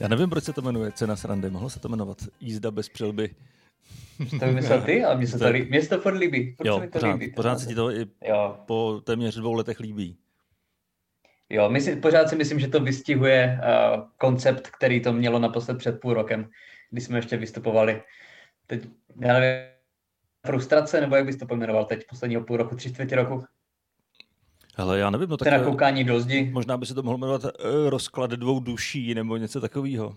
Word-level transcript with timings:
Já 0.00 0.08
nevím, 0.08 0.30
proč 0.30 0.44
se 0.44 0.52
to 0.52 0.62
jmenuje 0.62 0.92
Cena 0.92 1.16
srandy. 1.16 1.50
Mohlo 1.50 1.70
se 1.70 1.80
to 1.80 1.88
jmenovat 1.88 2.18
Jízda 2.40 2.70
bez 2.70 2.88
přilby. 2.88 3.34
To 4.40 4.46
vymyslel 4.46 4.82
ty, 4.82 5.04
ale 5.04 5.16
mně 5.16 5.26
se 5.26 5.38
to, 5.38 5.48
líbí. 5.48 5.70
Mně 5.70 5.82
se 5.82 5.88
to 5.88 6.00
furt 6.00 6.14
líbí. 6.14 6.54
Furt 6.56 6.66
jo, 6.66 6.74
se 6.74 6.80
mi 6.80 6.86
to 6.86 6.98
pořád, 6.98 7.12
líbí. 7.12 7.32
pořád 7.32 7.58
se 7.58 7.66
ti 7.66 7.74
to 7.74 7.90
i 7.90 8.06
Jo, 8.24 8.56
po 8.66 9.00
téměř 9.04 9.36
dvou 9.36 9.52
letech 9.52 9.80
líbí. 9.80 10.16
jo 11.50 11.70
myslím, 11.70 12.00
pořád 12.00 12.28
si 12.28 12.36
myslím, 12.36 12.60
že 12.60 12.68
to 12.68 12.80
vystihuje 12.80 13.60
uh, 13.62 14.02
koncept, 14.18 14.70
který 14.70 15.00
to 15.00 15.12
mělo 15.12 15.38
naposled 15.38 15.78
před 15.78 16.00
půl 16.00 16.14
rokem, 16.14 16.50
kdy 16.90 17.00
jsme 17.00 17.18
ještě 17.18 17.36
vystupovali. 17.36 18.02
Teď, 18.66 18.82
já 19.20 19.32
nevím, 19.32 19.66
frustrace, 20.46 21.00
nebo 21.00 21.16
jak 21.16 21.26
bys 21.26 21.36
to 21.36 21.46
pojmenoval 21.46 21.84
teď, 21.84 22.06
posledního 22.10 22.44
půl 22.44 22.56
roku, 22.56 22.76
tři 22.76 22.92
čtvrtě 22.92 23.16
roku? 23.16 23.44
Hele, 24.78 24.98
já 24.98 25.10
nevím, 25.10 25.28
no 25.28 25.36
tak 25.36 25.48
eh, 25.52 25.64
koukání 25.64 26.04
do 26.04 26.20
zdi, 26.20 26.50
možná 26.52 26.76
by 26.76 26.86
se 26.86 26.94
to 26.94 27.02
mohlo 27.02 27.18
jmenovat 27.18 27.44
eh, 27.44 27.90
rozklad 27.90 28.30
dvou 28.30 28.60
duší 28.60 29.14
nebo 29.14 29.36
něco 29.36 29.60
takového. 29.60 30.16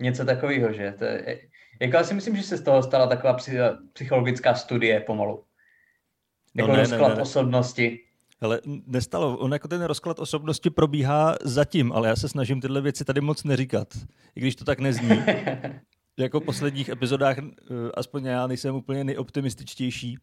něco 0.00 0.24
takového, 0.24 0.72
že? 0.72 0.94
To 0.98 1.04
je, 1.04 1.40
jako 1.80 1.96
já 1.96 2.04
si 2.04 2.14
myslím, 2.14 2.36
že 2.36 2.42
se 2.42 2.56
z 2.56 2.62
toho 2.62 2.82
stala 2.82 3.06
taková 3.06 3.32
psy, 3.32 3.56
psychologická 3.92 4.54
studie 4.54 5.00
pomalu. 5.00 5.44
No 6.54 6.62
Jako 6.64 6.72
ne, 6.72 6.76
ne, 6.76 6.82
rozklad 6.82 7.08
ne, 7.08 7.14
ne. 7.14 7.22
osobnosti. 7.22 8.00
Hele, 8.40 8.60
nestalo. 8.86 9.38
On 9.38 9.52
jako 9.52 9.68
ten 9.68 9.82
rozklad 9.82 10.18
osobnosti 10.18 10.70
probíhá 10.70 11.36
zatím, 11.44 11.92
ale 11.92 12.08
já 12.08 12.16
se 12.16 12.28
snažím 12.28 12.60
tyhle 12.60 12.80
věci 12.80 13.04
tady 13.04 13.20
moc 13.20 13.44
neříkat. 13.44 13.88
I 14.36 14.40
když 14.40 14.56
to 14.56 14.64
tak 14.64 14.78
nezní. 14.78 15.22
jako 16.16 16.40
v 16.40 16.44
posledních 16.44 16.88
epizodách, 16.88 17.38
eh, 17.38 17.44
aspoň 17.94 18.24
já 18.24 18.46
nejsem 18.46 18.74
úplně 18.74 19.04
nejoptimističtější, 19.04 20.18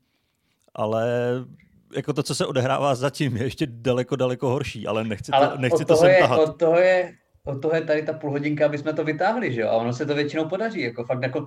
ale 0.76 1.06
jako 1.96 2.14
to, 2.14 2.24
co 2.24 2.36
se 2.36 2.46
odehrává 2.46 2.96
zatím, 2.96 3.38
je 3.38 3.44
ještě 3.44 3.68
daleko, 3.70 4.16
daleko 4.16 4.50
horší, 4.50 4.88
ale 4.88 5.04
nechci 5.04 5.32
to, 5.32 5.38
Ale 5.38 5.58
nechci 5.58 5.76
od 5.76 5.80
to 5.80 5.86
toho, 5.86 5.98
sem 6.00 6.10
je, 6.10 6.20
tahat. 6.20 6.40
od 6.40 6.60
toho 6.60 6.80
je, 6.80 7.14
od 7.46 7.62
toho 7.62 7.76
je 7.76 7.82
tady 7.82 8.04
ta 8.04 8.14
půl 8.14 8.32
hodinka, 8.32 8.66
aby 8.66 8.78
jsme 8.78 8.94
to 8.94 9.04
vytáhli, 9.04 9.54
že 9.54 9.62
jo? 9.62 9.68
A 9.68 9.72
ono 9.72 9.94
se 9.94 10.06
to 10.06 10.16
většinou 10.16 10.46
podaří. 10.50 10.82
Jako 10.82 11.04
fakt 11.04 11.24
jako 11.24 11.46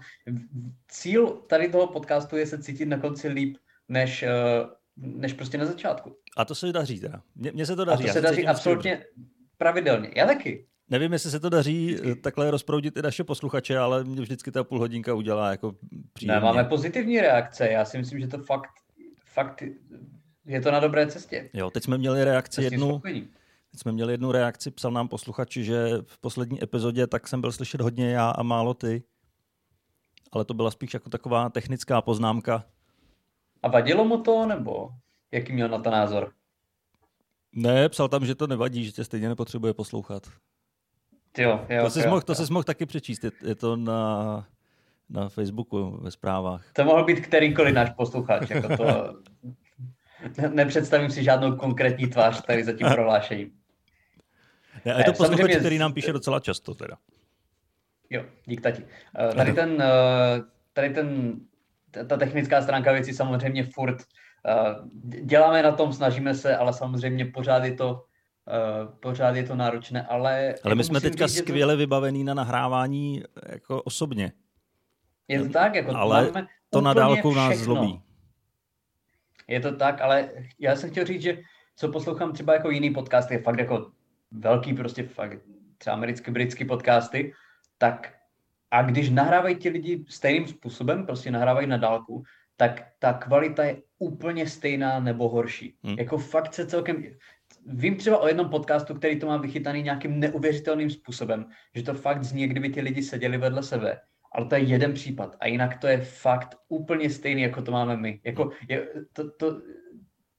cíl 0.89 1.27
tady 1.29 1.69
toho 1.69 1.87
podcastu 1.87 2.37
je 2.37 2.47
se 2.47 2.63
cítit 2.63 2.87
na 2.87 2.99
konci 2.99 3.29
líp, 3.29 3.57
než, 3.89 4.23
eh, 4.23 4.31
než 4.97 5.33
prostě 5.33 5.59
na 5.59 5.65
začátku. 5.67 6.17
A 6.37 6.45
to 6.45 6.55
se 6.55 6.73
daří 6.73 7.01
teda. 7.01 7.21
Mně, 7.37 7.53
mně 7.53 7.67
se 7.67 7.77
to 7.77 7.83
A 7.83 7.85
daří. 7.85 8.03
to 8.03 8.07
já 8.09 8.13
se 8.13 8.21
daří 8.21 8.33
vždycky 8.35 8.47
dobře. 8.47 8.59
absolutně 8.61 9.05
pravidelně. 9.59 10.11
Já 10.17 10.27
taky. 10.27 10.65
Nevím, 10.91 11.13
jestli 11.13 11.31
se 11.31 11.41
to 11.41 11.49
daří 11.49 11.97
eh, 12.11 12.15
takhle 12.15 12.51
rozproudit 12.51 12.97
i 12.97 13.03
naše 13.03 13.25
posluchače, 13.25 13.79
ale 13.79 14.05
mě 14.05 14.21
vždycky 14.21 14.51
ta 14.51 14.65
půl 14.65 14.79
hodinka 14.79 15.15
udělá 15.15 15.51
jako 15.51 15.75
příjemně. 16.13 16.35
Ne, 16.35 16.47
máme 16.47 16.65
pozitivní 16.65 17.21
reakce. 17.21 17.69
Já 17.69 17.85
si 17.85 17.99
myslím, 17.99 18.21
že 18.21 18.27
to 18.27 18.39
fakt, 18.39 18.71
fakt 19.25 19.63
je 20.49 20.61
to 20.61 20.71
na 20.71 20.81
dobré 20.81 21.07
cestě. 21.07 21.51
Jo, 21.53 21.71
teď 21.71 21.85
jsme 21.85 21.99
měli 21.99 22.25
reakci 22.25 22.63
jednu, 22.63 23.01
teď 23.71 23.81
jsme 23.81 23.93
měli 23.93 24.13
jednu 24.13 24.33
reakci, 24.33 24.71
psal 24.71 24.91
nám 24.91 25.09
posluchač, 25.09 25.57
že 25.57 25.89
v 26.07 26.19
poslední 26.19 26.63
epizodě 26.63 27.07
tak 27.07 27.29
jsem 27.29 27.41
byl 27.41 27.53
slyšet 27.53 27.81
hodně 27.81 28.11
já 28.11 28.31
a 28.31 28.43
málo 28.43 28.75
ty. 28.75 29.03
Ale 30.33 30.45
to 30.45 30.55
byla 30.55 30.71
spíš 30.71 30.95
jako 30.95 31.11
taková 31.11 31.51
technická 31.51 32.03
poznámka. 32.03 32.65
A 33.63 33.69
vadilo 33.69 34.05
mu 34.05 34.23
to, 34.23 34.47
nebo 34.47 34.91
jaký 35.33 35.53
měl 35.53 35.69
na 35.69 35.79
to 35.79 35.91
názor? 35.91 36.33
Ne, 37.53 37.89
psal 37.89 38.09
tam, 38.09 38.27
že 38.27 38.35
to 38.35 38.47
nevadí, 38.47 38.85
že 38.85 38.93
tě 38.93 39.05
stejně 39.05 39.29
nepotřebuje 39.29 39.75
poslouchat. 39.75 40.27
Jo, 41.39 41.67
jo, 41.69 41.85
to 41.85 41.91
jsi 41.91 42.01
jo, 42.01 42.09
mohl, 42.09 42.21
to 42.21 42.33
jo. 42.33 42.37
jsi 42.37 42.53
mohl 42.53 42.63
taky 42.63 42.87
přečíst, 42.87 43.25
je, 43.25 43.31
je 43.43 43.55
to 43.55 43.77
na, 43.77 44.47
na 45.09 45.29
Facebooku 45.29 45.99
ve 46.03 46.11
zprávách. 46.11 46.73
To 46.73 46.85
mohl 46.85 47.05
být 47.05 47.21
kterýkoliv 47.21 47.75
náš 47.75 47.91
posluchač. 47.91 48.51
Jako 48.51 48.77
to... 48.77 49.15
Ne- 50.39 50.49
Nepředstavím 50.49 51.11
si 51.11 51.25
žádnou 51.25 51.57
konkrétní 51.57 52.07
tvář 52.07 52.43
tady 52.47 52.65
za 52.65 52.73
tím 52.73 52.87
prohlášením. 52.95 53.51
Ne, 54.85 54.95
je 54.99 55.05
to 55.05 55.13
posluchač, 55.13 55.37
samozřejmě- 55.37 55.57
který 55.59 55.79
nám 55.79 55.93
píše 55.93 56.13
docela 56.13 56.41
často 56.41 56.75
teda. 56.75 56.97
Jo, 58.11 58.25
dík 58.47 58.61
tati. 58.61 58.83
Eh, 59.31 59.35
Tady 59.35 59.53
ten, 59.53 59.83
eh, 59.83 60.41
tady 60.73 60.91
ten, 60.91 61.35
ta- 62.07 62.17
technická 62.17 62.63
stránka 62.63 62.93
věcí 62.93 63.13
samozřejmě 63.13 63.65
furt 63.65 63.97
eh, 64.47 64.75
děláme 65.23 65.63
na 65.63 65.73
tom, 65.73 65.93
snažíme 65.93 66.35
se, 66.35 66.57
ale 66.57 66.73
samozřejmě 66.73 67.25
pořád 67.25 67.65
je 67.65 67.75
to, 67.75 68.05
pořád 69.01 69.37
je 69.37 69.43
to 69.43 69.55
náročné, 69.57 70.03
ale... 70.03 70.55
Ale 70.65 70.75
my 70.75 70.81
jako 70.81 70.85
jsme 70.87 71.01
teďka 71.01 71.27
říct, 71.27 71.37
že 71.37 71.43
to- 71.43 71.47
skvěle 71.49 71.77
vybavení 71.77 72.25
na 72.25 72.35
nahrávání 72.35 73.23
jako 73.49 73.83
osobně. 73.83 74.33
Je 75.29 75.43
to 75.43 75.49
tak, 75.49 75.75
jako 75.75 75.97
Ale 75.97 76.25
máme 76.27 76.47
To 76.71 76.81
na 76.81 76.95
dálku 76.95 77.35
nás 77.35 77.57
zlobí. 77.59 78.03
Je 79.49 79.61
to 79.61 79.77
tak, 79.77 80.01
ale 80.01 80.31
já 80.59 80.77
jsem 80.77 80.91
chtěl 80.91 81.05
říct, 81.05 81.23
že 81.23 81.39
co 81.77 81.93
poslouchám 81.93 82.33
třeba 82.33 82.55
jako 82.55 82.71
jiný 82.71 82.91
podcast, 82.91 83.31
je 83.31 83.39
fakt 83.39 83.59
jako 83.59 83.91
velký 84.31 84.75
prostě 84.75 85.03
fakt 85.03 85.39
třeba 85.79 85.97
americký, 85.97 86.31
britský 86.31 86.65
podcasty, 86.65 87.33
tak 87.79 88.15
a 88.71 88.83
když 88.83 89.11
nahrávají 89.11 89.57
ti 89.57 89.69
lidi 89.69 90.05
stejným 90.09 90.49
způsobem, 90.49 91.07
prostě 91.07 91.31
nahrávají 91.31 91.67
na 91.67 91.77
dálku, 91.77 92.23
tak 92.57 92.89
ta 92.99 93.13
kvalita 93.13 93.65
je 93.65 93.83
úplně 93.99 94.47
stejná 94.47 95.01
nebo 95.01 95.29
horší. 95.29 95.77
Hmm. 95.85 95.97
Jako 95.99 96.19
fakt 96.19 96.55
se 96.55 96.67
celkem... 96.67 97.05
Vím 97.67 97.97
třeba 97.97 98.19
o 98.19 98.29
jednom 98.29 98.49
podcastu, 98.49 98.95
který 98.95 99.19
to 99.19 99.27
má 99.27 99.37
vychytaný 99.37 99.83
nějakým 99.83 100.21
neuvěřitelným 100.21 100.91
způsobem, 100.91 101.47
že 101.75 101.83
to 101.83 101.95
fakt 101.95 102.25
zní, 102.25 102.47
kdyby 102.47 102.69
ti 102.69 102.81
lidi 102.81 103.03
seděli 103.03 103.39
vedle 103.39 103.63
sebe. 103.63 104.01
Ale 104.33 104.47
to 104.47 104.55
je 104.55 104.61
jeden 104.61 104.93
případ. 104.93 105.37
A 105.41 105.47
jinak 105.47 105.79
to 105.79 105.87
je 105.87 106.01
fakt 106.01 106.57
úplně 106.69 107.11
stejný, 107.11 107.43
jako 107.43 107.63
to 107.63 107.73
máme 107.73 107.97
my. 107.97 108.21
Jako 108.25 108.51
je, 108.69 108.89
to, 109.13 109.31
to, 109.31 109.61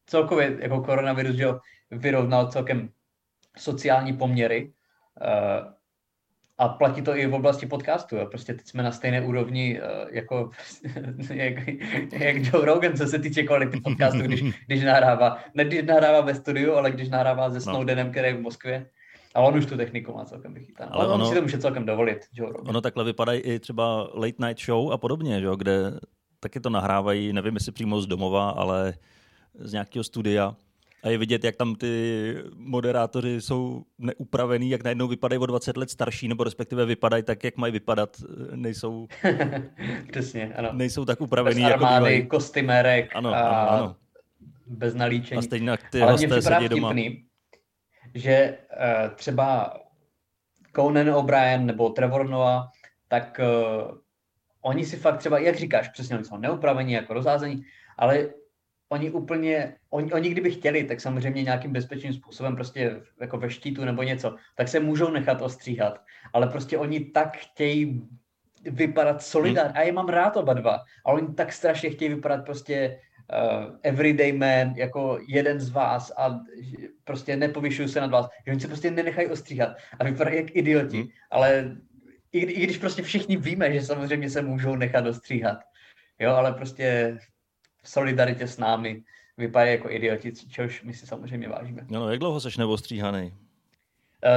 celkově 0.05 0.57
jako 0.59 0.81
koronavirus, 0.81 1.35
že 1.35 1.43
jo, 1.43 1.59
vyrovnal 1.91 2.47
celkem 2.47 2.89
sociální 3.57 4.13
poměry. 4.13 4.73
Uh, 5.21 5.73
a 6.57 6.69
platí 6.69 7.01
to 7.01 7.15
i 7.15 7.27
v 7.27 7.33
oblasti 7.33 7.65
podcastu. 7.65 8.15
Jo. 8.15 8.25
Prostě 8.25 8.53
teď 8.53 8.67
jsme 8.67 8.83
na 8.83 8.91
stejné 8.91 9.21
úrovni 9.21 9.81
uh, 9.81 10.15
jako 10.15 10.51
jak, 11.33 11.67
jak 12.11 12.35
Joe 12.35 12.65
Rogan, 12.65 12.97
co 12.97 13.07
se 13.07 13.19
týče 13.19 13.43
kvality 13.43 13.81
podcastu, 13.81 14.21
když, 14.21 14.43
když 14.67 14.83
nahrává. 14.83 15.43
Ne 15.53 15.65
když 15.65 15.83
nahrává 15.83 16.21
ve 16.21 16.35
studiu, 16.35 16.73
ale 16.73 16.91
když 16.91 17.09
nahrává 17.09 17.51
se 17.51 17.61
Snowdenem, 17.61 18.11
který 18.11 18.27
je 18.27 18.33
v 18.33 18.41
Moskvě. 18.41 18.89
A 19.39 19.41
on 19.41 19.57
už 19.57 19.65
tu 19.65 19.77
techniku 19.77 20.13
má 20.13 20.25
celkem 20.25 20.53
vychytanou. 20.53 20.91
Ale 20.93 21.05
Ale 21.05 21.13
on 21.13 21.21
ono- 21.21 21.29
si 21.29 21.35
to 21.35 21.41
může 21.41 21.57
celkem 21.57 21.85
dovolit, 21.85 22.17
Joe 22.33 22.51
Rogan. 22.51 22.69
Ono 22.69 22.81
takhle 22.81 23.03
vypadají 23.03 23.39
i 23.41 23.59
třeba 23.59 24.09
late 24.13 24.47
night 24.47 24.65
show 24.65 24.91
a 24.91 24.97
podobně, 24.97 25.39
že? 25.39 25.45
jo, 25.45 25.55
kde 25.55 25.99
taky 26.39 26.59
to 26.59 26.69
nahrávají, 26.69 27.33
nevím 27.33 27.53
jestli 27.53 27.71
přímo 27.71 28.01
z 28.01 28.07
domova, 28.07 28.49
ale 28.49 28.93
z 29.59 29.71
nějakého 29.71 30.03
studia. 30.03 30.55
A 31.03 31.09
je 31.09 31.17
vidět, 31.17 31.43
jak 31.43 31.55
tam 31.55 31.75
ty 31.75 32.35
moderátoři 32.55 33.41
jsou 33.41 33.83
neupravený, 33.97 34.69
jak 34.69 34.83
najednou 34.83 35.07
vypadají 35.07 35.39
o 35.39 35.45
20 35.45 35.77
let 35.77 35.89
starší, 35.89 36.27
nebo 36.27 36.43
respektive 36.43 36.85
vypadají 36.85 37.23
tak, 37.23 37.43
jak 37.43 37.57
mají 37.57 37.73
vypadat, 37.73 38.17
nejsou, 38.55 39.07
Přesně, 40.11 40.53
ano. 40.55 40.69
nejsou 40.73 41.05
tak 41.05 41.19
Bez 41.19 41.25
upravený, 41.27 41.61
jako 41.61 41.73
armády, 41.73 42.05
bývají. 42.05 42.27
kostymérek 42.27 43.15
Ano, 43.15 43.33
a 43.33 43.39
ano, 43.39 43.71
ano. 43.83 43.95
bez 44.67 44.95
nalíčení. 44.95 45.39
A 45.39 45.41
stejně 45.41 45.71
ty 45.91 46.01
Ale 46.01 46.11
hosté 46.11 46.41
sedí 46.41 46.69
doma. 46.69 46.87
vtipný, 46.89 47.23
že 48.13 48.57
uh, 48.71 49.15
třeba 49.15 49.77
Conan 50.75 51.09
O'Brien 51.09 51.65
nebo 51.65 51.89
Trevor 51.89 52.29
Noah, 52.29 52.71
tak 53.07 53.39
uh, 53.39 53.97
oni 54.61 54.85
si 54.85 54.97
fakt 54.97 55.17
třeba, 55.17 55.39
jak 55.39 55.55
říkáš, 55.55 55.89
přesně, 55.89 56.15
oni 56.15 56.25
jsou 56.25 56.37
neupravení, 56.37 56.93
jako 56.93 57.13
rozházení, 57.13 57.65
ale 57.97 58.29
oni 58.89 59.11
úplně, 59.11 59.75
oni, 59.89 60.11
oni 60.13 60.29
kdyby 60.29 60.51
chtěli, 60.51 60.83
tak 60.83 61.01
samozřejmě 61.01 61.43
nějakým 61.43 61.71
bezpečným 61.71 62.13
způsobem, 62.13 62.55
prostě 62.55 63.01
jako 63.21 63.37
ve 63.37 63.49
štítu 63.49 63.85
nebo 63.85 64.03
něco, 64.03 64.35
tak 64.55 64.67
se 64.67 64.79
můžou 64.79 65.09
nechat 65.09 65.41
ostříhat, 65.41 66.01
ale 66.33 66.47
prostě 66.47 66.77
oni 66.77 67.05
tak 67.05 67.37
chtějí 67.37 68.07
vypadat 68.63 69.21
solidárně, 69.21 69.73
a 69.73 69.81
já 69.81 69.93
mám 69.93 70.09
rád 70.09 70.37
oba 70.37 70.53
dva, 70.53 70.79
a 71.05 71.11
oni 71.11 71.33
tak 71.33 71.53
strašně 71.53 71.89
chtějí 71.89 72.13
vypadat 72.13 72.45
prostě 72.45 72.99
uh, 73.33 73.75
everyday 73.83 74.31
man, 74.31 74.73
jako 74.75 75.19
jeden 75.27 75.59
z 75.59 75.69
vás 75.69 76.11
a 76.17 76.39
prostě 77.03 77.35
nepovyšují 77.35 77.89
se 77.89 78.01
nad 78.01 78.11
vás, 78.11 78.29
že 78.45 78.51
oni 78.51 78.59
se 78.59 78.67
prostě 78.67 78.91
nenechají 78.91 79.27
ostříhat 79.27 79.77
a 79.99 80.03
vypadají 80.03 80.37
jak 80.37 80.55
idioti, 80.55 80.97
Hmm. 80.97 81.07
ale 81.31 81.77
i, 82.31 82.39
i 82.39 82.63
když 82.63 82.77
prostě 82.77 83.01
všichni 83.01 83.37
víme, 83.37 83.73
že 83.73 83.81
samozřejmě 83.81 84.29
se 84.29 84.41
můžou 84.41 84.75
nechat 84.75 85.05
ostříhat, 85.05 85.59
jo, 86.19 86.31
ale 86.31 86.53
prostě 86.53 87.17
v 87.83 87.89
solidaritě 87.89 88.47
s 88.47 88.57
námi 88.57 89.03
vypadají 89.37 89.71
jako 89.71 89.89
idioti, 89.89 90.31
čehož 90.31 90.83
my 90.83 90.93
si 90.93 91.07
samozřejmě 91.07 91.49
vážíme. 91.49 91.85
No, 91.89 91.99
no, 91.99 92.09
jak 92.09 92.19
dlouho 92.19 92.39
seš 92.39 92.57
neostříhaný? 92.57 93.33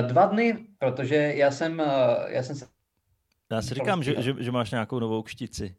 Uh, 0.01 0.09
dva 0.09 0.27
dny, 0.27 0.67
protože 0.79 1.17
já 1.17 1.51
jsem, 1.51 1.81
uh, 1.81 1.87
já 2.29 2.43
jsem 2.43 2.57
se 2.57 2.67
Já 3.51 3.63
si 3.63 3.75
říkám, 3.75 4.03
že, 4.03 4.23
že, 4.23 4.35
že 4.39 4.51
máš 4.51 4.71
nějakou 4.71 4.99
novou 4.99 5.23
kštici. 5.23 5.77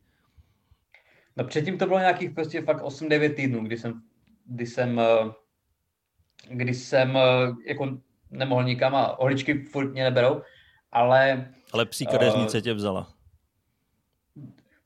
No 1.38 1.44
předtím 1.44 1.78
to 1.78 1.86
bylo 1.86 2.00
nějakých 2.00 2.32
prostě 2.32 2.62
fakt 2.62 2.82
8-9 2.84 3.36
týdnů, 3.36 3.64
kdy 3.64 3.78
jsem, 3.78 4.02
kdy 4.46 4.66
jsem, 4.66 5.00
eh, 5.00 5.32
kdy 6.50 6.74
jsem 6.74 7.18
eh, 7.18 7.22
jako 7.68 7.98
nemohl 8.32 8.64
nikam 8.64 8.96
a 8.96 9.16
holičky 9.20 9.64
furt 9.64 9.92
mě 9.92 10.04
neberou, 10.04 10.42
ale 10.92 11.52
Ale 11.74 11.86
psí 11.86 12.06
kadeřnice 12.06 12.62
tě 12.62 12.74
vzala. 12.74 13.14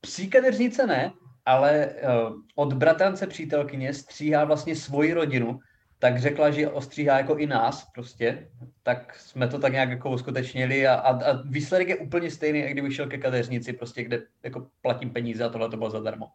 psí 0.02 0.30
kadeřnice 0.30 0.88
ne, 0.88 1.12
ale 1.46 1.88
uh, 1.88 2.42
od 2.56 2.74
bratrance 2.74 3.28
přítelkyně 3.28 3.94
stříhá 3.94 4.44
vlastně 4.44 4.76
svoji 4.76 5.14
rodinu 5.14 5.60
tak 6.00 6.22
řekla, 6.22 6.52
že 6.52 6.70
ostříhá 6.70 7.18
jako 7.18 7.38
i 7.38 7.48
nás 7.48 7.88
prostě, 7.94 8.50
tak 8.84 9.20
jsme 9.20 9.48
to 9.48 9.60
tak 9.60 9.72
nějak 9.72 9.90
jako 9.90 10.12
uskutečnili 10.12 10.88
a, 10.88 10.94
a, 10.96 11.32
a 11.32 11.42
výsledek 11.42 11.88
je 11.88 11.98
úplně 11.98 12.32
stejný, 12.32 12.60
jak 12.60 12.72
kdyby 12.72 12.94
šel 12.94 13.08
ke 13.08 13.18
kadeřnici, 13.18 13.74
prostě 13.74 14.04
kde 14.04 14.22
jako 14.44 14.68
platím 14.82 15.10
peníze 15.10 15.44
a 15.44 15.50
tohle 15.50 15.70
to 15.70 15.78
bylo 15.78 15.90
zadarmo. 15.90 16.28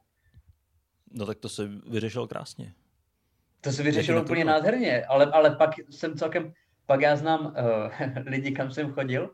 No 1.10 1.26
tak 1.26 1.38
to 1.38 1.48
se 1.48 1.70
vyřešilo 1.90 2.28
krásně. 2.28 2.74
To 3.60 3.72
se 3.72 3.82
vyřešilo 3.82 4.22
úplně 4.22 4.44
nádherně, 4.44 5.04
ale, 5.04 5.26
ale 5.26 5.56
pak 5.56 5.70
jsem 5.90 6.16
celkem, 6.16 6.52
pak 6.86 7.00
já 7.00 7.16
znám 7.16 7.46
uh, 7.46 7.52
lidi, 8.26 8.52
kam 8.52 8.70
jsem 8.70 8.92
chodil 8.92 9.30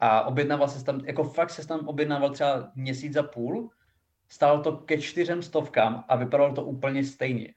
a 0.00 0.22
objednával 0.22 0.68
se 0.68 0.84
tam, 0.84 1.00
jako 1.04 1.24
fakt 1.24 1.50
se 1.50 1.66
tam 1.66 1.88
objednával 1.88 2.30
třeba 2.30 2.72
měsíc 2.74 3.16
a 3.16 3.22
půl, 3.22 3.70
stálo 4.28 4.62
to 4.62 4.76
ke 4.76 4.98
čtyřem 4.98 5.42
stovkám 5.42 6.04
a 6.08 6.16
vypadalo 6.16 6.54
to 6.54 6.64
úplně 6.64 7.04
stejně. 7.04 7.54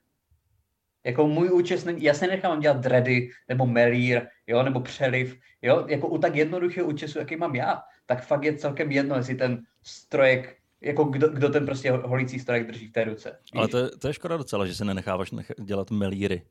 Jako 1.05 1.27
můj 1.27 1.49
účest, 1.51 1.87
já 1.97 2.13
se 2.13 2.27
nechám 2.27 2.59
dělat 2.59 2.77
dready, 2.77 3.29
nebo 3.49 3.65
melír, 3.65 4.21
jo, 4.47 4.63
nebo 4.63 4.79
přeliv, 4.79 5.39
jo, 5.61 5.85
jako 5.89 6.07
u 6.07 6.17
tak 6.17 6.35
jednoduchého 6.35 6.87
účesu, 6.87 7.19
jaký 7.19 7.35
mám 7.35 7.55
já, 7.55 7.81
tak 8.05 8.25
fakt 8.25 8.43
je 8.43 8.53
celkem 8.53 8.91
jedno, 8.91 9.15
jestli 9.15 9.35
ten 9.35 9.63
strojek, 9.83 10.57
jako 10.81 11.03
kdo, 11.03 11.29
kdo 11.29 11.49
ten 11.49 11.65
prostě 11.65 11.91
holící 11.91 12.39
strojek 12.39 12.67
drží 12.67 12.87
v 12.87 12.91
té 12.91 13.03
ruce. 13.03 13.39
Víš? 13.53 13.59
Ale 13.59 13.67
to 13.67 13.77
je, 13.77 13.89
to 13.89 14.07
je 14.07 14.13
škoda 14.13 14.37
docela, 14.37 14.65
že 14.65 14.75
se 14.75 14.85
nenecháváš 14.85 15.31
nech- 15.31 15.63
dělat 15.63 15.91
melíry. 15.91 16.41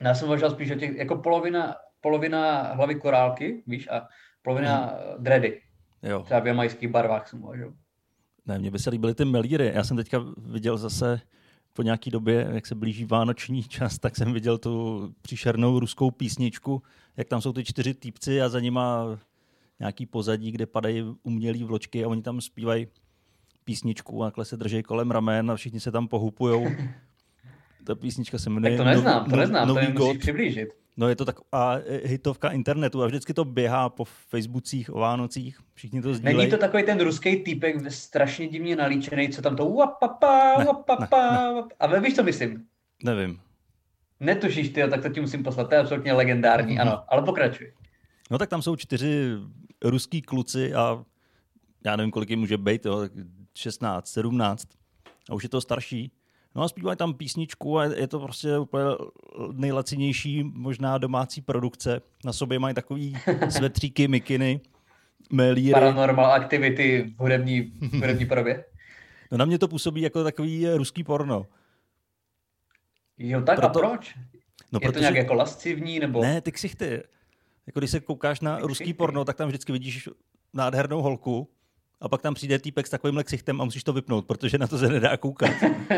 No, 0.00 0.08
já 0.08 0.14
jsem 0.14 0.28
uvažoval 0.28 0.50
spíš 0.50 0.70
o 0.70 0.74
těch, 0.74 0.96
jako 0.96 1.16
polovina, 1.16 1.76
polovina 2.00 2.62
hlavy 2.62 2.94
korálky, 2.94 3.62
víš, 3.66 3.88
a 3.88 4.08
polovina 4.42 4.76
hmm. 4.76 5.24
dready. 5.24 5.60
Jo. 6.02 6.22
Třeba 6.22 6.40
v 6.40 6.46
jamajských 6.46 6.88
barvách 6.88 7.28
jsem 7.28 7.44
uvažoval. 7.44 7.74
Ne, 8.46 8.58
mně 8.58 8.70
by 8.70 8.78
se 8.78 8.90
líbily 8.90 9.14
ty 9.14 9.24
melíry. 9.24 9.72
Já 9.74 9.84
jsem 9.84 9.96
teďka 9.96 10.24
viděl 10.36 10.76
zase 10.76 11.20
po 11.80 11.84
nějaký 11.84 12.10
době, 12.10 12.48
jak 12.52 12.66
se 12.66 12.74
blíží 12.74 13.04
vánoční 13.04 13.62
čas, 13.62 13.98
tak 13.98 14.16
jsem 14.16 14.32
viděl 14.32 14.58
tu 14.58 15.14
příšernou 15.22 15.78
ruskou 15.78 16.10
písničku, 16.10 16.82
jak 17.16 17.28
tam 17.28 17.40
jsou 17.40 17.52
ty 17.52 17.64
čtyři 17.64 17.94
týpci 17.94 18.42
a 18.42 18.48
za 18.48 18.60
nima 18.60 19.18
nějaký 19.78 20.06
pozadí, 20.06 20.52
kde 20.52 20.66
padají 20.66 21.04
umělý 21.22 21.64
vločky 21.64 22.04
a 22.04 22.08
oni 22.08 22.22
tam 22.22 22.40
zpívají 22.40 22.86
písničku 23.64 24.22
a 24.22 24.26
takhle 24.26 24.44
se 24.44 24.56
drží 24.56 24.82
kolem 24.82 25.10
ramen 25.10 25.50
a 25.50 25.56
všichni 25.56 25.80
se 25.80 25.90
tam 25.90 26.08
pohupujou. 26.08 26.66
Ta 27.84 27.94
písnička 27.94 28.38
se 28.38 28.50
jmenuje... 28.50 28.76
Tak 28.76 28.86
to 28.86 28.90
neznám, 28.90 29.24
to 29.24 29.30
no, 29.30 29.36
neznám, 29.36 29.68
nový 29.68 29.86
to 29.86 29.92
mi 29.92 29.98
musíš 29.98 30.18
přiblížit. 30.18 30.68
No 31.00 31.08
je 31.08 31.16
to 31.16 31.24
taková 31.24 31.80
hitovka 32.04 32.50
internetu 32.50 33.02
a 33.02 33.06
vždycky 33.06 33.34
to 33.34 33.44
běhá 33.44 33.88
po 33.88 34.04
Facebookcích 34.04 34.94
o 34.94 34.98
Vánocích, 34.98 35.58
všichni 35.74 36.02
to 36.02 36.14
sdílejí. 36.14 36.36
Není 36.36 36.50
to 36.50 36.58
takový 36.58 36.82
ten 36.82 37.00
ruský 37.00 37.36
týpek 37.36 37.92
strašně 37.92 38.48
divně 38.48 38.76
nalíčený, 38.76 39.28
co 39.28 39.42
tam 39.42 39.56
to 39.56 39.66
uapapa, 39.66 40.64
uapapa, 40.66 41.54
a 41.80 41.98
víš, 41.98 42.16
co 42.16 42.22
myslím? 42.22 42.66
Nevím. 43.04 43.40
Netušíš 44.20 44.68
ty, 44.68 44.82
tak 44.90 45.02
to 45.02 45.08
ti 45.08 45.20
musím 45.20 45.42
poslat, 45.42 45.68
to 45.68 45.74
je 45.74 45.80
absolutně 45.80 46.12
legendární, 46.12 46.78
ano, 46.78 47.04
ale 47.08 47.22
pokračuj. 47.22 47.72
No 48.30 48.38
tak 48.38 48.48
tam 48.48 48.62
jsou 48.62 48.76
čtyři 48.76 49.32
ruský 49.84 50.22
kluci 50.22 50.74
a 50.74 51.04
já 51.84 51.96
nevím, 51.96 52.10
kolik 52.10 52.30
jim 52.30 52.38
může 52.38 52.58
být, 52.58 52.86
jo, 52.86 53.08
16, 53.54 54.08
17 54.08 54.68
a 55.30 55.34
už 55.34 55.42
je 55.42 55.48
to 55.48 55.60
starší. 55.60 56.12
No 56.54 56.62
a 56.62 56.68
zpívají 56.68 56.96
tam 56.96 57.14
písničku 57.14 57.78
a 57.78 57.84
je 57.84 58.06
to 58.06 58.20
prostě 58.20 58.58
úplně 58.58 58.84
nejlacinější 59.52 60.42
možná 60.42 60.98
domácí 60.98 61.40
produkce. 61.40 62.00
Na 62.24 62.32
sobě 62.32 62.58
mají 62.58 62.74
takový 62.74 63.16
svetříky, 63.48 64.08
mikiny, 64.08 64.60
melíry. 65.32 65.72
Paranormal 65.72 66.32
activity 66.32 67.14
v 67.16 67.20
hudební, 67.20 67.60
v 67.60 67.92
hudební 67.92 68.26
podobě? 68.26 68.64
No 69.32 69.38
na 69.38 69.44
mě 69.44 69.58
to 69.58 69.68
působí 69.68 70.00
jako 70.00 70.24
takový 70.24 70.68
ruský 70.68 71.04
porno. 71.04 71.46
Jo, 73.18 73.42
tak 73.42 73.56
Proto... 73.56 73.84
a 73.84 73.88
proč? 73.88 74.16
No, 74.72 74.80
je 74.82 74.88
protože... 74.88 74.92
to 74.92 75.00
nějak 75.00 75.14
jako 75.14 75.34
lascivní, 75.34 75.98
nebo? 75.98 76.22
Ne, 76.22 76.40
ty 76.40 76.52
ksichty. 76.52 77.02
Jako 77.66 77.80
když 77.80 77.90
se 77.90 78.00
koukáš 78.00 78.40
na 78.40 78.58
ruský 78.58 78.94
porno, 78.94 79.24
tak 79.24 79.36
tam 79.36 79.48
vždycky 79.48 79.72
vidíš 79.72 80.08
nádhernou 80.54 81.02
holku, 81.02 81.48
a 82.00 82.08
pak 82.08 82.22
tam 82.22 82.34
přijde 82.34 82.58
týpek 82.58 82.86
s 82.86 82.90
takovýmhle 82.90 83.24
ksichtem 83.24 83.60
a 83.60 83.64
musíš 83.64 83.84
to 83.84 83.92
vypnout, 83.92 84.26
protože 84.26 84.58
na 84.58 84.66
to 84.66 84.78
se 84.78 84.88
nedá 84.88 85.16
koukat. 85.16 85.50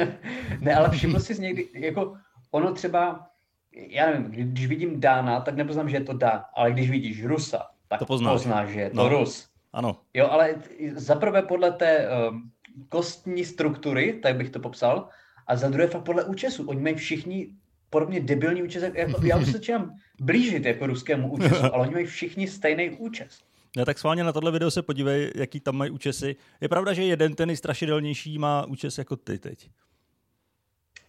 ne, 0.60 0.74
ale 0.74 0.90
všiml 0.90 1.20
jsi 1.20 1.42
někdy, 1.42 1.68
jako 1.74 2.16
ono 2.50 2.72
třeba, 2.72 3.26
já 3.72 4.06
nevím, 4.06 4.30
když 4.30 4.66
vidím 4.66 5.00
Dána, 5.00 5.40
tak 5.40 5.56
nepoznám, 5.56 5.88
že 5.88 5.96
je 5.96 6.04
to 6.04 6.12
Dán, 6.12 6.44
ale 6.54 6.72
když 6.72 6.90
vidíš 6.90 7.24
Rusa, 7.24 7.66
tak 7.88 7.98
to 7.98 8.06
poznáš, 8.06 8.32
poznáš 8.32 8.68
že 8.68 8.80
je 8.80 8.90
to 8.90 8.96
no. 8.96 9.08
Rus. 9.08 9.48
Ano. 9.72 9.96
Jo, 10.14 10.28
ale 10.30 10.54
zaprvé 10.94 11.42
podle 11.42 11.72
té 11.72 12.08
um, 12.08 12.50
kostní 12.88 13.44
struktury, 13.44 14.20
tak 14.22 14.36
bych 14.36 14.50
to 14.50 14.60
popsal, 14.60 15.08
a 15.46 15.56
za 15.56 15.68
druhé 15.68 15.86
fakt 15.86 16.02
podle 16.02 16.24
účesu. 16.24 16.68
Oni 16.68 16.80
mají 16.80 16.94
všichni 16.94 17.48
podobně 17.90 18.20
debilní 18.20 18.62
účes, 18.62 18.84
jako, 18.94 19.26
já 19.26 19.38
už 19.38 19.44
se 19.44 19.52
začínám 19.52 19.94
blížit 20.20 20.64
jako 20.64 20.86
ruskému 20.86 21.32
účesu, 21.32 21.64
ale 21.74 21.82
oni 21.82 21.90
mají 21.90 22.06
všichni 22.06 22.48
stejný 22.48 22.90
účes. 22.90 23.40
No 23.76 23.84
tak 23.84 23.98
schválně 23.98 24.24
na 24.24 24.32
tohle 24.32 24.52
video 24.52 24.70
se 24.70 24.82
podívej, 24.82 25.32
jaký 25.34 25.60
tam 25.60 25.76
mají 25.76 25.90
účesy. 25.90 26.36
Je 26.60 26.68
pravda, 26.68 26.92
že 26.92 27.04
jeden 27.04 27.34
ten 27.34 27.46
nejstrašidelnější 27.46 28.38
má 28.38 28.66
účes 28.66 28.98
jako 28.98 29.16
ty 29.16 29.38
teď. 29.38 29.70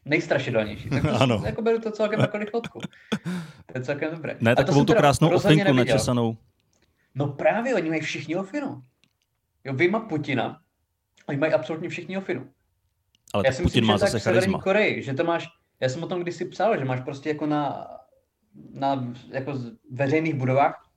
Nejstrašidelnější. 0.05 0.89
Tak 0.89 1.01
to 1.01 1.09
ano. 1.21 1.41
Jako 1.45 1.61
beru 1.61 1.79
to 1.79 1.91
celkem 1.91 2.19
jako 2.19 2.37
rychlotku. 2.37 2.79
To 3.65 3.77
je 3.77 3.83
celkem 3.83 4.11
dobré. 4.11 4.37
Ne, 4.39 4.55
takovou 4.55 4.85
tu 4.85 4.93
krásnou 4.93 5.29
ofinku 5.29 5.73
načesanou. 5.73 6.37
No 7.15 7.27
právě, 7.27 7.75
oni 7.75 7.89
mají 7.89 8.01
všichni 8.01 8.35
ofinu. 8.35 8.83
Jo, 9.63 9.73
vyjma 9.73 9.99
Putina, 9.99 10.61
oni 11.27 11.37
mají 11.37 11.53
absolutně 11.53 11.89
všichni 11.89 12.17
ofinu. 12.17 12.49
Ale 13.33 13.43
já 13.45 13.51
si 13.51 13.63
Putin 13.63 13.65
myslím, 13.65 13.85
má 13.85 13.93
že 13.93 13.99
zase 13.99 14.19
charisma. 14.19 14.61
Koreji, 14.61 15.03
že 15.03 15.13
to 15.13 15.23
máš, 15.23 15.47
já 15.79 15.89
jsem 15.89 16.03
o 16.03 16.07
tom 16.07 16.21
kdysi 16.21 16.45
psal, 16.45 16.77
že 16.77 16.85
máš 16.85 17.01
prostě 17.01 17.29
jako 17.29 17.45
na, 17.45 17.87
na 18.73 19.13
jako 19.31 19.53
veřejných 19.91 20.33
budovách 20.33 20.89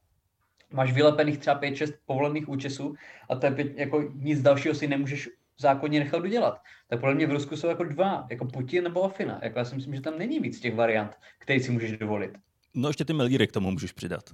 máš 0.73 0.93
vylepených 0.93 1.39
třeba 1.39 1.61
5-6 1.61 1.93
povolených 2.07 2.49
účesů 2.49 2.95
a 3.31 3.37
to 3.37 3.47
je 3.47 3.53
pět, 3.53 3.79
jako 3.79 4.03
nic 4.15 4.43
dalšího 4.43 4.75
si 4.75 4.89
nemůžeš 4.89 5.29
zákonně 5.59 5.99
nechat 5.99 6.25
udělat. 6.25 6.63
Tak 6.89 7.01
podle 7.01 7.15
mě 7.15 7.27
v 7.27 7.31
Rusku 7.31 7.57
jsou 7.57 7.69
jako 7.69 7.85
dva, 7.85 8.27
jako 8.31 8.45
Putin 8.45 8.85
nebo 8.85 9.05
Afina. 9.05 9.41
Jako 9.43 9.59
já 9.59 9.65
si 9.65 9.77
myslím, 9.77 9.95
že 9.95 10.01
tam 10.01 10.19
není 10.19 10.41
víc 10.41 10.61
těch 10.61 10.75
variant, 10.75 11.17
které 11.39 11.61
si 11.61 11.73
můžeš 11.73 11.93
dovolit. 11.93 12.31
No 12.75 12.89
ještě 12.89 13.05
ty 13.05 13.13
melíry 13.13 13.47
k 13.47 13.53
tomu 13.53 13.71
můžeš 13.71 13.93
přidat. 13.93 14.25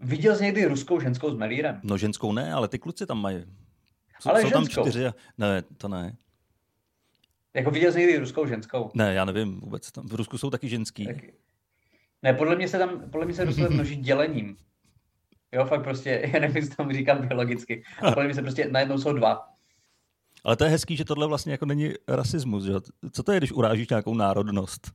Viděl 0.00 0.36
jsi 0.36 0.44
někdy 0.44 0.66
ruskou 0.66 1.00
ženskou 1.00 1.30
s 1.30 1.34
melírem? 1.34 1.80
No 1.82 1.98
ženskou 1.98 2.32
ne, 2.32 2.52
ale 2.52 2.68
ty 2.68 2.78
kluci 2.78 3.06
tam 3.06 3.20
mají. 3.20 3.44
Jsou, 4.20 4.30
ale 4.30 4.42
jsou 4.42 4.48
ženskou. 4.48 4.82
tam 4.82 4.90
čtyři. 4.90 5.10
Ne, 5.38 5.62
to 5.62 5.88
ne. 5.88 6.16
Jako 7.54 7.70
viděl 7.70 7.92
jsi 7.92 7.98
někdy 7.98 8.18
ruskou 8.18 8.46
ženskou? 8.46 8.90
Ne, 8.94 9.14
já 9.14 9.24
nevím 9.24 9.60
vůbec. 9.60 9.92
Tam 9.92 10.08
v 10.08 10.14
Rusku 10.14 10.38
jsou 10.38 10.50
taky 10.50 10.68
ženský. 10.68 11.06
Tak... 11.06 11.16
Ne, 12.22 12.34
podle 12.34 12.56
mě 12.56 12.68
se 12.68 12.78
tam, 12.78 13.10
podle 13.10 13.26
mě 13.26 13.34
se 13.34 13.44
Rusové 13.44 13.68
množí 13.68 13.96
dělením. 13.96 14.56
Jo, 15.52 15.64
fakt 15.64 15.82
prostě, 15.82 16.30
já 16.32 16.40
nevím, 16.40 16.56
jestli 16.56 16.76
tomu 16.76 16.92
říkám 16.92 17.28
biologicky. 17.28 17.82
Podle 18.00 18.24
mě 18.24 18.34
se 18.34 18.42
prostě 18.42 18.68
najednou 18.70 18.98
jsou 18.98 19.12
dva. 19.12 19.48
Ale 20.44 20.56
to 20.56 20.64
je 20.64 20.70
hezký, 20.70 20.96
že 20.96 21.04
tohle 21.04 21.26
vlastně 21.26 21.52
jako 21.52 21.66
není 21.66 21.92
rasismus, 22.08 22.64
že? 22.64 22.72
Co 23.12 23.22
to 23.22 23.32
je, 23.32 23.38
když 23.38 23.52
urážíš 23.52 23.88
nějakou 23.88 24.14
národnost? 24.14 24.92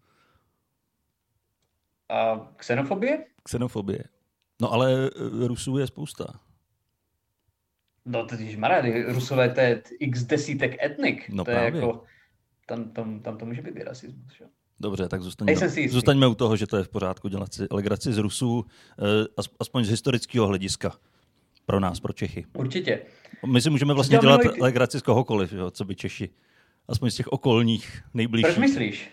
A 2.09 2.49
xenofobie? 2.55 3.25
Xenofobie. 3.43 4.03
No 4.61 4.73
ale 4.73 5.09
eh, 5.15 5.47
Rusů 5.47 5.77
je 5.77 5.87
spousta. 5.87 6.39
No 8.05 8.25
to 8.25 8.35
je 8.35 8.57
marady, 8.57 9.03
Rusové 9.03 9.49
to 9.49 9.59
je 9.59 9.83
x 9.99 10.23
desítek 10.23 10.83
etnik. 10.83 11.29
No 11.29 11.43
to 11.43 11.51
právě. 11.51 11.67
je 11.67 11.75
jako, 11.75 12.03
tam, 12.65 12.91
tam, 12.91 13.19
tam 13.19 13.37
to 13.37 13.45
může 13.45 13.61
být 13.61 13.83
rasismus. 13.83 14.33
Že? 14.33 14.45
Dobře, 14.79 15.07
tak 15.07 15.21
zůstaňme, 15.21 15.69
zůstaňme 15.89 16.27
u 16.27 16.35
toho, 16.35 16.55
že 16.57 16.67
to 16.67 16.77
je 16.77 16.83
v 16.83 16.89
pořádku 16.89 17.27
dělat 17.27 17.53
si 17.53 17.67
legraci 17.71 18.13
z 18.13 18.17
Rusů, 18.17 18.65
eh, 18.99 19.43
aspoň 19.59 19.83
z 19.83 19.89
historického 19.89 20.47
hlediska. 20.47 20.95
Pro 21.65 21.79
nás, 21.79 21.99
pro 21.99 22.13
Čechy. 22.13 22.45
Určitě. 22.57 23.01
My 23.45 23.61
si 23.61 23.69
můžeme 23.69 23.93
vlastně 23.93 24.17
dělat 24.17 24.43
milý... 24.43 24.61
legraci 24.61 24.99
z 24.99 25.01
kohokoliv, 25.01 25.53
jo, 25.53 25.71
co 25.71 25.85
by 25.85 25.95
Češi. 25.95 26.29
Aspoň 26.87 27.11
z 27.11 27.15
těch 27.15 27.27
okolních, 27.27 28.01
nejbližších. 28.13 28.55
Proč 28.55 28.67
myslíš? 28.67 29.09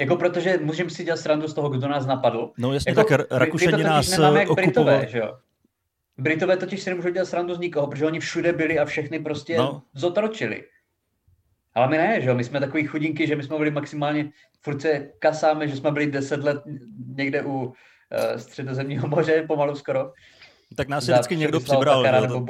Jako 0.00 0.16
protože 0.16 0.58
můžeme 0.62 0.90
si 0.90 1.04
dělat 1.04 1.16
srandu 1.16 1.48
z 1.48 1.54
toho, 1.54 1.68
kdo 1.68 1.88
nás 1.88 2.06
napadl. 2.06 2.50
No 2.58 2.72
jasně, 2.72 2.90
jako, 2.90 3.04
tak 3.04 3.20
Rakušani 3.30 3.84
nás 3.84 4.18
jak 4.18 4.50
okupovali. 4.50 4.64
Britové, 4.64 5.06
že 5.10 5.18
jo? 5.18 5.38
Britové 6.18 6.56
totiž 6.56 6.82
si 6.82 6.90
nemůžou 6.90 7.10
dělat 7.10 7.26
srandu 7.26 7.54
z 7.54 7.58
nikoho, 7.58 7.86
protože 7.86 8.06
oni 8.06 8.20
všude 8.20 8.52
byli 8.52 8.78
a 8.78 8.84
všechny 8.84 9.18
prostě 9.18 9.58
no. 9.58 9.82
zotročili. 9.94 10.64
Ale 11.74 11.88
my 11.88 11.98
ne, 11.98 12.20
že 12.20 12.28
jo? 12.28 12.34
My 12.34 12.44
jsme 12.44 12.60
takový 12.60 12.86
chudinky, 12.86 13.26
že 13.26 13.36
my 13.36 13.42
jsme 13.42 13.56
byli 13.56 13.70
maximálně, 13.70 14.30
furt 14.60 14.80
se 14.80 15.10
kasáme, 15.18 15.68
že 15.68 15.76
jsme 15.76 15.90
byli 15.90 16.06
deset 16.06 16.44
let 16.44 16.62
někde 17.16 17.42
u 17.42 17.64
uh, 17.64 17.72
středozemního 18.36 19.08
moře, 19.08 19.44
pomalu 19.46 19.74
skoro. 19.74 20.12
Tak 20.76 20.88
nás 20.88 21.04
se 21.04 21.12
vždycky 21.12 21.36
někdo 21.36 21.60
přibral. 21.60 22.02
Takara, 22.02 22.20
nebo. 22.20 22.46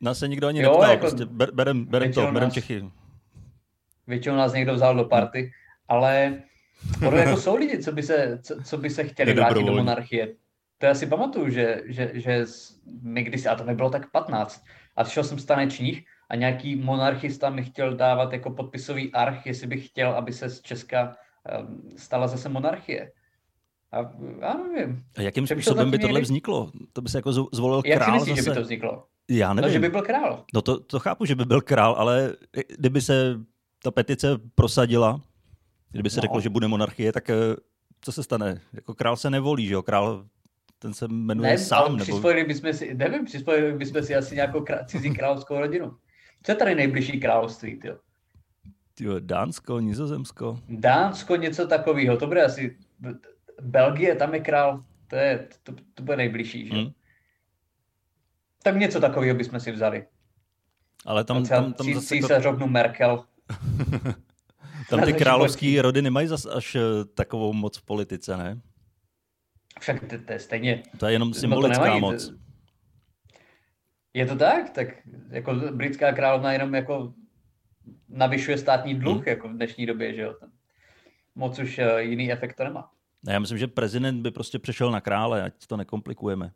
Nás 0.00 0.18
se 0.18 0.28
nikdo 0.28 0.48
ani 0.48 0.62
jo, 0.62 0.70
neptal, 0.70 0.90
jako, 0.90 1.00
prostě 1.00 1.24
berem, 1.52 1.84
berem 1.84 2.12
to, 2.12 2.32
berem 2.32 2.50
Čechy. 2.50 2.84
Většinou 4.06 4.36
nás 4.36 4.52
někdo 4.52 4.74
vzal 4.74 4.96
do 4.96 5.04
party, 5.04 5.52
ale 5.88 6.42
ono 7.06 7.16
jako 7.16 7.36
jsou 7.40 7.56
lidi, 7.56 7.78
co 7.78 7.92
by 7.92 8.02
se, 8.02 8.38
co, 8.42 8.62
co 8.62 8.78
by 8.78 8.90
se 8.90 9.04
chtěli 9.04 9.34
vrátit 9.34 9.66
do 9.66 9.72
monarchie. 9.72 10.34
To 10.78 10.86
já 10.86 10.94
si 10.94 11.06
pamatuju, 11.06 11.50
že, 11.50 11.82
že, 11.86 12.10
že 12.14 12.44
my 13.02 13.22
kdysi, 13.22 13.48
a 13.48 13.54
to 13.54 13.64
mi 13.64 13.74
bylo 13.74 13.90
tak 13.90 14.10
15, 14.10 14.64
a 14.96 15.04
šel 15.04 15.24
jsem 15.24 15.38
z 15.38 15.44
tanečních 15.44 16.04
a 16.32 16.36
nějaký 16.36 16.76
monarchista 16.76 17.50
mi 17.50 17.64
chtěl 17.64 17.96
dávat 17.96 18.32
jako 18.32 18.50
podpisový 18.50 19.12
arch, 19.12 19.46
jestli 19.46 19.66
bych 19.66 19.86
chtěl, 19.86 20.10
aby 20.10 20.32
se 20.32 20.48
z 20.48 20.60
Česka 20.60 21.16
um, 21.60 21.82
stala 21.96 22.26
zase 22.26 22.48
monarchie. 22.48 23.12
A 23.92 23.98
já 24.40 24.54
nevím. 24.54 25.04
A 25.16 25.22
jakým 25.22 25.46
způsobem 25.46 25.90
by 25.90 25.98
tohle 25.98 26.20
vzniklo? 26.20 26.70
To 26.92 27.02
by 27.02 27.08
se 27.08 27.18
jako 27.18 27.32
zvolil 27.32 27.82
Jak 27.86 27.98
král 27.98 28.14
Jak 28.14 28.24
si 28.24 28.30
myslíš, 28.30 28.36
zase? 28.36 28.44
že 28.44 28.50
by 28.50 28.54
to 28.54 28.62
vzniklo? 28.62 29.04
Já 29.30 29.54
nevím. 29.54 29.68
No, 29.68 29.72
že 29.72 29.78
by 29.78 29.88
byl 29.88 30.02
král. 30.02 30.44
No 30.54 30.62
to, 30.62 30.80
to 30.80 30.98
chápu, 30.98 31.24
že 31.24 31.34
by 31.34 31.44
byl 31.44 31.60
král, 31.60 31.94
ale 31.98 32.32
kdyby 32.78 33.00
se 33.00 33.40
ta 33.82 33.90
petice 33.90 34.38
prosadila, 34.54 35.20
kdyby 35.90 36.10
se 36.10 36.16
no. 36.16 36.20
řeklo, 36.20 36.40
že 36.40 36.48
bude 36.48 36.68
monarchie, 36.68 37.12
tak 37.12 37.30
eh, 37.30 37.34
co 38.00 38.12
se 38.12 38.22
stane? 38.22 38.60
Jako 38.72 38.94
král 38.94 39.16
se 39.16 39.30
nevolí, 39.30 39.66
že 39.66 39.74
jo? 39.74 39.82
Král 39.82 40.24
ten 40.78 40.94
se 40.94 41.08
jmenuje 41.08 41.50
ne, 41.50 41.58
sám. 41.58 41.92
Nebo... 41.92 42.04
Přispojili 42.04 42.44
bychom 42.44 42.72
si, 42.72 42.94
nevím, 42.94 43.24
přispojili 43.24 43.72
bychom 43.72 44.02
si 44.02 44.16
asi 44.16 44.34
nějakou 44.34 44.60
krá, 44.60 44.84
cizí 44.84 45.14
královskou 45.14 45.58
rodinu. 45.58 45.96
Co 46.42 46.52
je 46.52 46.56
tady 46.56 46.74
nejbližší 46.74 47.20
království, 47.20 47.76
ty? 47.76 47.88
Tyjo, 48.94 49.20
Dánsko, 49.20 49.80
Nizozemsko. 49.80 50.58
Dánsko, 50.68 51.36
něco 51.36 51.66
takového, 51.66 52.16
to 52.16 52.26
bude 52.26 52.44
asi 52.44 52.76
Belgie, 53.60 54.14
tam 54.14 54.34
je 54.34 54.40
král, 54.40 54.84
to, 55.08 55.16
je, 55.16 55.48
to, 55.62 55.72
to 55.94 56.02
bude 56.02 56.16
nejbližší, 56.16 56.68
že? 56.68 56.74
Hmm. 56.74 56.90
Tak 58.62 58.76
něco 58.76 59.00
takového 59.00 59.36
bychom 59.36 59.60
si 59.60 59.72
vzali. 59.72 60.04
Ale 61.06 61.24
tam, 61.24 61.44
tam, 61.44 61.72
tam 61.72 61.94
zase... 61.94 62.06
Císařovnu 62.06 62.66
Merkel. 62.66 63.24
tam 64.90 65.00
ty 65.00 65.12
královské 65.12 65.82
rody 65.82 66.02
nemají 66.02 66.26
zase 66.28 66.50
až 66.50 66.74
eh, 66.74 67.04
takovou 67.14 67.52
moc 67.52 67.78
v 67.78 67.82
politice, 67.82 68.36
ne? 68.36 68.60
Však 69.80 70.00
to, 70.00 70.18
to 70.26 70.32
je 70.32 70.38
stejně... 70.38 70.82
To 70.98 71.06
je 71.06 71.12
jenom 71.12 71.34
symbolická 71.34 71.94
no 71.94 72.00
moc. 72.00 72.32
Je 74.14 74.26
to 74.26 74.36
tak? 74.36 74.70
Tak 74.70 74.88
jako 75.30 75.54
britská 75.54 76.12
královna 76.12 76.52
jenom 76.52 76.74
jako 76.74 77.14
navyšuje 78.08 78.58
státní 78.58 78.94
dluh 78.94 79.16
hmm. 79.16 79.24
jako 79.26 79.48
v 79.48 79.52
dnešní 79.52 79.86
době, 79.86 80.14
že 80.14 80.22
jo? 80.22 80.34
Moc 81.34 81.58
už 81.58 81.78
eh, 81.78 82.02
jiný 82.02 82.32
efekt 82.32 82.56
to 82.56 82.64
nemá. 82.64 82.90
Já 83.28 83.38
myslím, 83.38 83.58
že 83.58 83.66
prezident 83.66 84.22
by 84.22 84.30
prostě 84.30 84.58
přešel 84.58 84.90
na 84.90 85.00
krále, 85.00 85.42
ať 85.42 85.66
to 85.66 85.76
nekomplikujeme. 85.76 86.52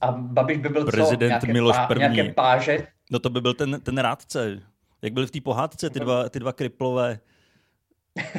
A 0.00 0.12
Babiš 0.12 0.58
by 0.58 0.68
byl 0.68 0.84
prezident 0.84 1.18
co? 1.18 1.46
Nějaké 1.46 1.52
Miloš 1.52 1.76
pá, 1.76 1.86
první. 1.86 2.14
Nějaké 2.14 2.32
páže? 2.32 2.86
No 3.10 3.18
to 3.18 3.30
by 3.30 3.40
byl 3.40 3.54
ten, 3.54 3.80
ten 3.80 3.98
rádce. 3.98 4.62
Jak 5.02 5.12
byli 5.12 5.26
v 5.26 5.30
té 5.30 5.40
pohádce 5.40 5.90
ty 5.90 6.00
dva, 6.00 6.28
ty 6.28 6.38
dva 6.38 6.52
kriplové. 6.52 7.20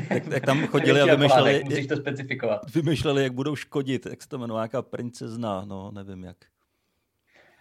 Jak, 0.10 0.28
jak 0.28 0.46
tam 0.46 0.68
chodili 0.68 1.02
a 1.02 1.06
vymýšleli, 1.06 1.64
musíš 1.64 1.88
to 1.88 1.96
specifikovat. 1.96 2.76
vymýšleli, 2.76 3.24
jak 3.24 3.34
budou 3.34 3.56
škodit. 3.56 4.06
Jak 4.06 4.22
se 4.22 4.30
to 4.30 4.38
jmenuje, 4.38 4.58
nějaká 4.58 4.82
princezna, 4.82 5.66
no 5.66 5.92
nevím 5.92 6.24
jak. 6.24 6.38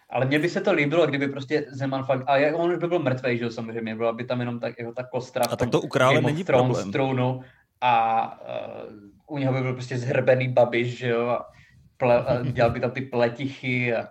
Ale 0.09 0.25
mně 0.25 0.39
by 0.39 0.49
se 0.49 0.61
to 0.61 0.73
líbilo, 0.73 1.07
kdyby 1.07 1.27
prostě 1.27 1.65
Zeman 1.69 2.03
fakt, 2.03 2.23
a 2.27 2.37
jak 2.37 2.55
on 2.55 2.71
už 2.71 2.77
by 2.77 2.87
byl 2.87 2.99
mrtvý, 2.99 3.37
že 3.37 3.43
jo, 3.43 3.51
samozřejmě, 3.51 3.95
byla 3.95 4.13
by 4.13 4.23
tam 4.23 4.39
jenom 4.39 4.59
tak, 4.59 4.79
jeho 4.79 4.93
ta 4.93 5.03
kostra 5.03 5.45
a 5.49 5.55
tak 5.55 5.69
to 5.69 5.81
u 5.81 5.87
krále 5.87 6.21
není 6.21 6.43
problém. 6.43 6.89
Strunu 6.89 7.41
a 7.81 8.25
uh, 9.27 9.35
u 9.35 9.37
něho 9.37 9.53
by 9.53 9.61
byl 9.61 9.73
prostě 9.73 9.97
zhrbený 9.97 10.47
babiš, 10.47 10.97
že 10.97 11.09
jo, 11.09 11.27
a, 11.27 11.45
ple, 11.97 12.25
a 12.25 12.43
dělal 12.51 12.71
by 12.71 12.79
tam 12.79 12.91
ty 12.91 13.01
pletichy 13.01 13.95
a 13.95 14.07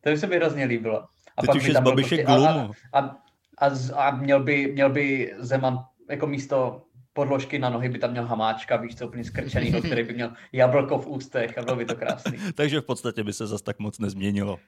to 0.00 0.10
by 0.10 0.18
se 0.18 0.26
mi 0.26 0.36
hrozně 0.36 0.64
líbilo. 0.64 1.04
A 1.36 1.40
Teď 1.40 1.46
pak 1.46 1.56
už 1.56 1.62
by 1.62 1.68
je 1.68 1.74
z 1.74 1.80
babiše 1.80 2.16
prostě, 2.16 2.48
a, 2.48 2.70
a, 2.92 3.16
a, 3.58 3.70
a, 3.94 4.16
měl, 4.16 4.42
by, 4.42 4.72
měl 4.72 4.90
by 4.90 5.34
Zeman 5.38 5.84
jako 6.10 6.26
místo 6.26 6.82
podložky 7.12 7.58
na 7.58 7.70
nohy 7.70 7.88
by 7.88 7.98
tam 7.98 8.10
měl 8.10 8.26
hamáčka, 8.26 8.76
víš 8.76 8.96
co, 8.96 9.06
úplně 9.06 9.24
skrčený, 9.24 9.72
který 9.82 10.02
by 10.02 10.14
měl 10.14 10.32
jablko 10.52 10.98
v 10.98 11.06
ústech 11.06 11.58
a 11.58 11.62
bylo 11.62 11.76
by 11.76 11.84
to 11.84 11.94
krásný. 11.96 12.38
Takže 12.54 12.80
v 12.80 12.84
podstatě 12.84 13.24
by 13.24 13.32
se 13.32 13.46
zas 13.46 13.62
tak 13.62 13.78
moc 13.78 13.98
nezměnilo. 13.98 14.58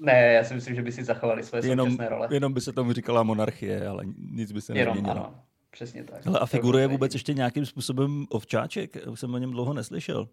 Ne, 0.00 0.32
já 0.32 0.44
si 0.44 0.54
myslím, 0.54 0.74
že 0.74 0.82
by 0.82 0.92
si 0.92 1.04
zachovali 1.04 1.42
své 1.42 1.66
jenom, 1.66 1.90
současné 1.90 2.08
role. 2.08 2.28
Jenom 2.30 2.52
by 2.52 2.60
se 2.60 2.72
tomu 2.72 2.92
říkala 2.92 3.22
monarchie, 3.22 3.88
ale 3.88 4.04
nic 4.30 4.52
by 4.52 4.60
se 4.60 4.78
jenom, 4.78 4.94
nezměnilo. 4.94 5.26
Ano, 5.26 5.40
přesně 5.70 6.04
tak. 6.04 6.26
Hele, 6.26 6.38
a 6.38 6.46
figuruje 6.46 6.86
vůbec 6.86 7.12
ještě 7.12 7.34
nějakým 7.34 7.66
způsobem 7.66 8.26
ovčáček? 8.30 8.96
Už 9.10 9.20
jsem 9.20 9.34
o 9.34 9.38
něm 9.38 9.50
dlouho 9.50 9.72
neslyšel. 9.72 10.28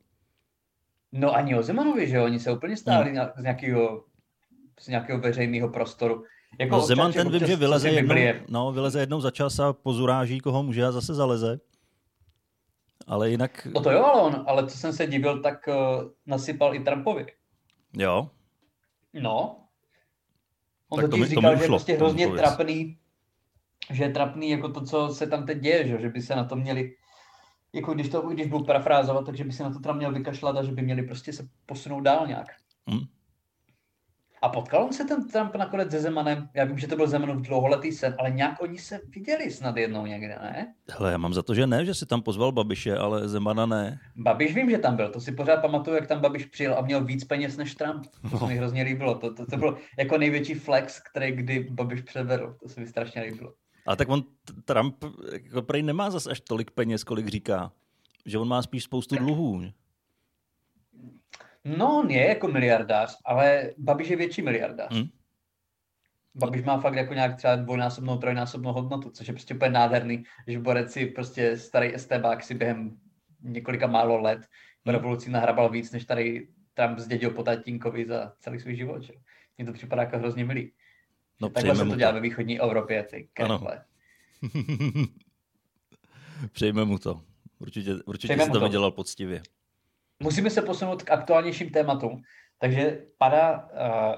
No 1.11 1.35
ani 1.35 1.55
o 1.55 1.63
Zemanovi, 1.63 2.07
že 2.07 2.21
oni 2.21 2.39
se 2.39 2.51
úplně 2.51 2.77
stáli 2.77 3.09
hmm. 3.09 3.27
z 3.37 3.43
nějakého, 3.43 4.03
z 4.79 4.87
nějakého 4.87 5.19
veřejného 5.19 5.69
prostoru. 5.69 6.23
Jako 6.59 6.75
no 6.75 6.81
Zeman 6.81 7.13
ten 7.13 7.31
vím, 7.31 7.47
že 7.47 7.55
vyleze 7.55 7.89
jednou, 7.89 8.15
no, 8.49 8.71
vyleze 8.71 8.99
jednou 8.99 9.21
za 9.21 9.31
čas 9.31 9.59
a 9.59 9.73
pozuráží, 9.73 10.39
koho 10.39 10.63
může 10.63 10.85
a 10.85 10.91
zase 10.91 11.13
zaleze. 11.13 11.59
Ale 13.07 13.29
jinak... 13.29 13.67
No 13.73 13.81
to 13.81 13.91
jo, 13.91 14.03
ale, 14.03 14.21
on, 14.21 14.43
ale 14.47 14.67
co 14.67 14.77
jsem 14.77 14.93
se 14.93 15.07
divil, 15.07 15.41
tak 15.41 15.67
uh, 15.67 15.75
nasypal 16.25 16.75
i 16.75 16.79
Trumpovi. 16.79 17.25
Jo, 17.97 18.29
No. 19.13 19.59
On 20.89 21.01
tak 21.01 21.09
to 21.09 21.17
mi, 21.17 21.25
říkal, 21.25 21.51
to 21.51 21.57
že 21.57 21.63
je 21.63 21.67
prostě 21.67 21.93
hrozně 21.93 22.27
trapný, 22.27 22.97
že 23.89 24.03
je 24.03 24.09
trapný 24.09 24.49
jako 24.49 24.69
to, 24.69 24.85
co 24.85 25.09
se 25.09 25.27
tam 25.27 25.45
teď 25.45 25.59
děje, 25.59 25.87
že, 25.87 26.01
že 26.01 26.09
by 26.09 26.21
se 26.21 26.35
na 26.35 26.43
to 26.43 26.55
měli, 26.55 26.95
jako 27.73 27.93
když 27.93 28.09
to, 28.09 28.21
když 28.21 28.47
budu 28.47 28.65
parafrázovat, 28.65 29.25
takže 29.25 29.43
by 29.43 29.51
se 29.51 29.63
na 29.63 29.73
to 29.73 29.79
tam 29.79 29.97
měl 29.97 30.13
vykašlat 30.13 30.57
a 30.57 30.63
že 30.63 30.71
by 30.71 30.81
měli 30.81 31.03
prostě 31.03 31.33
se 31.33 31.49
posunout 31.65 32.01
dál 32.01 32.27
nějak. 32.27 32.47
Hmm. 32.87 33.01
A 34.43 34.49
potkal 34.49 34.83
on 34.83 34.93
se 34.93 35.03
ten 35.03 35.27
Trump 35.27 35.55
nakonec 35.55 35.91
se 35.91 36.01
Zemanem? 36.01 36.49
Já 36.53 36.65
vím, 36.65 36.77
že 36.77 36.87
to 36.87 36.95
byl 36.95 37.07
Zemanův 37.07 37.47
dlouholetý 37.47 37.91
sen, 37.91 38.15
ale 38.19 38.31
nějak 38.31 38.61
oni 38.61 38.77
se 38.77 38.99
viděli 39.09 39.51
snad 39.51 39.77
jednou 39.77 40.05
někde, 40.05 40.27
ne? 40.27 40.73
Hele, 40.89 41.11
já 41.11 41.17
mám 41.17 41.33
za 41.33 41.43
to, 41.43 41.53
že 41.53 41.67
ne, 41.67 41.85
že 41.85 41.93
si 41.93 42.05
tam 42.05 42.21
pozval 42.21 42.51
Babiše, 42.51 42.97
ale 42.97 43.27
Zemana 43.27 43.65
ne. 43.65 43.99
Babiš 44.15 44.55
vím, 44.55 44.69
že 44.69 44.77
tam 44.77 44.95
byl, 44.95 45.09
to 45.09 45.21
si 45.21 45.31
pořád 45.31 45.61
pamatuju, 45.61 45.95
jak 45.95 46.07
tam 46.07 46.21
Babiš 46.21 46.45
přijel 46.45 46.75
a 46.77 46.81
měl 46.81 47.05
víc 47.05 47.23
peněz 47.23 47.57
než 47.57 47.75
Trump. 47.75 48.05
To 48.31 48.37
se 48.37 48.45
mi 48.45 48.55
hrozně 48.55 48.83
líbilo. 48.83 49.15
To, 49.15 49.33
to, 49.33 49.45
to 49.45 49.57
bylo 49.57 49.77
jako 49.99 50.17
největší 50.17 50.53
flex, 50.53 50.99
který 50.99 51.31
kdy 51.31 51.67
Babiš 51.69 52.01
předvedl. 52.01 52.55
To 52.63 52.69
se 52.69 52.79
mi 52.81 52.87
strašně 52.87 53.21
líbilo. 53.21 53.53
A 53.87 53.95
tak 53.95 54.09
on, 54.09 54.23
Trump, 54.65 55.03
jako 55.31 55.61
prej 55.61 55.83
nemá 55.83 56.09
zase 56.09 56.31
až 56.31 56.39
tolik 56.39 56.71
peněz, 56.71 57.03
kolik 57.03 57.27
říká. 57.27 57.71
Že 58.25 58.37
on 58.37 58.47
má 58.47 58.61
spíš 58.61 58.83
spoustu 58.83 59.15
dluhů. 59.15 59.61
No, 61.65 61.99
on 61.99 62.11
je 62.11 62.27
jako 62.27 62.47
miliardář, 62.47 63.17
ale 63.25 63.71
Babiš 63.77 64.09
je 64.09 64.15
větší 64.15 64.41
miliardář. 64.41 64.91
Hmm. 64.91 65.07
Babiš 66.35 66.63
má 66.63 66.79
fakt 66.79 66.95
jako 66.95 67.13
nějak 67.13 67.35
třeba 67.35 67.55
dvojnásobnou, 67.55 68.17
trojnásobnou 68.17 68.73
hodnotu, 68.73 69.09
což 69.09 69.27
je 69.27 69.33
prostě 69.33 69.55
úplně 69.55 69.71
nádherný, 69.71 70.23
že 70.47 70.59
Borec 70.59 70.91
si 70.91 71.05
prostě 71.05 71.57
starý 71.57 71.93
STBák 71.97 72.43
si 72.43 72.53
během 72.53 72.97
několika 73.41 73.87
málo 73.87 74.21
let 74.21 74.41
v 74.85 74.89
hmm. 74.89 74.95
revoluci 74.95 75.29
nahrabal 75.29 75.69
víc, 75.69 75.91
než 75.91 76.05
tady 76.05 76.47
Trump 76.73 76.99
zdědil 76.99 77.29
po 77.29 77.43
tatínkovi 77.43 78.05
za 78.05 78.33
celý 78.39 78.59
svůj 78.59 78.75
život. 78.75 79.03
Že? 79.03 79.13
Mně 79.57 79.65
to 79.65 79.73
připadá 79.73 80.01
jako 80.01 80.17
hrozně 80.17 80.45
milý. 80.45 80.71
No, 81.41 81.49
Takhle 81.49 81.75
se 81.75 81.85
to 81.85 81.95
dělá 81.95 82.11
ve 82.11 82.19
východní 82.19 82.59
Evropě, 82.59 83.03
ty 83.03 83.29
kefle. 83.33 83.85
Přejme 86.51 86.85
mu 86.85 86.99
to. 86.99 87.21
Určitě, 87.59 87.93
určitě 88.05 88.37
jsi 88.37 88.47
to, 88.47 88.59
to 88.59 88.65
vydělal 88.65 88.91
poctivě 88.91 89.41
musíme 90.23 90.49
se 90.49 90.61
posunout 90.61 91.03
k 91.03 91.11
aktuálnějším 91.11 91.69
tématům. 91.69 92.21
Takže 92.59 92.97
padá, 93.17 93.69
uh, 93.73 94.15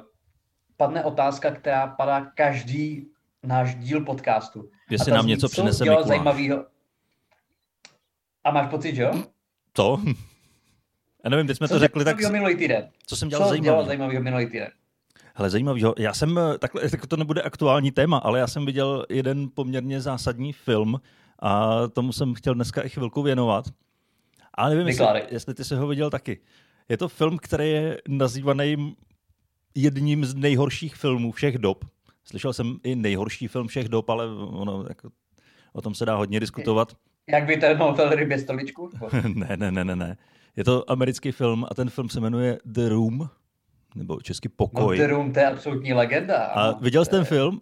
padne 0.78 1.04
otázka, 1.04 1.52
která 1.52 1.88
padá 1.88 2.32
každý 2.36 3.08
náš 3.44 3.76
díl 3.76 4.06
podcastu. 4.06 4.70
Jestli 4.90 5.12
nám 5.12 5.28
něco 5.28 5.50
přinese 5.50 5.84
Mikuláš. 5.84 6.08
zajímavého. 6.08 6.66
A 8.44 8.52
máš 8.52 8.70
pocit, 8.70 8.96
že 8.96 9.04
jo? 9.04 9.24
To? 9.74 10.02
Já 11.24 11.30
nevím, 11.30 11.48
teď 11.48 11.58
jsme 11.58 11.68
co 11.68 11.74
to 11.74 11.80
řekli, 11.80 12.06
tak... 12.06 12.32
minulý 12.32 12.56
týden? 12.56 12.90
Co 13.08 13.16
jsem 13.16 13.30
dělal 13.30 13.46
co 13.46 13.50
zajímavý? 13.50 13.66
dělal 13.66 13.86
zajímavého 13.86 14.24
minulý 14.24 14.46
týden? 14.46 14.70
Hele, 15.36 15.50
zajímavýho. 15.50 15.96
Já 15.98 16.14
jsem, 16.14 16.38
eh, 16.38 16.58
takhle, 16.58 16.90
tak 16.90 17.06
to 17.06 17.18
nebude 17.18 17.42
aktuální 17.42 17.92
téma, 17.92 18.18
ale 18.18 18.40
já 18.40 18.48
jsem 18.48 18.66
viděl 18.66 19.06
jeden 19.10 19.50
poměrně 19.54 20.02
zásadní 20.02 20.54
film 20.54 21.02
a 21.40 21.82
tomu 21.88 22.14
jsem 22.14 22.34
chtěl 22.34 22.54
dneska 22.54 22.82
i 22.82 22.90
chvilku 22.90 23.22
věnovat. 23.22 23.66
Ale 24.56 24.70
nevím, 24.70 24.88
jestli, 24.88 25.06
jestli 25.30 25.54
ty 25.54 25.64
jsi 25.64 25.76
ho 25.76 25.88
viděl 25.88 26.10
taky. 26.10 26.40
Je 26.90 26.98
to 26.98 27.08
film, 27.08 27.38
který 27.38 27.72
je 27.72 27.98
nazývaný 28.08 28.96
jedním 29.76 30.26
z 30.26 30.36
nejhorších 30.36 30.96
filmů 30.96 31.32
všech 31.32 31.58
dob. 31.58 31.86
Slyšel 32.24 32.54
jsem 32.54 32.78
i 32.84 32.96
nejhorší 32.96 33.48
film 33.48 33.68
všech 33.68 33.90
dob, 33.90 34.10
ale 34.10 34.26
ono, 34.36 34.86
jako, 34.90 35.10
o 35.74 35.82
tom 35.82 35.96
se 35.96 36.06
dá 36.06 36.16
hodně 36.16 36.40
diskutovat. 36.40 36.94
Jak 37.28 37.46
by 37.46 37.58
ten 37.58 37.78
mohl 37.78 38.10
rybě 38.10 38.40
stoličku? 38.40 38.90
ne, 39.36 39.58
ne, 39.58 39.72
ne, 39.72 39.84
ne, 39.84 39.96
ne. 39.96 40.18
Je 40.56 40.64
to 40.64 40.92
americký 40.92 41.32
film 41.32 41.66
a 41.72 41.74
ten 41.74 41.90
film 41.90 42.10
se 42.10 42.20
jmenuje 42.20 42.58
The 42.66 42.90
Room, 42.90 43.30
nebo 43.96 44.22
český 44.22 44.50
Pokoj. 44.50 44.98
No, 44.98 45.04
The 45.04 45.12
Room, 45.12 45.34
to 45.34 45.40
je 45.40 45.48
absolutní 45.48 45.94
legenda. 45.94 46.46
A 46.46 46.80
viděl 46.80 47.06
jsi 47.06 47.12
ten 47.12 47.24
film? 47.24 47.62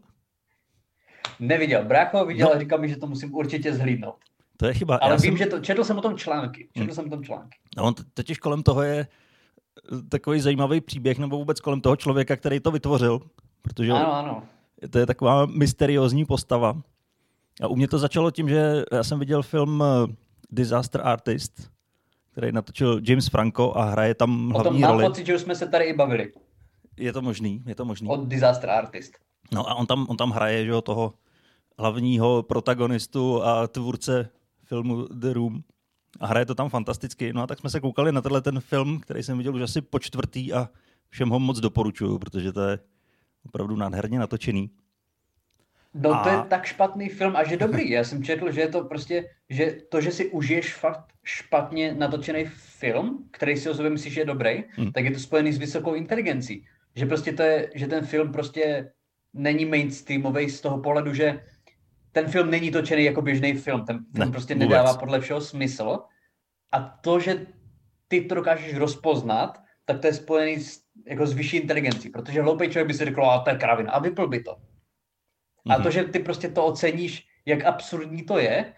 Neviděl. 1.40 1.86
Brácho 1.86 2.26
viděl 2.26 2.48
no. 2.48 2.56
a 2.56 2.60
říkal 2.60 2.80
mi, 2.80 2.90
že 2.90 2.98
to 2.98 3.08
musím 3.08 3.36
určitě 3.36 3.74
zhlídnout. 3.74 4.16
To 4.64 4.68
je 4.68 4.74
chyba. 4.74 4.96
Ale 4.96 5.12
Já 5.12 5.18
vím, 5.18 5.32
jsem... 5.32 5.38
že 5.38 5.46
to, 5.46 5.60
četl 5.60 5.84
jsem 5.84 5.98
o 5.98 6.02
tom 6.02 6.18
články. 6.18 6.68
Četl 6.74 6.86
hmm. 6.86 6.96
jsem 6.96 7.06
o 7.06 7.10
tom 7.10 7.24
články. 7.24 7.58
No, 7.78 7.84
on 7.84 7.94
totiž 8.14 8.38
kolem 8.38 8.64
toho 8.64 8.82
je 8.82 8.98
eh, 8.98 10.02
takový 10.10 10.40
zajímavý 10.40 10.82
příběh, 10.82 11.20
nebo 11.20 11.38
vůbec 11.38 11.60
kolem 11.60 11.82
toho 11.82 11.96
člověka, 11.96 12.36
který 12.36 12.60
to 12.60 12.72
vytvořil. 12.72 13.20
Protože 13.62 13.92
ano, 13.92 14.14
ano. 14.14 14.44
to 14.90 15.00
je 15.00 15.06
taková 15.06 15.46
mysteriózní 15.46 16.26
postava. 16.26 16.82
A 17.62 17.68
u 17.68 17.76
mě 17.76 17.88
to 17.88 18.00
začalo 18.00 18.32
tím, 18.32 18.50
že 18.50 18.84
já 18.92 19.04
jsem 19.04 19.20
viděl 19.20 19.42
film 19.42 19.84
eh, 19.84 20.14
Disaster 20.52 21.02
Artist, 21.02 21.72
který 22.32 22.52
natočil 22.52 23.02
James 23.04 23.28
Franco 23.28 23.78
a 23.78 23.84
hraje 23.84 24.16
tam 24.16 24.50
hlavní 24.50 24.54
roli. 24.54 24.68
O 24.68 24.72
tom 24.72 24.82
mám 24.82 24.92
roli. 24.92 25.06
pocit, 25.06 25.26
že 25.26 25.36
už 25.36 25.42
jsme 25.42 25.56
se 25.56 25.68
tady 25.68 25.86
i 25.86 25.94
bavili. 25.94 26.32
Je 26.98 27.14
to 27.14 27.22
možný, 27.22 27.64
je 27.66 27.76
to 27.76 27.86
možný. 27.86 28.08
Od 28.08 28.28
Disaster 28.28 28.70
Artist. 28.70 29.14
No 29.52 29.70
a 29.70 29.76
on 29.76 29.86
tam, 29.86 30.06
on 30.10 30.18
tam 30.18 30.32
hraje 30.32 30.66
že, 30.66 30.72
toho 30.84 31.14
hlavního 31.80 32.44
protagonistu 32.44 33.44
a 33.44 33.68
tvůrce 33.68 34.30
filmu 34.74 35.08
The 35.08 35.34
Room. 35.34 35.64
A 36.20 36.28
hraje 36.28 36.46
to 36.46 36.56
tam 36.56 36.70
fantasticky. 36.70 37.34
No 37.34 37.42
a 37.42 37.48
tak 37.48 37.60
jsme 37.60 37.70
se 37.70 37.80
koukali 37.80 38.12
na 38.12 38.22
tenhle 38.22 38.42
ten 38.42 38.60
film, 38.60 39.00
který 39.00 39.24
jsem 39.24 39.38
viděl 39.38 39.56
už 39.56 39.62
asi 39.62 39.82
po 39.82 40.00
čtvrtý 40.00 40.54
a 40.54 40.70
všem 41.10 41.30
ho 41.30 41.40
moc 41.40 41.60
doporučuju, 41.60 42.20
protože 42.20 42.54
to 42.54 42.62
je 42.62 42.80
opravdu 43.46 43.76
nádherně 43.76 44.20
natočený. 44.20 44.70
No 45.94 46.14
a... 46.14 46.24
to 46.24 46.30
je 46.30 46.38
tak 46.50 46.66
špatný 46.66 47.10
film 47.10 47.36
a 47.36 47.44
že 47.44 47.58
dobrý. 47.58 47.90
Já 47.90 48.04
jsem 48.04 48.24
četl, 48.24 48.52
že 48.52 48.62
je 48.62 48.68
to 48.68 48.84
prostě, 48.84 49.30
že 49.50 49.78
to, 49.90 50.02
že 50.02 50.12
si 50.12 50.30
užiješ 50.30 50.74
fakt 50.74 51.14
špatně 51.24 51.94
natočený 51.94 52.46
film, 52.80 53.30
který 53.32 53.58
si 53.58 53.70
o 53.70 53.74
sobě 53.74 53.92
myslíš, 53.92 54.14
že 54.14 54.22
je 54.22 54.26
dobrý, 54.26 54.64
hmm. 54.70 54.92
tak 54.92 55.06
je 55.06 55.12
to 55.12 55.20
spojený 55.20 55.54
s 55.54 55.58
vysokou 55.58 55.94
inteligencí. 55.94 56.66
Že 56.96 57.06
prostě 57.06 57.34
to 57.34 57.42
je, 57.42 57.70
že 57.76 57.88
ten 57.88 58.06
film 58.06 58.32
prostě 58.32 58.92
není 59.34 59.66
mainstreamový 59.66 60.50
z 60.50 60.62
toho 60.62 60.78
pohledu, 60.78 61.14
že 61.14 61.44
ten 62.14 62.28
film 62.28 62.52
není 62.52 62.72
točený 62.72 63.04
jako 63.04 63.22
běžný 63.22 63.54
film. 63.54 63.86
Ten 63.86 63.98
film 63.98 64.08
ne, 64.14 64.32
prostě 64.32 64.54
vůbec. 64.54 64.70
nedává 64.70 64.98
podle 64.98 65.20
všeho 65.20 65.42
smysl. 65.42 66.00
A 66.72 66.80
to, 66.80 67.20
že 67.20 67.46
ty 68.08 68.22
to 68.22 68.36
dokážeš 68.36 68.78
rozpoznat, 68.78 69.62
tak 69.86 70.00
to 70.00 70.08
je 70.08 70.14
spojený 70.14 70.60
s, 70.60 70.82
jako 71.08 71.28
s 71.28 71.34
vyšší 71.34 71.58
inteligencí. 71.58 72.10
Protože 72.10 72.42
hloupý 72.42 72.70
člověk 72.70 72.88
by 72.88 72.94
si 72.94 73.06
řekl, 73.06 73.26
a 73.26 73.40
to 73.40 73.50
je 73.50 73.56
kravina. 73.56 73.92
A 73.92 74.00
vypl 74.00 74.28
by 74.28 74.44
to. 74.44 74.56
A 75.70 75.76
to, 75.76 75.82
mhm. 75.82 75.92
že 75.92 76.04
ty 76.04 76.20
prostě 76.20 76.48
to 76.50 76.66
oceníš, 76.66 77.28
jak 77.46 77.66
absurdní 77.66 78.24
to 78.24 78.38
je, 78.38 78.74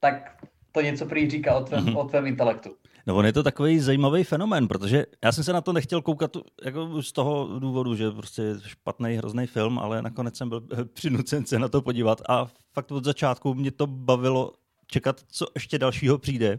tak 0.00 0.44
to 0.72 0.80
něco 0.80 1.06
prý 1.06 1.30
říká 1.30 1.54
o 1.54 1.64
tvém, 1.64 1.84
mm-hmm. 1.84 1.98
o 1.98 2.04
tvém 2.04 2.26
intelektu. 2.26 2.76
No 3.06 3.16
on 3.16 3.26
je 3.26 3.32
to 3.32 3.42
takový 3.42 3.80
zajímavý 3.80 4.24
fenomén, 4.24 4.68
protože 4.68 5.06
já 5.24 5.32
jsem 5.32 5.44
se 5.44 5.52
na 5.52 5.60
to 5.60 5.72
nechtěl 5.72 6.02
koukat 6.02 6.36
jako 6.64 7.02
z 7.02 7.12
toho 7.12 7.58
důvodu, 7.58 7.94
že 7.94 8.10
prostě 8.10 8.54
špatný, 8.66 9.16
hrozný 9.16 9.46
film, 9.46 9.78
ale 9.78 10.02
nakonec 10.02 10.36
jsem 10.36 10.48
byl 10.48 10.62
přinucen 10.92 11.46
se 11.46 11.58
na 11.58 11.68
to 11.68 11.82
podívat 11.82 12.22
a 12.28 12.46
fakt 12.72 12.92
od 12.92 13.04
začátku 13.04 13.54
mě 13.54 13.70
to 13.70 13.86
bavilo 13.86 14.52
čekat, 14.86 15.20
co 15.28 15.46
ještě 15.54 15.78
dalšího 15.78 16.18
přijde, 16.18 16.58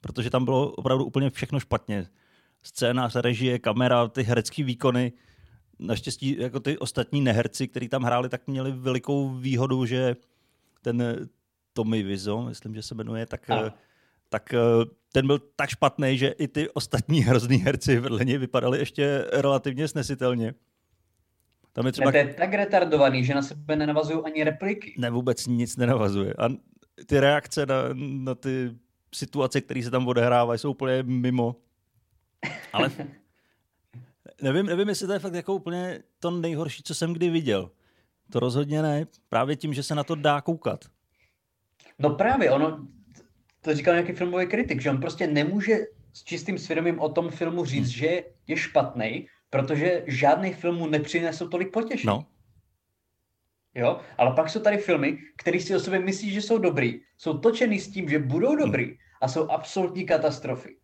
protože 0.00 0.30
tam 0.30 0.44
bylo 0.44 0.72
opravdu 0.72 1.04
úplně 1.04 1.30
všechno 1.30 1.60
špatně. 1.60 2.06
Scénář, 2.62 3.14
režie, 3.16 3.58
kamera, 3.58 4.08
ty 4.08 4.22
herecké 4.22 4.64
výkony, 4.64 5.12
naštěstí 5.78 6.36
jako 6.38 6.60
ty 6.60 6.78
ostatní 6.78 7.20
neherci, 7.20 7.68
kteří 7.68 7.88
tam 7.88 8.02
hráli, 8.02 8.28
tak 8.28 8.46
měli 8.46 8.72
velikou 8.72 9.28
výhodu, 9.28 9.86
že 9.86 10.16
ten 10.82 11.28
Tommy 11.72 12.02
Wiseau, 12.02 12.42
myslím, 12.42 12.74
že 12.74 12.82
se 12.82 12.94
jmenuje, 12.94 13.26
tak, 13.26 13.50
tak 14.28 14.54
eh, 14.54 14.58
ten 15.12 15.26
byl 15.26 15.38
tak 15.56 15.70
špatný, 15.70 16.18
že 16.18 16.28
i 16.28 16.48
ty 16.48 16.70
ostatní 16.70 17.20
hrozný 17.20 17.56
herci 17.56 18.00
vedle 18.00 18.24
něj 18.24 18.38
vypadali 18.38 18.78
ještě 18.78 19.24
relativně 19.32 19.88
snesitelně. 19.88 20.54
Tam 21.72 21.86
je 21.86 21.92
třeba... 21.92 22.10
Ne, 22.10 22.22
to 22.22 22.28
je 22.28 22.34
tak 22.34 22.54
retardovaný, 22.54 23.24
že 23.24 23.34
na 23.34 23.42
sebe 23.42 23.76
nenavazují 23.76 24.24
ani 24.24 24.44
repliky. 24.44 24.94
Ne, 24.98 25.10
vůbec 25.10 25.46
nic 25.46 25.76
nenavazuje. 25.76 26.34
A 26.38 26.48
ty 27.06 27.20
reakce 27.20 27.66
na, 27.66 27.74
na 27.94 28.34
ty 28.34 28.70
situace, 29.14 29.60
které 29.60 29.82
se 29.82 29.90
tam 29.90 30.08
odehrávají, 30.08 30.58
jsou 30.58 30.70
úplně 30.70 31.02
mimo. 31.02 31.56
Ale 32.72 32.90
nevím, 34.42 34.66
nevím, 34.66 34.88
jestli 34.88 35.06
to 35.06 35.12
je 35.12 35.18
fakt 35.18 35.34
jako 35.34 35.54
úplně 35.54 36.02
to 36.18 36.30
nejhorší, 36.30 36.82
co 36.82 36.94
jsem 36.94 37.12
kdy 37.12 37.30
viděl. 37.30 37.70
To 38.30 38.40
rozhodně 38.40 38.82
ne. 38.82 39.06
Právě 39.28 39.56
tím, 39.56 39.74
že 39.74 39.82
se 39.82 39.94
na 39.94 40.04
to 40.04 40.14
dá 40.14 40.40
koukat. 40.40 40.84
No 41.98 42.10
právě, 42.10 42.50
ono, 42.50 42.86
to 43.64 43.74
říkal 43.74 43.94
nějaký 43.94 44.12
filmový 44.12 44.46
kritik, 44.46 44.80
že 44.80 44.90
on 44.90 45.00
prostě 45.00 45.26
nemůže 45.26 45.78
s 46.12 46.24
čistým 46.24 46.58
svědomím 46.58 47.00
o 47.00 47.08
tom 47.08 47.30
filmu 47.30 47.64
říct, 47.64 47.88
hmm. 47.88 47.92
že 47.92 48.24
je 48.46 48.56
špatný, 48.56 49.26
protože 49.50 50.04
žádný 50.06 50.52
film 50.52 50.76
mu 50.76 50.86
nepřinesl 50.86 51.48
tolik 51.48 51.72
potěšení. 51.72 52.06
No. 52.06 52.26
Jo, 53.74 54.00
ale 54.18 54.34
pak 54.34 54.48
jsou 54.48 54.60
tady 54.60 54.78
filmy, 54.78 55.18
které 55.36 55.60
si 55.60 55.76
o 55.76 55.80
sobě 55.80 56.00
myslí, 56.00 56.30
že 56.30 56.42
jsou 56.42 56.58
dobrý, 56.58 57.00
jsou 57.18 57.38
točený 57.38 57.80
s 57.80 57.88
tím, 57.88 58.08
že 58.08 58.18
budou 58.18 58.56
dobrý 58.56 58.84
hmm. 58.84 58.94
a 59.22 59.28
jsou 59.28 59.50
absolutní 59.50 60.06
katastrofy. 60.06 60.76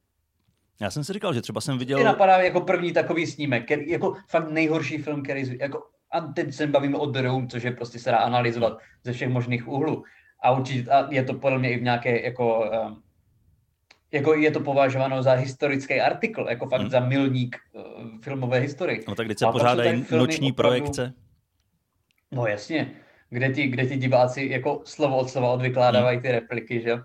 Já 0.81 0.91
jsem 0.91 1.05
si 1.05 1.13
říkal, 1.13 1.35
že 1.35 1.43
třeba 1.43 1.61
jsem 1.61 1.79
viděl... 1.79 1.99
Mě 1.99 2.05
napadá 2.05 2.37
jako 2.37 2.61
první 2.61 2.93
takový 2.93 3.27
snímek, 3.27 3.65
který, 3.65 3.91
jako 3.91 4.17
fakt 4.29 4.51
nejhorší 4.51 4.99
film, 4.99 5.23
který... 5.23 5.59
Jako, 5.61 5.83
a 6.13 6.21
teď 6.21 6.55
se 6.55 6.67
bavíme 6.67 6.99
o 6.99 7.07
The 7.07 7.21
Room, 7.21 7.49
což 7.49 7.63
je 7.63 7.73
prostě 7.73 7.99
se 7.99 8.11
dá 8.11 8.17
analyzovat 8.17 8.79
ze 9.05 9.13
všech 9.13 9.29
možných 9.29 9.69
úhlů. 9.69 10.05
A 10.43 10.51
určitě 10.51 10.91
a 10.91 11.09
je 11.11 11.25
to 11.25 11.35
podle 11.35 11.59
mě 11.59 11.73
i 11.73 11.79
v 11.79 11.83
nějaké 11.83 12.23
jako... 12.23 12.71
Um, 12.87 13.03
jako 14.13 14.35
je 14.35 14.51
to 14.51 14.61
považováno 14.61 15.23
za 15.23 15.33
historický 15.33 16.01
artikl, 16.01 16.47
jako 16.49 16.69
fakt 16.69 16.81
hmm. 16.81 16.91
za 16.91 17.01
milník 17.01 17.57
uh, 17.73 17.83
filmové 18.23 18.59
historie. 18.59 19.01
No 19.09 19.15
tak 19.15 19.27
když 19.27 19.39
se 19.39 19.47
pořádají 19.53 20.07
noční 20.11 20.53
opravdu, 20.53 20.77
projekce? 20.77 21.15
No 22.31 22.47
jasně, 22.47 22.91
kde 23.31 23.53
ti, 23.53 23.67
kde 23.67 23.87
ti 23.87 23.97
diváci 23.97 24.49
jako 24.51 24.83
slovo 24.85 25.17
od 25.17 25.31
slova 25.31 25.53
odvykládávají 25.53 26.17
hmm. 26.17 26.23
ty 26.23 26.33
repliky, 26.33 26.81
že 26.81 26.99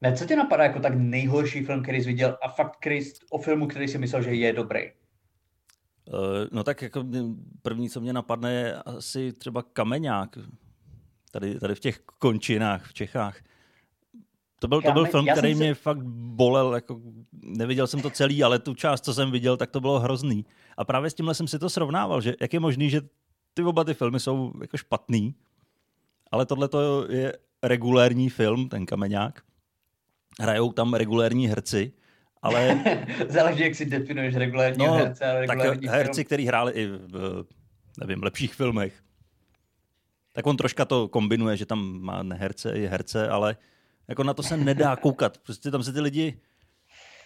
ne, 0.00 0.16
co 0.16 0.24
tě 0.24 0.36
napadá 0.36 0.64
jako 0.64 0.80
tak 0.80 0.94
nejhorší 0.94 1.64
film, 1.64 1.82
který 1.82 2.02
jsi 2.02 2.06
viděl 2.06 2.38
a 2.42 2.48
fakt 2.48 2.76
který 2.80 3.02
jsi, 3.02 3.12
o 3.30 3.38
filmu, 3.38 3.66
který 3.66 3.88
si 3.88 3.98
myslel, 3.98 4.22
že 4.22 4.34
je 4.34 4.52
dobrý? 4.52 4.80
Uh, 6.12 6.46
no 6.52 6.64
tak 6.64 6.82
jako 6.82 7.04
první, 7.62 7.90
co 7.90 8.00
mě 8.00 8.12
napadne, 8.12 8.52
je 8.52 8.74
asi 8.74 9.32
třeba 9.32 9.62
Kameňák. 9.62 10.38
Tady, 11.34 11.60
tady 11.60 11.74
v 11.74 11.80
těch 11.80 11.98
končinách 11.98 12.86
v 12.86 12.94
Čechách. 12.94 13.36
To 14.58 14.68
byl, 14.68 14.82
to 14.82 14.92
byl 14.92 15.04
film, 15.04 15.26
který 15.32 15.54
se... 15.54 15.58
mě 15.58 15.74
fakt 15.74 16.02
bolel. 16.02 16.74
Jako, 16.74 17.00
neviděl 17.32 17.86
jsem 17.86 18.02
to 18.02 18.10
celý, 18.10 18.44
ale 18.44 18.58
tu 18.58 18.74
část, 18.74 19.04
co 19.04 19.14
jsem 19.14 19.30
viděl, 19.30 19.56
tak 19.56 19.70
to 19.70 19.80
bylo 19.80 20.00
hrozný. 20.00 20.46
A 20.76 20.84
právě 20.84 21.10
s 21.10 21.14
tímhle 21.14 21.34
jsem 21.34 21.48
si 21.48 21.58
to 21.58 21.70
srovnával, 21.70 22.20
že 22.20 22.34
jak 22.40 22.52
je 22.52 22.60
možný, 22.60 22.90
že 22.90 23.00
ty 23.54 23.62
oba 23.62 23.84
ty 23.84 23.94
filmy 23.94 24.20
jsou 24.20 24.52
jako 24.60 24.76
špatný, 24.76 25.34
ale 26.30 26.46
tohle 26.46 26.68
je 27.08 27.32
regulérní 27.62 28.30
film, 28.30 28.68
ten 28.68 28.86
Kameňák 28.86 29.42
hrajou 30.40 30.72
tam 30.72 30.94
regulérní 30.94 31.48
herci, 31.48 31.92
ale... 32.42 32.84
Záleží, 33.28 33.62
jak 33.62 33.74
si 33.74 33.86
definuješ 33.86 34.34
regulérní 34.34 34.86
no, 34.86 34.92
herce 34.92 35.24
a 35.24 35.40
regulérní 35.40 35.86
tak 35.86 35.96
herci, 35.96 36.24
kteří 36.24 36.46
hráli 36.46 36.72
i 36.72 36.86
v, 36.86 37.44
nevím, 38.00 38.22
lepších 38.22 38.54
filmech. 38.54 39.03
Tak 40.34 40.46
on 40.46 40.56
troška 40.56 40.84
to 40.84 41.08
kombinuje, 41.08 41.56
že 41.56 41.66
tam 41.66 42.02
má 42.02 42.22
neherce 42.22 42.72
i 42.72 42.86
herce, 42.86 43.28
ale 43.28 43.56
jako 44.08 44.24
na 44.24 44.34
to 44.34 44.42
se 44.42 44.56
nedá 44.56 44.96
koukat. 45.02 45.38
Prostě 45.38 45.70
tam 45.70 45.82
se 45.82 45.92
ty 45.92 46.00
lidi 46.00 46.40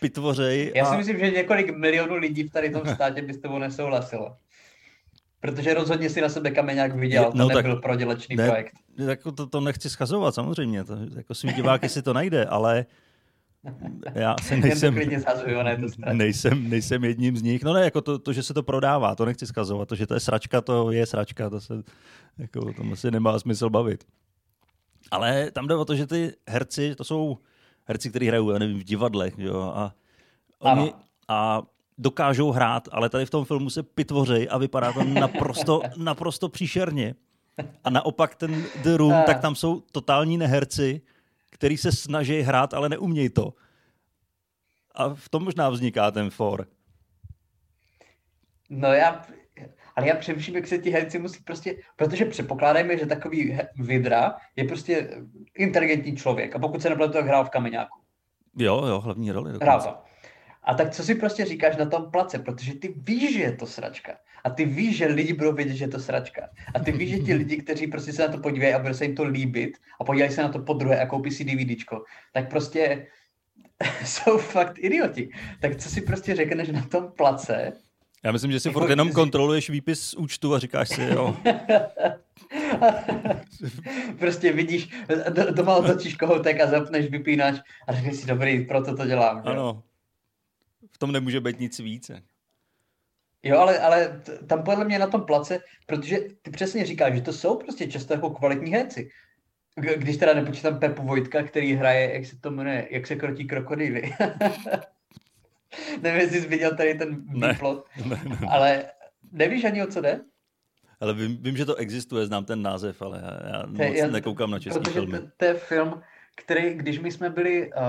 pitvořej. 0.01 0.73
Já 0.75 0.85
si 0.85 0.97
myslím, 0.97 1.19
že 1.19 1.31
několik 1.31 1.77
milionů 1.77 2.15
lidí 2.15 2.43
v 2.43 2.51
tady 2.51 2.71
tom 2.71 2.87
státě 2.95 3.23
by 3.23 3.35
s 3.35 3.39
tebou 3.39 3.59
nesouhlasilo. 3.59 4.37
Protože 5.41 5.75
rozhodně 5.75 6.11
si 6.11 6.21
na 6.21 6.29
sebe 6.29 6.51
kameňák 6.51 6.97
viděl, 6.97 7.33
no, 7.35 7.49
to 7.49 7.55
nebyl 7.55 7.75
tak, 7.75 7.83
prodělečný 7.83 8.37
ne, 8.37 8.47
projekt. 8.47 8.73
Jako 8.97 9.33
to, 9.33 9.47
to 9.47 9.61
nechci 9.61 9.91
schazovat 9.91 10.35
samozřejmě, 10.35 10.85
to, 10.85 10.97
jako 11.17 11.35
svý 11.35 11.53
diváky 11.53 11.89
si 11.89 12.03
to 12.03 12.13
najde, 12.13 12.45
ale 12.45 12.87
já 14.15 14.37
se 14.43 14.57
nejsem, 14.57 14.95
ne, 14.95 15.23
to 15.23 16.13
nejsem, 16.13 16.71
nejsem 16.71 17.05
jedním 17.05 17.37
z 17.37 17.43
nich. 17.43 17.63
No 17.63 17.73
ne, 17.73 17.85
jako 17.85 18.01
to, 18.01 18.19
to, 18.19 18.33
že 18.33 18.43
se 18.43 18.55
to 18.55 18.63
prodává, 18.63 19.15
to 19.15 19.25
nechci 19.25 19.47
schazovat. 19.47 19.89
To, 19.89 19.95
že 19.95 20.07
to 20.07 20.15
je 20.15 20.21
sračka, 20.21 20.61
to 20.61 20.91
je 20.91 21.07
sračka, 21.07 21.51
to 21.51 21.61
se, 21.61 21.83
jako, 22.39 22.73
tomu 22.73 22.97
si 22.97 23.11
nemá 23.11 23.39
smysl 23.39 23.71
bavit. 23.71 24.05
Ale 25.11 25.51
tam 25.51 25.67
jde 25.67 25.75
o 25.75 25.85
to, 25.85 25.97
že 25.97 26.07
ty 26.07 26.33
herci, 26.49 26.95
to 26.95 27.05
jsou 27.05 27.39
herci, 27.85 28.11
kteří 28.11 28.27
hrajou, 28.27 28.51
já 28.51 28.59
nevím, 28.59 28.79
v 28.79 28.85
divadlech, 28.85 29.39
jo, 29.39 29.61
a 29.61 29.95
oni, 30.59 30.93
ano. 30.93 31.03
a 31.29 31.63
dokážou 31.99 32.51
hrát, 32.51 32.89
ale 32.93 33.09
tady 33.09 33.27
v 33.27 33.31
tom 33.31 33.45
filmu 33.45 33.71
se 33.71 33.83
pitvořej 33.83 34.49
a 34.51 34.59
vypadá 34.59 34.93
to 34.93 35.05
naprosto, 35.05 35.81
naprosto 35.97 36.49
příšerně. 36.49 37.15
A 37.85 37.91
naopak 37.91 38.35
ten 38.35 38.65
The 38.83 38.97
Room, 38.97 39.13
a... 39.13 39.23
tak 39.23 39.41
tam 39.41 39.55
jsou 39.55 39.81
totální 39.93 40.39
neherci, 40.39 41.01
který 41.51 41.77
se 41.77 41.93
snaží 41.93 42.41
hrát, 42.41 42.75
ale 42.75 42.89
neumějí 42.89 43.29
to. 43.29 43.55
A 44.95 45.15
v 45.15 45.29
tom 45.29 45.45
možná 45.45 45.71
vzniká 45.71 46.11
ten 46.11 46.31
for. 46.31 46.67
No 48.71 48.93
já, 48.93 49.27
ale 49.97 50.09
já 50.09 50.17
přemýšlím, 50.17 50.57
jak 50.57 50.67
se 50.67 50.79
ti 50.79 50.91
herci 50.91 51.19
musí 51.19 51.43
prostě, 51.43 51.77
protože 51.97 52.25
předpokládáme, 52.25 52.99
že 52.99 53.07
takový 53.07 53.59
vidra 53.77 54.37
je 54.57 54.65
prostě 54.65 55.11
inteligentní 55.55 56.17
člověk 56.17 56.57
a 56.57 56.59
pokud 56.59 56.83
se 56.83 56.91
nepletu, 56.91 57.13
tak 57.13 57.27
hrál 57.27 57.45
v 57.45 57.51
kameňáku. 57.51 57.99
Jo, 58.57 58.85
jo, 58.87 59.01
hlavní 59.01 59.33
roli. 59.33 59.53
Hrál 59.63 59.83
to. 59.83 59.97
A 60.63 60.75
tak 60.75 60.91
co 60.91 61.03
si 61.03 61.15
prostě 61.15 61.45
říkáš 61.45 61.77
na 61.77 61.87
tom 61.87 62.11
place, 62.11 62.39
protože 62.39 62.75
ty 62.75 62.95
víš, 62.97 63.35
že 63.35 63.43
je 63.43 63.57
to 63.57 63.67
sračka. 63.67 64.17
A 64.45 64.51
ty 64.51 64.65
víš, 64.65 64.97
že 64.97 65.07
lidi 65.07 65.33
budou 65.33 65.53
vědět, 65.53 65.75
že 65.75 65.85
je 65.85 65.89
to 65.89 66.01
sračka. 66.01 66.49
A 66.75 66.79
ty 66.79 66.93
víš, 66.93 67.11
že 67.11 67.19
ti 67.19 67.35
lidi, 67.35 67.57
kteří 67.57 67.87
prostě 67.87 68.13
se 68.13 68.23
na 68.27 68.33
to 68.33 68.39
podívají 68.39 68.75
a 68.75 68.79
bude 68.79 68.95
se 68.95 69.05
jim 69.05 69.15
to 69.15 69.25
líbit 69.25 69.79
a 70.01 70.05
podívají 70.05 70.33
se 70.33 70.43
na 70.43 70.49
to 70.49 70.59
po 70.59 70.73
druhé 70.73 71.01
a 71.01 71.07
koupí 71.07 71.31
si 71.31 71.45
DVDčko, 71.45 72.05
tak 72.33 72.51
prostě 72.51 73.07
jsou 74.05 74.39
fakt 74.39 74.79
idioti. 74.79 75.31
Tak 75.61 75.77
co 75.77 75.91
si 75.91 76.01
prostě 76.01 76.35
řekneš 76.35 76.69
na 76.69 76.83
tom 76.83 77.13
place? 77.17 77.73
Já 78.25 78.33
myslím, 78.33 78.53
že 78.53 78.61
si 78.61 78.71
furt 78.71 78.91
jenom 78.91 79.13
kontroluješ 79.13 79.71
výpis 79.71 80.01
z 80.01 80.15
účtu 80.15 80.55
a 80.55 80.59
říkáš 80.59 80.89
si, 80.89 81.03
jo. 81.03 81.37
prostě 84.19 84.53
vidíš, 84.53 84.89
doma 85.51 85.77
otočíš 85.77 86.17
kohoutek 86.17 86.61
a 86.61 86.67
zapneš 86.67 87.07
vypínač 87.11 87.61
a 87.89 87.93
řekneš 87.93 88.17
si, 88.17 88.27
dobrý, 88.27 88.65
proto 88.65 88.97
to 88.97 89.07
dělám. 89.07 89.43
Že? 89.43 89.51
Ano, 89.51 89.83
v 90.91 90.99
tom 90.99 91.13
nemůže 91.13 91.41
být 91.41 91.61
nic 91.61 91.79
více. 91.79 92.23
Jo, 93.43 93.59
ale, 93.59 93.79
ale 93.79 94.23
tam 94.47 94.63
podle 94.63 94.85
mě 94.85 94.99
na 94.99 95.07
tom 95.07 95.23
place, 95.23 95.61
protože 95.87 96.19
ty 96.43 96.51
přesně 96.51 96.87
říkáš, 96.87 97.15
že 97.15 97.21
to 97.21 97.33
jsou 97.33 97.57
prostě 97.57 97.87
často 97.87 98.15
jako 98.15 98.31
kvalitní 98.31 98.73
herci. 98.73 99.11
Když 99.97 100.17
teda 100.17 100.35
nepočítám 100.35 100.79
Pepu 100.79 101.03
Vojtka, 101.03 101.43
který 101.43 101.75
hraje, 101.75 102.15
jak 102.15 102.27
se 102.27 102.41
to 102.41 102.51
jmenuje, 102.51 102.89
jak 102.91 103.07
se 103.07 103.17
krotí 103.17 103.47
krokodýly. 103.47 104.13
Nevím, 106.03 106.21
jestli 106.21 106.41
jsi 106.41 106.49
viděl 106.49 106.77
tady 106.77 106.95
ten 106.95 107.25
výplot, 107.29 107.87
ne, 108.05 108.21
ne, 108.25 108.37
ne. 108.41 108.49
ale 108.49 108.85
nevíš 109.33 109.65
ani 109.65 109.83
o 109.83 109.87
co 109.87 110.01
jde? 110.01 110.21
Ale 111.01 111.15
vím, 111.15 111.37
vím, 111.43 111.57
že 111.57 111.65
to 111.65 111.75
existuje, 111.75 112.27
znám 112.27 112.45
ten 112.45 112.63
název, 112.63 113.03
ale 113.03 113.23
já, 113.23 113.59
já 113.59 113.67
moc 113.67 113.97
já, 113.97 114.07
nekoukám 114.07 114.51
na 114.51 114.59
český 114.59 114.91
filmy. 114.91 115.19
To, 115.19 115.27
to 115.37 115.45
je 115.45 115.55
film, 115.55 116.03
který, 116.37 116.75
když 116.75 116.99
my 116.99 117.13
jsme 117.13 117.31
byli, 117.31 117.71
uh, 117.73 117.83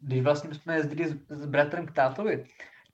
když 0.00 0.22
vlastně 0.22 0.54
jsme 0.54 0.76
jezdili 0.76 1.08
s, 1.08 1.16
s 1.28 1.46
bratrem 1.46 1.86
k 1.86 1.92
tátovi, 1.92 2.44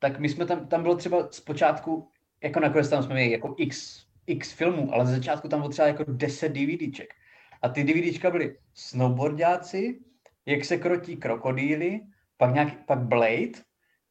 tak 0.05 0.19
my 0.19 0.29
jsme 0.29 0.47
tam, 0.47 0.67
tam 0.67 0.83
bylo 0.83 0.97
třeba 0.97 1.29
zpočátku, 1.31 2.09
jako 2.43 2.61
nakonec 2.61 2.89
tam 2.89 3.03
jsme 3.03 3.15
měli 3.15 3.31
jako 3.31 3.55
x, 3.59 4.07
x 4.27 4.53
filmů, 4.53 4.95
ale 4.95 5.07
ze 5.07 5.15
začátku 5.15 5.49
tam 5.49 5.61
bylo 5.61 5.71
třeba 5.71 5.89
jako 5.89 6.05
10 6.09 6.49
DVDček. 6.49 7.15
A 7.63 7.69
ty 7.69 7.85
DVDčka 7.85 8.31
byly 8.31 8.57
snowboardáci, 8.75 10.01
jak 10.47 10.65
se 10.65 10.77
krotí 10.77 11.17
krokodýly, 11.17 12.01
pak, 12.37 12.55
nějaký, 12.55 12.77
pak 12.87 12.99
Blade, 12.99 13.53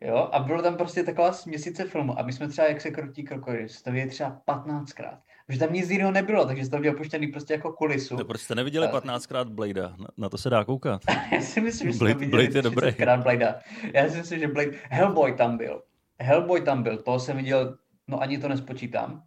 jo, 0.02 0.30
a 0.32 0.40
bylo 0.40 0.62
tam 0.62 0.78
prostě 0.78 1.04
taková 1.04 1.34
směsice 1.34 1.86
filmu. 1.86 2.20
A 2.20 2.24
my 2.24 2.34
jsme 2.34 2.48
třeba, 2.48 2.68
jak 2.68 2.82
se 2.82 2.92
krotí 2.92 3.24
krokodýly, 3.24 3.68
to 3.84 3.92
viděli 3.92 4.10
třeba 4.10 4.42
15krát. 4.48 5.20
Protože 5.48 5.60
tam 5.60 5.74
nic 5.74 5.90
jiného 5.90 6.12
nebylo, 6.12 6.46
takže 6.46 6.70
to 6.70 6.78
měl 6.78 6.94
opuštěný 6.94 7.28
prostě 7.28 7.54
jako 7.54 7.74
kulisu. 7.74 8.18
To 8.18 8.26
prostě 8.26 8.56
neviděli 8.56 8.88
15krát 8.88 9.50
Blade, 9.50 9.82
na, 9.82 10.08
na, 10.18 10.30
to 10.30 10.38
se 10.38 10.50
dá 10.50 10.64
koukat. 10.64 11.02
Já 11.32 11.42
si 11.42 11.62
myslím, 11.62 11.92
že 11.92 11.98
Blade, 12.00 12.28
Blade 12.28 12.60
je 12.60 12.62
dobrý. 12.62 12.92
Blade. 13.24 13.56
Já 13.94 14.10
si 14.10 14.18
myslím, 14.18 14.40
že 14.40 14.48
Blade, 14.48 14.72
Hellboy 14.90 15.34
tam 15.34 15.58
byl. 15.58 15.82
Hellboy 16.20 16.62
tam 16.62 16.84
byl, 16.84 16.98
toho 16.98 17.20
jsem 17.20 17.38
viděl, 17.38 17.78
no 18.08 18.22
ani 18.22 18.38
to 18.38 18.48
nespočítám. 18.48 19.24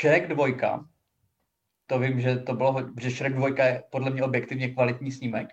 Shrek 0.00 0.28
2, 0.28 0.84
to 1.86 1.98
vím, 1.98 2.20
že 2.20 2.36
to 2.36 2.54
bylo, 2.54 2.76
že 3.00 3.10
Shrek 3.10 3.34
2 3.34 3.48
je 3.64 3.82
podle 3.90 4.10
mě 4.10 4.22
objektivně 4.22 4.68
kvalitní 4.68 5.12
snímek. 5.12 5.48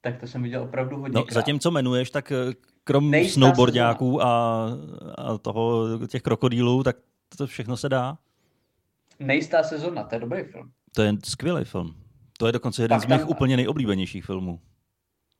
Tak 0.00 0.20
to 0.20 0.26
jsem 0.26 0.42
viděl 0.42 0.62
opravdu 0.62 0.96
hodně 0.96 1.14
No, 1.14 1.24
zatím, 1.30 1.58
co 1.58 1.70
jmenuješ, 1.70 2.10
tak 2.10 2.32
eh, 2.32 2.52
krom 2.84 3.10
Nejistá 3.10 3.34
snowboardáků 3.34 4.22
a, 4.22 4.66
a 5.18 5.38
toho, 5.38 5.98
těch 6.06 6.22
krokodýlů, 6.22 6.82
tak 6.82 6.96
to 7.36 7.46
všechno 7.46 7.76
se 7.76 7.88
dá. 7.88 8.18
Nejistá 9.20 9.62
sezona, 9.62 10.04
to 10.04 10.14
je 10.14 10.20
dobrý 10.20 10.42
film. 10.44 10.72
To 10.94 11.02
je 11.02 11.12
skvělý 11.24 11.64
film. 11.64 11.94
To 12.38 12.46
je 12.46 12.52
dokonce 12.52 12.82
jeden 12.82 12.96
Pak 12.96 13.02
z 13.02 13.06
mých 13.06 13.20
tam... 13.20 13.28
úplně 13.28 13.56
nejoblíbenějších 13.56 14.24
filmů. 14.24 14.60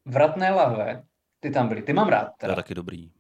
Vratné 0.05 0.51
lahve, 0.51 1.03
ty 1.40 1.51
tam 1.51 1.69
byly, 1.69 1.83
ty 1.83 1.93
mám 1.93 2.09
rád. 2.09 2.29
Teda. 2.38 2.53
To 2.55 2.59
je 2.59 2.62
taky 2.62 2.75
dobrý. 2.75 3.11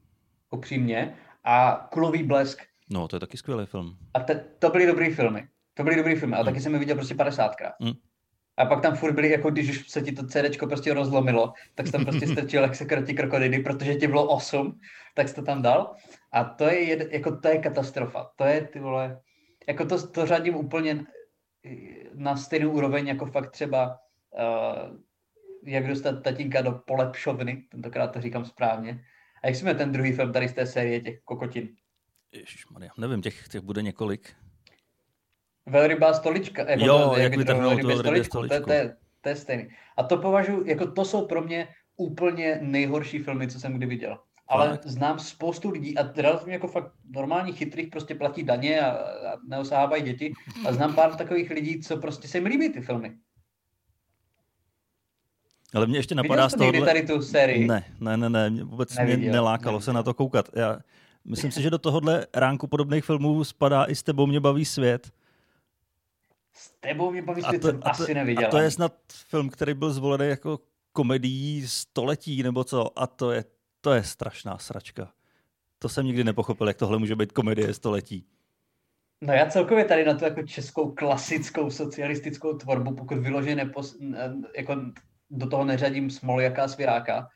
Upřímně. 0.50 1.14
A 1.44 1.88
Kulový 1.92 2.22
blesk. 2.22 2.62
No, 2.90 3.08
to 3.08 3.16
je 3.16 3.20
taky 3.20 3.36
skvělý 3.36 3.66
film. 3.66 3.96
A 4.14 4.20
te, 4.20 4.44
to 4.58 4.70
byly 4.70 4.86
dobrý 4.86 5.14
filmy. 5.14 5.48
To 5.74 5.84
byly 5.84 5.96
dobrý 5.96 6.16
filmy, 6.16 6.34
ale 6.34 6.42
mm. 6.42 6.46
taky 6.46 6.60
jsem 6.60 6.72
je 6.72 6.78
viděl 6.78 6.96
prostě 6.96 7.14
50krát. 7.14 7.72
Mm. 7.80 7.92
A 8.56 8.64
pak 8.64 8.82
tam 8.82 8.96
furt 8.96 9.12
byly, 9.12 9.30
jako 9.30 9.50
když 9.50 9.70
už 9.70 9.90
se 9.90 10.02
ti 10.02 10.12
to 10.12 10.26
CD 10.26 10.58
prostě 10.58 10.94
rozlomilo, 10.94 11.52
tak 11.74 11.86
jsi 11.86 11.92
tam 11.92 12.04
prostě 12.04 12.26
strčil, 12.32 12.62
jak 12.62 12.74
se 12.74 12.84
krotí 12.84 13.14
krokodidy, 13.14 13.58
protože 13.58 13.94
ti 13.94 14.06
bylo 14.06 14.28
8, 14.28 14.80
tak 15.14 15.28
jsi 15.28 15.34
to 15.34 15.42
tam 15.42 15.62
dal. 15.62 15.94
A 16.32 16.44
to 16.44 16.64
je, 16.64 16.80
jed, 16.80 17.12
jako 17.12 17.36
to 17.36 17.48
je 17.48 17.58
katastrofa. 17.58 18.30
To 18.36 18.44
je, 18.44 18.66
ty 18.66 18.80
vole, 18.80 19.20
jako 19.70 19.86
to, 19.86 20.08
to 20.08 20.26
řadím 20.26 20.54
úplně 20.54 21.04
na 22.14 22.36
stejnou 22.36 22.70
úroveň, 22.70 23.06
jako 23.06 23.26
fakt 23.26 23.50
třeba 23.50 23.98
uh, 24.30 24.96
jak 25.64 25.86
dostat 25.86 26.22
tatínka 26.22 26.62
do 26.62 26.72
polepšovny, 26.72 27.64
tentokrát 27.70 28.06
to 28.06 28.20
říkám 28.20 28.44
správně. 28.44 29.04
A 29.42 29.46
jak 29.46 29.56
jsme 29.56 29.74
ten 29.74 29.92
druhý 29.92 30.12
film 30.12 30.32
tady 30.32 30.48
z 30.48 30.52
té 30.52 30.66
série 30.66 31.00
těch 31.00 31.20
kokotin? 31.24 31.68
Ježišmarja, 32.32 32.90
nevím, 32.98 33.22
těch, 33.22 33.48
těch 33.48 33.60
bude 33.60 33.82
několik. 33.82 34.32
Velrybá 35.66 36.14
stolička. 36.14 36.70
Jako 36.70 36.84
jo, 36.84 37.10
to, 37.14 37.20
jak, 37.20 37.36
vytrhnout 37.36 37.82
velrybě 37.82 38.24
stoličku. 38.24 38.58
To, 38.60 38.66
to, 38.66 38.72
je, 38.72 38.96
to 39.20 39.28
je 39.28 39.36
stejný. 39.36 39.68
A 39.96 40.02
to 40.02 40.16
považuji, 40.16 40.68
jako 40.68 40.90
to 40.90 41.04
jsou 41.04 41.26
pro 41.26 41.42
mě 41.42 41.68
úplně 41.96 42.58
nejhorší 42.62 43.18
filmy, 43.18 43.48
co 43.48 43.60
jsem 43.60 43.76
kdy 43.76 43.86
viděl. 43.86 44.18
Ale 44.50 44.70
fakt? 44.70 44.86
znám 44.86 45.18
spoustu 45.18 45.70
lidí 45.70 45.98
a 45.98 46.12
relativně 46.16 46.54
jako 46.54 46.68
fakt 46.68 46.92
normální 47.10 47.52
chytrých 47.52 47.88
prostě 47.88 48.14
platí 48.14 48.42
daně 48.42 48.80
a, 48.80 48.90
a 48.90 49.36
neosáhávají 49.48 50.02
děti. 50.02 50.32
A 50.68 50.72
znám 50.72 50.94
pár 50.94 51.14
takových 51.14 51.50
lidí, 51.50 51.80
co 51.80 51.96
prostě 51.96 52.28
se 52.28 52.38
jim 52.38 52.46
líbí 52.46 52.68
ty 52.68 52.80
filmy. 52.80 53.16
Ale 55.74 55.86
mě 55.86 55.98
ještě 55.98 56.14
napadá 56.14 56.48
z 56.48 56.54
tohohle... 56.54 56.86
tady 56.86 57.06
tu 57.06 57.22
sérii? 57.22 57.66
Ne, 57.66 57.84
ne, 58.00 58.16
ne, 58.16 58.30
ne, 58.30 58.64
vůbec 58.64 58.96
Neviděl, 58.96 59.18
mě 59.18 59.32
nelákalo 59.32 59.72
neviděl. 59.72 59.84
se 59.84 59.92
na 59.92 60.02
to 60.02 60.14
koukat. 60.14 60.48
Já 60.56 60.78
myslím 61.24 61.50
si, 61.50 61.62
že 61.62 61.70
do 61.70 61.78
tohohle 61.78 62.26
ránku 62.34 62.66
podobných 62.66 63.04
filmů 63.04 63.44
spadá 63.44 63.84
i 63.84 63.94
s 63.94 64.02
tebou 64.02 64.26
mě 64.26 64.40
baví 64.40 64.64
svět. 64.64 65.12
S 66.52 66.72
tebou 66.80 67.10
mě 67.10 67.22
baví 67.22 67.42
svět, 67.42 67.62
to, 67.62 67.68
jsem 67.68 67.80
asi 67.82 68.14
neviděl. 68.14 68.46
A 68.46 68.50
to 68.50 68.58
je 68.58 68.70
snad 68.70 68.92
film, 69.12 69.50
který 69.50 69.74
byl 69.74 69.92
zvolený 69.92 70.28
jako 70.28 70.58
komedií 70.92 71.68
století 71.68 72.42
nebo 72.42 72.64
co 72.64 72.98
a 72.98 73.06
to 73.06 73.30
je, 73.30 73.44
to 73.80 73.92
je 73.92 74.02
strašná 74.02 74.58
sračka. 74.58 75.12
To 75.78 75.88
jsem 75.88 76.06
nikdy 76.06 76.24
nepochopil, 76.24 76.68
jak 76.68 76.76
tohle 76.76 76.98
může 76.98 77.16
být 77.16 77.32
komedie 77.32 77.74
století. 77.74 78.26
No 79.20 79.32
já 79.32 79.46
celkově 79.46 79.84
tady 79.84 80.04
na 80.04 80.14
tu 80.14 80.24
jako 80.24 80.42
českou 80.42 80.94
klasickou 80.94 81.70
socialistickou 81.70 82.56
tvorbu, 82.56 82.94
pokud 82.94 83.18
vyloženě 83.18 83.54
nepos, 83.54 83.96
jako 84.56 84.76
do 85.30 85.48
toho 85.48 85.64
neřadím 85.64 86.10
Smoljaka 86.10 86.64
a 86.64 86.68
Sviráka, 86.68 87.28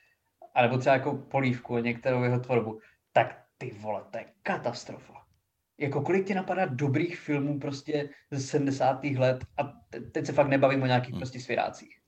anebo 0.55 0.79
třeba 0.79 0.95
jako 0.95 1.15
Polívku 1.15 1.77
a 1.77 1.81
některou 1.81 2.23
jeho 2.23 2.41
tvorbu, 2.41 2.81
tak 3.13 3.45
ty 3.59 3.71
vole, 3.81 4.03
to 4.11 4.19
je 4.19 4.25
katastrofa. 4.43 5.15
Jako 5.79 6.01
kolik 6.01 6.27
ti 6.27 6.35
napadá 6.35 6.67
dobrých 6.67 7.21
filmů 7.21 7.61
prostě 7.61 8.09
ze 8.31 8.41
70. 8.41 9.05
let 9.05 9.45
a 9.57 9.73
teď 10.13 10.27
se 10.27 10.33
fakt 10.33 10.49
nebavím 10.49 10.83
o 10.83 10.87
nějakých 10.87 11.11
hmm. 11.11 11.21
prostě 11.21 11.41
svěrácích. 11.41 12.04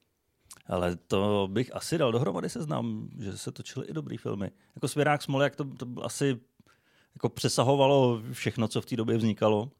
Ale 0.68 0.96
to 0.96 1.48
bych 1.50 1.76
asi 1.76 1.98
dal 1.98 2.12
dohromady 2.12 2.48
seznam, 2.48 3.08
že 3.20 3.38
se 3.38 3.52
točily 3.52 3.86
i 3.86 3.92
dobrý 3.92 4.16
filmy. 4.16 4.50
Jako 4.74 4.88
Svěrák 4.88 5.22
Smoljak 5.22 5.56
to, 5.56 5.64
to 5.64 5.86
asi 6.04 6.40
jako 7.14 7.28
přesahovalo 7.28 8.22
všechno, 8.32 8.68
co 8.68 8.80
v 8.80 8.86
té 8.86 8.96
době 8.96 9.16
vznikalo. 9.16 9.70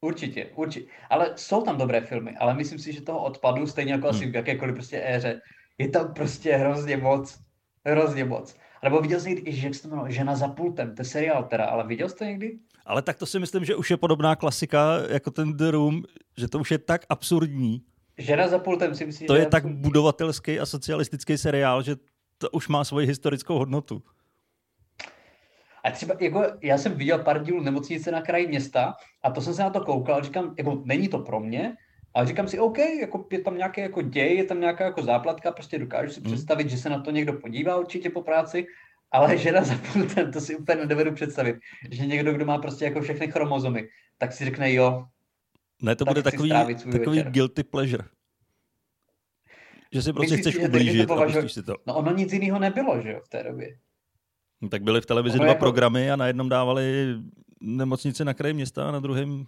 Určitě, 0.00 0.50
určitě. 0.56 0.90
Ale 1.10 1.32
jsou 1.36 1.62
tam 1.62 1.78
dobré 1.78 2.00
filmy, 2.00 2.36
ale 2.36 2.54
myslím 2.54 2.78
si, 2.78 2.92
že 2.92 3.00
toho 3.00 3.24
odpadu, 3.24 3.66
stejně 3.66 3.92
jako 3.92 4.06
hmm. 4.06 4.16
asi 4.16 4.30
v 4.30 4.34
jakékoliv 4.34 4.74
prostě 4.74 5.02
éře, 5.04 5.40
je 5.78 5.88
tam 5.88 6.14
prostě 6.14 6.56
hrozně 6.56 6.96
moc. 6.96 7.38
Hrozně 7.86 8.24
moc. 8.24 8.56
Nebo 8.84 9.00
viděl 9.00 9.20
jsi 9.20 9.28
někdy, 9.28 9.60
jak 9.62 9.74
se 9.74 9.82
to 9.82 9.88
jmenuje, 9.88 10.12
Žena 10.12 10.36
za 10.36 10.48
pultem, 10.48 10.94
to 10.94 11.00
je 11.00 11.04
seriál 11.06 11.44
teda, 11.44 11.64
ale 11.64 11.86
viděl 11.86 12.08
jsi 12.08 12.16
to 12.16 12.24
někdy? 12.24 12.58
Ale 12.86 13.02
tak 13.02 13.16
to 13.16 13.26
si 13.26 13.38
myslím, 13.38 13.64
že 13.64 13.76
už 13.76 13.90
je 13.90 13.96
podobná 13.96 14.36
klasika 14.36 14.98
jako 15.08 15.30
ten 15.30 15.56
The 15.56 15.70
Room, 15.70 16.02
že 16.36 16.48
to 16.48 16.58
už 16.58 16.70
je 16.70 16.78
tak 16.78 17.06
absurdní. 17.08 17.82
Žena 18.18 18.48
za 18.48 18.58
pultem 18.58 18.94
si 18.94 19.06
myslím, 19.06 19.26
To 19.26 19.34
je, 19.34 19.46
tak 19.46 19.66
budovatelský 19.66 20.60
a 20.60 20.66
socialistický 20.66 21.38
seriál, 21.38 21.82
že 21.82 21.96
to 22.38 22.50
už 22.50 22.68
má 22.68 22.84
svoji 22.84 23.06
historickou 23.06 23.58
hodnotu. 23.58 24.02
A 25.84 25.90
třeba, 25.90 26.14
jako, 26.20 26.44
já 26.62 26.78
jsem 26.78 26.94
viděl 26.94 27.18
pár 27.18 27.44
dílů 27.44 27.62
nemocnice 27.62 28.10
na 28.10 28.22
kraji 28.22 28.46
města 28.46 28.94
a 29.22 29.30
to 29.30 29.40
jsem 29.40 29.54
se 29.54 29.62
na 29.62 29.70
to 29.70 29.80
koukal 29.80 30.14
a 30.14 30.22
říkám, 30.22 30.54
jako, 30.58 30.82
není 30.84 31.08
to 31.08 31.18
pro 31.18 31.40
mě, 31.40 31.76
ale 32.14 32.26
říkám 32.26 32.48
si, 32.48 32.58
OK, 32.58 32.78
jako, 32.78 33.26
je 33.32 33.38
tam 33.38 33.56
nějaký 33.56 33.80
jako 33.80 34.02
děj, 34.02 34.36
je 34.36 34.44
tam 34.44 34.60
nějaká 34.60 34.84
jako 34.84 35.02
záplatka, 35.02 35.52
prostě 35.52 35.78
dokážu 35.78 36.12
si 36.12 36.20
hmm. 36.20 36.32
představit, 36.32 36.70
že 36.70 36.78
se 36.78 36.88
na 36.88 37.00
to 37.00 37.10
někdo 37.10 37.32
podívá 37.32 37.76
určitě 37.76 38.10
po 38.10 38.22
práci, 38.22 38.66
ale 39.12 39.38
žena 39.38 39.64
za 39.64 39.74
pultem, 39.92 40.32
to 40.32 40.40
si 40.40 40.56
úplně 40.56 40.80
nedovedu 40.80 41.12
představit, 41.12 41.56
že 41.90 42.06
někdo, 42.06 42.32
kdo 42.32 42.44
má 42.44 42.58
prostě 42.58 42.84
jako 42.84 43.00
všechny 43.00 43.32
chromozomy, 43.32 43.88
tak 44.18 44.32
si 44.32 44.44
řekne, 44.44 44.72
jo, 44.72 45.04
ne, 45.82 45.96
to 45.96 46.04
bude 46.04 46.22
takový, 46.22 46.50
takový 46.92 47.22
guilty 47.22 47.62
pleasure. 47.62 48.04
Že 49.92 50.02
si 50.02 50.12
prostě 50.12 50.36
Myslíš, 50.36 50.54
chceš 50.54 50.68
ublížit 50.68 51.08
to 51.08 51.20
a 51.20 51.48
si 51.48 51.62
to. 51.62 51.74
No 51.86 51.94
ono 51.94 52.12
nic 52.12 52.32
jiného 52.32 52.58
nebylo, 52.58 53.02
že 53.02 53.10
jo, 53.12 53.20
v 53.24 53.28
té 53.28 53.42
době. 53.42 53.78
No, 54.60 54.68
tak 54.68 54.82
byly 54.82 55.00
v 55.00 55.06
televizi 55.06 55.38
ono 55.38 55.44
dva 55.44 55.52
jako... 55.52 55.60
programy 55.60 56.10
a 56.10 56.16
na 56.16 56.26
jednom 56.26 56.48
dávali 56.48 57.14
nemocnici 57.60 58.24
na 58.24 58.34
kraji 58.34 58.54
města 58.54 58.88
a 58.88 58.90
na 58.90 59.00
druhém 59.00 59.46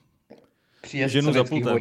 ženu 1.07 1.33
za 1.33 1.45
pultem. 1.45 1.79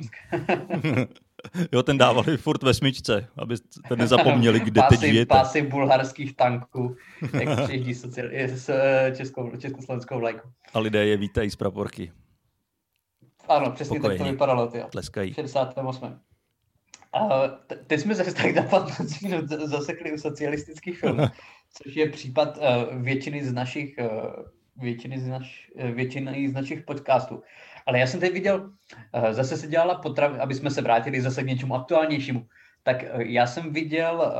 jo, 1.71 1.83
ten 1.83 1.97
dávali 1.97 2.37
furt 2.37 2.63
ve 2.63 2.73
smyčce, 2.73 3.27
aby 3.37 3.55
ten 3.87 3.99
nezapomněli, 3.99 4.59
kde 4.59 4.81
pásy, 4.81 4.97
teď 4.97 5.09
žijete. 5.09 5.29
Pásy 5.29 5.61
bulharských 5.61 6.35
tanků, 6.35 6.95
jak 7.41 7.63
přijíždí 7.63 7.93
s 7.93 8.69
eh, 8.69 9.13
českou, 9.17 9.51
československou 9.57 10.19
vlajkou. 10.19 10.49
A 10.73 10.79
lidé 10.79 11.05
je 11.05 11.17
vítají 11.17 11.51
z 11.51 11.55
praporky. 11.55 12.11
Ano, 13.47 13.71
přesně 13.71 13.99
tak 13.99 14.17
to 14.17 14.23
vypadalo. 14.23 14.67
Ty. 14.67 14.83
Tleskají. 14.91 15.33
68. 15.33 16.19
A 17.13 17.47
teď 17.87 17.99
jsme 17.99 18.15
zase 18.15 18.33
tak 18.43 18.55
na 18.55 18.63
15 18.63 19.21
minut 19.21 19.49
zasekli 19.49 20.13
u 20.13 20.17
socialistických 20.17 20.99
filmů, 20.99 21.23
což 21.73 21.95
je 21.95 22.09
případ 22.09 22.57
uh, 22.57 23.01
většiny 23.01 23.45
z 23.45 23.53
našich 23.53 23.95
uh, 23.99 24.07
většiny 24.81 25.19
z, 25.19 25.27
naš, 25.27 25.71
většiny 25.93 26.49
z 26.49 26.53
našich 26.53 26.81
podcastů. 26.81 27.43
Ale 27.85 27.99
já 27.99 28.07
jsem 28.07 28.19
teď 28.19 28.33
viděl, 28.33 28.71
zase 29.31 29.57
se 29.57 29.67
dělala 29.67 29.95
potravina, 29.95 30.43
aby 30.43 30.55
jsme 30.55 30.71
se 30.71 30.81
vrátili 30.81 31.21
zase 31.21 31.43
k 31.43 31.47
něčemu 31.47 31.75
aktuálnějšímu, 31.75 32.45
tak 32.83 33.05
já 33.17 33.47
jsem 33.47 33.73
viděl, 33.73 34.33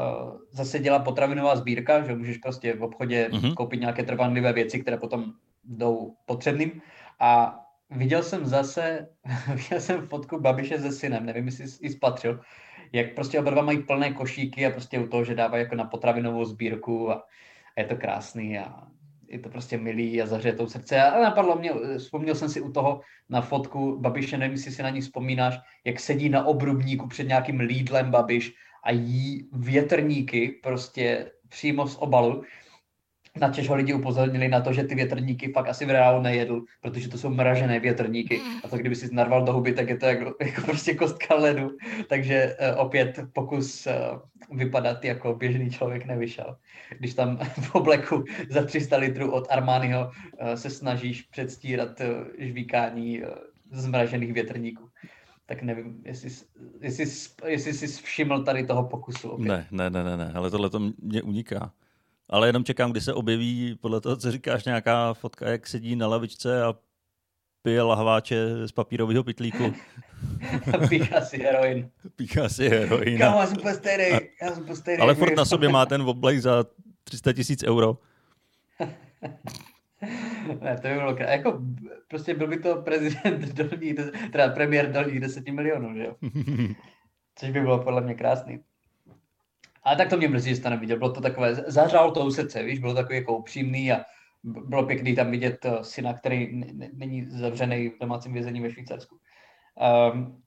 zase 0.51 0.79
dělá 0.79 0.99
potravinová 0.99 1.55
sbírka, 1.55 2.03
že 2.03 2.15
můžeš 2.15 2.37
prostě 2.37 2.73
v 2.73 2.83
obchodě 2.83 3.29
mm-hmm. 3.31 3.53
koupit 3.53 3.79
nějaké 3.79 4.03
trvanlivé 4.03 4.53
věci, 4.53 4.79
které 4.79 4.97
potom 4.97 5.33
jdou 5.63 6.15
potřebným. 6.25 6.81
A 7.19 7.59
viděl 7.89 8.23
jsem 8.23 8.45
zase, 8.45 9.08
viděl 9.56 9.82
jsem 9.82 10.08
fotku 10.08 10.39
Babiše 10.39 10.80
se 10.80 10.91
synem, 10.91 11.26
nevím, 11.26 11.45
jestli 11.45 11.67
jsi 11.67 11.89
spatřil, 11.89 12.41
jak 12.93 13.15
prostě 13.15 13.39
oba 13.39 13.52
dva 13.52 13.62
mají 13.62 13.84
plné 13.84 14.13
košíky 14.13 14.65
a 14.65 14.69
prostě 14.69 15.00
u 15.00 15.08
toho, 15.08 15.23
že 15.26 15.36
dávají 15.36 15.63
jako 15.63 15.76
na 15.76 15.86
potravinovou 15.86 16.45
sbírku 16.45 17.12
a, 17.12 17.23
a 17.78 17.82
je 17.82 17.86
to 17.86 17.95
krásný 17.95 18.60
a 18.60 18.88
je 19.28 19.39
to 19.39 19.50
prostě 19.50 19.78
milý 19.78 20.21
a 20.21 20.26
zahřeje 20.26 20.56
to 20.56 20.67
srdce. 20.67 21.02
A 21.02 21.21
napadlo 21.21 21.56
mě, 21.56 21.71
vzpomněl 21.97 22.36
jsem 22.36 22.50
si 22.50 22.62
u 22.62 22.71
toho 22.71 23.02
na 23.30 23.41
fotku 23.41 24.00
Babiše, 24.00 24.38
nevím, 24.38 24.56
jestli 24.56 24.71
si 24.71 24.84
na 24.84 24.89
ní 24.89 25.02
vzpomínáš, 25.02 25.60
jak 25.86 26.00
sedí 26.00 26.30
na 26.30 26.45
obrubníku 26.45 27.08
před 27.08 27.28
nějakým 27.28 27.60
lídlem 27.60 28.12
Babiš 28.12 28.54
a 28.84 28.91
jí 28.91 29.50
větrníky 29.52 30.60
prostě 30.63 31.32
přímo 31.50 31.88
z 31.88 31.95
obalu 31.95 32.43
na 33.39 33.52
Češ 33.52 33.69
ho 33.69 33.76
lidi 33.76 33.93
upozornili 33.93 34.47
na 34.47 34.62
to, 34.62 34.73
že 34.73 34.84
ty 34.84 34.95
větrníky 34.95 35.52
fakt 35.52 35.69
asi 35.69 35.86
v 35.86 35.89
reálu 35.89 36.21
nejedl, 36.21 36.62
protože 36.82 37.10
to 37.10 37.17
jsou 37.17 37.30
mražené 37.30 37.80
větrníky 37.80 38.41
a 38.63 38.67
to 38.67 38.78
kdyby 38.78 38.95
si 38.95 39.15
narval 39.15 39.45
do 39.45 39.54
huby, 39.54 39.73
tak 39.73 39.89
je 39.89 39.97
to 39.97 40.06
jako, 40.06 40.36
jako 40.41 40.62
prostě 40.62 40.95
kostka 40.95 41.36
ledu. 41.36 41.78
Takže 42.10 42.56
uh, 42.73 42.80
opět 42.82 43.19
pokus 43.34 43.88
uh, 43.88 44.58
vypadat 44.58 45.06
jako 45.06 45.36
běžný 45.36 45.69
člověk 45.69 46.06
nevyšel. 46.06 46.58
Když 47.00 47.13
tam 47.13 47.38
v 47.62 47.76
obleku 47.76 48.23
za 48.50 48.63
300 48.63 48.97
litrů 48.97 49.32
od 49.32 49.47
Armaniho 49.50 50.12
uh, 50.41 50.54
se 50.54 50.69
snažíš 50.69 51.21
předstírat 51.21 52.00
uh, 52.00 52.06
žvíkání 52.38 53.21
uh, 53.21 53.28
zmražených 53.71 54.34
větrníků 54.34 54.89
tak 55.47 55.62
nevím, 55.62 56.02
jestli, 56.06 56.30
jestli, 56.82 57.06
jestli 57.45 57.73
jsi 57.73 57.88
všiml 57.88 58.43
tady 58.43 58.65
toho 58.65 58.84
pokusu. 58.84 59.30
Opět. 59.30 59.47
Ne, 59.47 59.67
ne, 59.71 59.89
ne, 59.89 60.04
ne, 60.04 60.17
ne, 60.17 60.32
ale 60.36 60.52
tohle 60.52 60.69
to 60.69 60.80
mě 61.02 61.21
uniká. 61.21 61.71
Ale 62.29 62.47
jenom 62.47 62.63
čekám, 62.63 62.91
kdy 62.91 63.01
se 63.01 63.13
objeví, 63.13 63.75
podle 63.81 64.01
toho, 64.01 64.15
co 64.15 64.31
říkáš, 64.31 64.65
nějaká 64.65 65.13
fotka, 65.13 65.49
jak 65.49 65.67
sedí 65.67 65.95
na 65.95 66.07
lavičce 66.07 66.63
a 66.63 66.75
pije 67.61 67.81
lahváče 67.81 68.67
z 68.67 68.71
papírového 68.71 69.23
pytlíku. 69.23 69.73
Píchá 70.89 71.21
si 71.21 71.37
heroin. 71.37 71.89
Píchá 72.15 72.49
si 72.49 72.69
heroin. 72.69 73.17
Kámo, 73.17 73.39
já 73.39 73.47
jsem 73.47 73.57
postejný, 73.57 74.19
já 74.41 74.51
jsem 74.51 74.65
postejný. 74.65 75.01
Ale 75.01 75.15
furt 75.15 75.37
na 75.37 75.45
sobě 75.45 75.69
má 75.69 75.85
ten 75.85 76.01
oblek 76.01 76.39
za 76.39 76.65
300 77.03 77.33
tisíc 77.33 77.63
euro. 77.63 77.97
ne, 80.61 80.77
to 80.81 80.87
by 80.87 80.93
bylo 80.93 81.15
krát. 81.15 81.29
Jako, 81.29 81.61
prostě 82.07 82.33
byl 82.33 82.47
by 82.47 82.59
to 82.59 82.75
prezident 82.75 83.45
dolní, 83.53 83.95
teda 84.31 84.49
premiér 84.49 84.91
dolních 84.91 85.19
10 85.19 85.47
milionů, 85.47 85.95
že 85.95 86.03
jo? 86.03 86.15
Což 87.35 87.49
by 87.49 87.61
bylo 87.61 87.83
podle 87.83 88.01
mě 88.01 88.15
krásný. 88.15 88.59
A 89.88 89.95
tak 89.95 90.10
to 90.10 90.17
mě 90.17 90.28
mrzí, 90.28 90.50
že 90.50 90.56
jste 90.56 90.69
neviděl. 90.69 90.97
Bylo 90.97 91.12
to 91.12 91.21
takové, 91.21 91.56
zahřálo 91.56 92.12
to 92.12 92.26
u 92.26 92.32
srdce, 92.32 92.63
víš, 92.63 92.80
bylo 92.80 92.93
takový 92.93 93.15
jako 93.15 93.38
upřímný 93.38 93.91
a 93.91 94.06
bylo 94.43 94.86
pěkný 94.86 95.15
tam 95.15 95.32
vidět 95.32 95.65
eh, 95.65 95.78
syna, 95.82 96.13
který 96.13 96.62
není 96.93 97.26
zavřený 97.30 97.89
v 97.89 98.00
domácím 98.02 98.34
vězení 98.34 98.62
ve 98.62 98.71
Švýcarsku. 98.71 99.19
Um, 100.13 100.41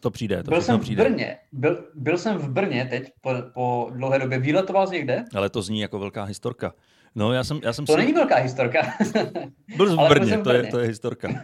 to 0.00 0.10
přijde, 0.10 0.42
to 0.42 0.50
byl 0.50 0.62
jsem 0.62 0.80
přijde. 0.80 1.04
v 1.04 1.06
Brně, 1.06 1.38
byl, 1.52 1.90
byl 1.94 2.18
jsem 2.18 2.38
v 2.38 2.48
Brně 2.48 2.86
teď 2.90 3.12
po, 3.20 3.34
po 3.54 3.90
dlouhé 3.92 4.18
době. 4.18 4.38
Výletoval 4.38 4.86
jsi 4.86 4.94
někde? 4.94 5.24
Ale 5.34 5.50
to 5.50 5.62
zní 5.62 5.80
jako 5.80 5.98
velká 5.98 6.24
historka. 6.24 6.74
No, 7.14 7.32
já 7.32 7.44
jsem, 7.44 7.60
já 7.62 7.72
jsem 7.72 7.86
to 7.86 7.92
si... 7.92 7.98
není 7.98 8.12
velká 8.12 8.36
historka. 8.36 8.82
byl 9.76 9.88
jsem 9.88 9.98
v 9.98 10.08
Brně, 10.08 10.26
byl 10.26 10.40
v 10.40 10.42
Brně. 10.42 10.42
To, 10.42 10.52
je, 10.52 10.70
to 10.70 10.78
je 10.78 10.86
historka. 10.86 11.28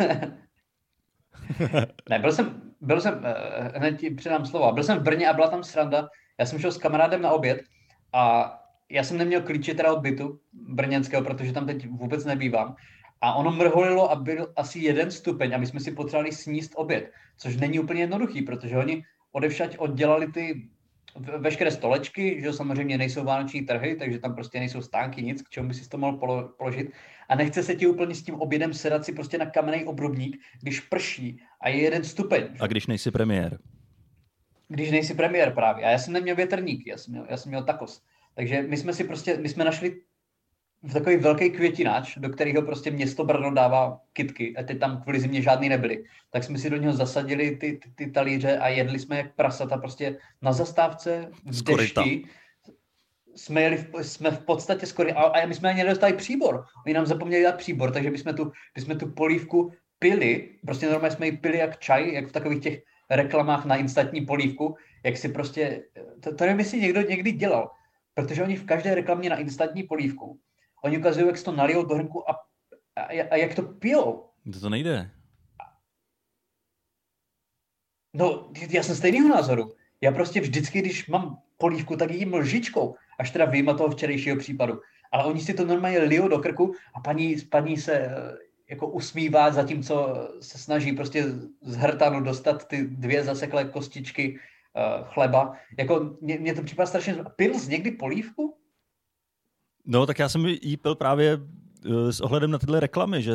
ne, 2.11 2.19
byl 2.19 2.33
jsem, 2.33 2.73
byl 2.81 3.01
jsem, 3.01 3.15
uh, 3.15 3.77
hned 3.77 3.99
ti 3.99 4.11
předám 4.11 4.47
slovo, 4.47 4.73
byl 4.73 4.83
jsem 4.83 4.99
v 4.99 5.03
Brně 5.03 5.29
a 5.29 5.33
byla 5.33 5.49
tam 5.49 5.65
sranda, 5.65 6.09
já 6.43 6.47
jsem 6.47 6.59
šel 6.59 6.73
s 6.73 6.79
kamarádem 6.79 7.23
na 7.23 7.31
oběd 7.31 7.63
a 8.13 8.55
já 8.91 9.05
jsem 9.05 9.19
neměl 9.19 9.41
klíče 9.41 9.75
teda 9.75 9.93
od 9.93 10.01
bytu 10.01 10.41
brněnského, 10.53 11.23
protože 11.23 11.53
tam 11.53 11.67
teď 11.67 11.89
vůbec 11.89 12.25
nebývám. 12.25 12.75
A 13.21 13.35
ono 13.35 13.51
mrholilo 13.51 14.11
a 14.11 14.17
byl 14.17 14.53
asi 14.57 14.79
jeden 14.79 15.11
stupeň 15.11 15.55
a 15.55 15.59
my 15.59 15.67
jsme 15.67 15.81
si 15.81 15.93
potřebovali 15.93 16.33
sníst 16.33 16.73
oběd, 16.75 17.11
což 17.39 17.57
není 17.57 17.79
úplně 17.79 18.01
jednoduchý, 18.01 18.43
protože 18.43 18.77
oni 18.77 19.05
odevšať 19.33 19.79
oddělali 19.79 20.33
ty 20.33 20.69
veškeré 21.39 21.71
stolečky, 21.71 22.41
že 22.43 22.53
samozřejmě 22.53 22.99
nejsou 22.99 23.25
vánoční 23.25 23.63
trhy, 23.63 23.97
takže 23.97 24.19
tam 24.19 24.35
prostě 24.35 24.59
nejsou 24.59 24.83
stánky, 24.83 25.23
nic, 25.23 25.43
k 25.43 25.51
čemu 25.51 25.69
by 25.69 25.75
si 25.75 25.89
to 25.89 25.99
mohl 25.99 26.19
položit. 26.59 26.91
A 27.29 27.35
nechce 27.35 27.63
se 27.63 27.75
ti 27.75 27.87
úplně 27.87 28.15
s 28.15 28.23
tím 28.23 28.35
obědem 28.35 28.75
sedat 28.75 29.05
si 29.05 29.13
prostě 29.13 29.39
na 29.39 29.47
kamenný 29.47 29.85
obrubník, 29.85 30.37
když 30.63 30.81
prší 30.81 31.43
a 31.61 31.69
je 31.69 31.83
jeden 31.83 32.05
stupeň. 32.05 32.43
A 32.61 32.67
když 32.67 32.87
nejsi 32.87 33.11
premiér 33.11 33.59
když 34.73 34.91
nejsi 34.91 35.15
premiér 35.15 35.53
právě. 35.53 35.85
A 35.85 35.91
já 35.91 35.99
jsem 35.99 36.13
neměl 36.13 36.37
větrníky, 36.37 36.91
já 36.91 36.97
jsem 36.97 37.13
měl, 37.13 37.27
já 37.31 37.37
jsem 37.37 37.51
měl 37.51 37.65
takos. 37.65 38.03
Takže 38.35 38.63
my 38.63 38.77
jsme 38.77 38.93
si 38.93 39.05
prostě, 39.05 39.37
my 39.37 39.49
jsme 39.49 39.65
našli 39.65 40.01
v 40.83 40.93
takový 40.93 41.17
velký 41.17 41.51
květináč, 41.51 42.19
do 42.19 42.29
kterého 42.29 42.63
prostě 42.63 42.91
město 42.91 43.25
Brno 43.25 43.55
dává 43.55 44.01
kitky 44.13 44.57
a 44.57 44.63
teď 44.63 44.79
tam 44.79 45.03
kvůli 45.03 45.21
zimě 45.21 45.43
žádný 45.43 45.69
nebyly. 45.69 46.05
Tak 46.31 46.45
jsme 46.45 46.59
si 46.59 46.71
do 46.71 46.77
něho 46.77 46.93
zasadili 46.93 47.57
ty, 47.57 47.79
ty, 47.79 47.91
ty 47.95 48.11
talíře 48.11 48.59
a 48.59 48.69
jedli 48.69 48.99
jsme 48.99 49.17
jak 49.17 49.35
prasata 49.35 49.77
prostě 49.77 50.19
na 50.43 50.53
zastávce 50.53 51.31
v 51.45 51.63
dešti. 51.63 52.25
Jsme, 53.35 53.63
jeli 53.63 53.77
v, 53.77 54.05
jsme 54.05 54.31
v 54.31 54.45
podstatě 54.45 54.87
skoro, 54.87 55.19
a, 55.19 55.23
a 55.23 55.47
my 55.47 55.55
jsme 55.55 55.71
ani 55.71 55.85
nedostali 55.85 56.13
příbor. 56.13 56.65
Oni 56.87 56.95
nám 56.95 57.07
zapomněli 57.07 57.43
dát 57.43 57.57
příbor, 57.57 57.91
takže 57.93 58.11
my 58.11 58.19
jsme 58.19 58.35
tu, 58.35 58.53
my 58.77 58.83
jsme 58.83 58.95
tu 58.97 59.11
polívku 59.11 59.73
pili, 59.99 60.49
prostě 60.67 60.87
normálně 60.87 61.17
jsme 61.17 61.27
ji 61.27 61.33
pili 61.33 61.59
jak 61.59 61.79
čaj, 61.79 62.13
jak 62.13 62.29
v 62.29 62.33
takových 62.33 62.63
těch 62.63 62.83
reklamách 63.13 63.65
na 63.65 63.77
instantní 63.77 64.27
polívku, 64.27 64.77
jak 65.05 65.17
si 65.17 65.29
prostě, 65.29 65.85
to, 66.21 66.35
to 66.35 66.45
nevím, 66.45 66.59
jestli 66.59 66.81
někdo 66.81 67.01
někdy 67.01 67.33
dělal, 67.33 67.71
protože 68.15 68.43
oni 68.43 68.57
v 68.57 68.67
každé 68.67 68.95
reklamě 68.95 69.31
na 69.31 69.37
instantní 69.37 69.83
polívku, 69.83 70.39
oni 70.85 70.99
ukazují, 70.99 71.27
jak 71.27 71.43
to 71.43 71.53
nalijou 71.53 71.85
do 71.85 71.95
hrnku 71.95 72.31
a, 72.31 72.33
a, 72.97 73.03
a 73.31 73.37
jak 73.37 73.55
to 73.55 73.63
pijou. 73.63 74.29
To 74.53 74.61
to 74.61 74.71
nejde. 74.71 75.11
No, 78.15 78.51
já 78.71 78.83
jsem 78.83 78.97
stejného 78.97 79.29
názoru. 79.29 79.73
Já 80.01 80.13
prostě 80.13 80.41
vždycky, 80.41 80.79
když 80.81 81.09
mám 81.09 81.39
polívku, 81.59 81.97
tak 81.97 82.11
jím 82.11 82.35
lžičkou, 82.35 82.95
až 83.19 83.31
teda 83.31 83.45
vyjma 83.45 83.75
toho 83.75 83.91
včerejšího 83.91 84.37
případu. 84.37 84.81
Ale 85.13 85.25
oni 85.25 85.41
si 85.41 85.55
to 85.55 85.65
normálně 85.65 85.99
lijou 85.99 86.29
do 86.29 86.39
krku 86.39 86.75
a 86.95 87.01
paní, 87.01 87.37
paní 87.51 87.77
se 87.77 88.09
jako 88.73 88.87
usmívá, 88.89 89.53
zatímco 89.53 90.29
se 90.41 90.59
snaží 90.59 90.93
prostě 90.93 91.25
z 91.63 91.77
hrtanu 91.77 92.21
dostat 92.21 92.69
ty 92.69 92.87
dvě 92.87 93.25
zaseklé 93.25 93.65
kostičky 93.65 94.39
uh, 94.39 95.07
chleba. 95.07 95.53
Jako 95.79 96.17
mě, 96.21 96.39
mě 96.39 96.55
to 96.55 96.63
připadá 96.63 96.87
strašně... 96.87 97.17
Pil 97.37 97.55
jsi 97.55 97.71
někdy 97.71 97.91
polívku? 97.91 98.57
No, 99.87 100.07
tak 100.07 100.19
já 100.19 100.29
jsem 100.29 100.47
jí 100.47 100.77
pil 100.77 100.95
právě 100.95 101.39
eh, 101.87 102.13
s 102.13 102.21
ohledem 102.21 102.51
na 102.51 102.59
tyhle 102.59 102.81
reklamy, 102.81 103.23
že 103.23 103.33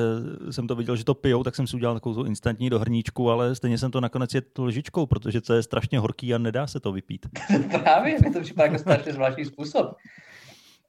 jsem 0.52 0.67
to 0.67 0.76
viděl, 0.76 0.95
že 0.95 1.06
to 1.06 1.13
pijou, 1.13 1.43
tak 1.43 1.56
jsem 1.56 1.67
si 1.67 1.76
udělal 1.76 1.95
takovou 1.95 2.23
instantní 2.23 2.69
do 2.69 2.80
hrníčku, 2.80 3.32
ale 3.32 3.56
stejně 3.56 3.78
jsem 3.78 3.91
to 3.91 4.02
nakonec 4.02 4.34
je 4.34 4.41
lžičkou, 4.60 5.06
protože 5.06 5.41
to 5.41 5.54
je 5.54 5.63
strašně 5.63 6.00
horký 6.00 6.34
a 6.34 6.38
nedá 6.38 6.67
se 6.67 6.80
to 6.80 6.91
vypít. 6.91 7.26
Právě, 7.84 8.17
mi 8.23 8.32
to 8.32 8.41
připadá 8.41 8.65
jako 8.65 8.80
strašně 8.80 9.13
zvláštní 9.13 9.45
způsob. 9.45 9.95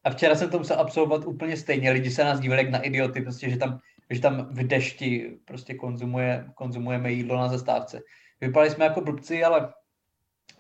A 0.05 0.11
včera 0.11 0.35
jsem 0.35 0.51
to 0.51 0.59
musel 0.59 0.81
absolvovat 0.81 1.27
úplně 1.27 1.57
stejně. 1.57 1.91
Lidi 1.91 2.11
se 2.11 2.25
nás 2.25 2.41
dívali 2.41 2.63
jak 2.63 2.71
na 2.71 2.79
idioty, 2.79 3.21
prostě, 3.21 3.51
že 3.51 3.57
tam 3.57 3.79
že 4.11 4.21
tam 4.21 4.49
v 4.51 4.67
dešti 4.67 5.39
prostě 5.45 5.75
konzumuje, 5.75 6.51
konzumujeme 6.55 7.13
jídlo 7.13 7.37
na 7.37 7.49
zastávce. 7.49 8.01
Vypadali 8.41 8.71
jsme 8.71 8.85
jako 8.85 9.01
blbci, 9.01 9.45
ale 9.45 9.73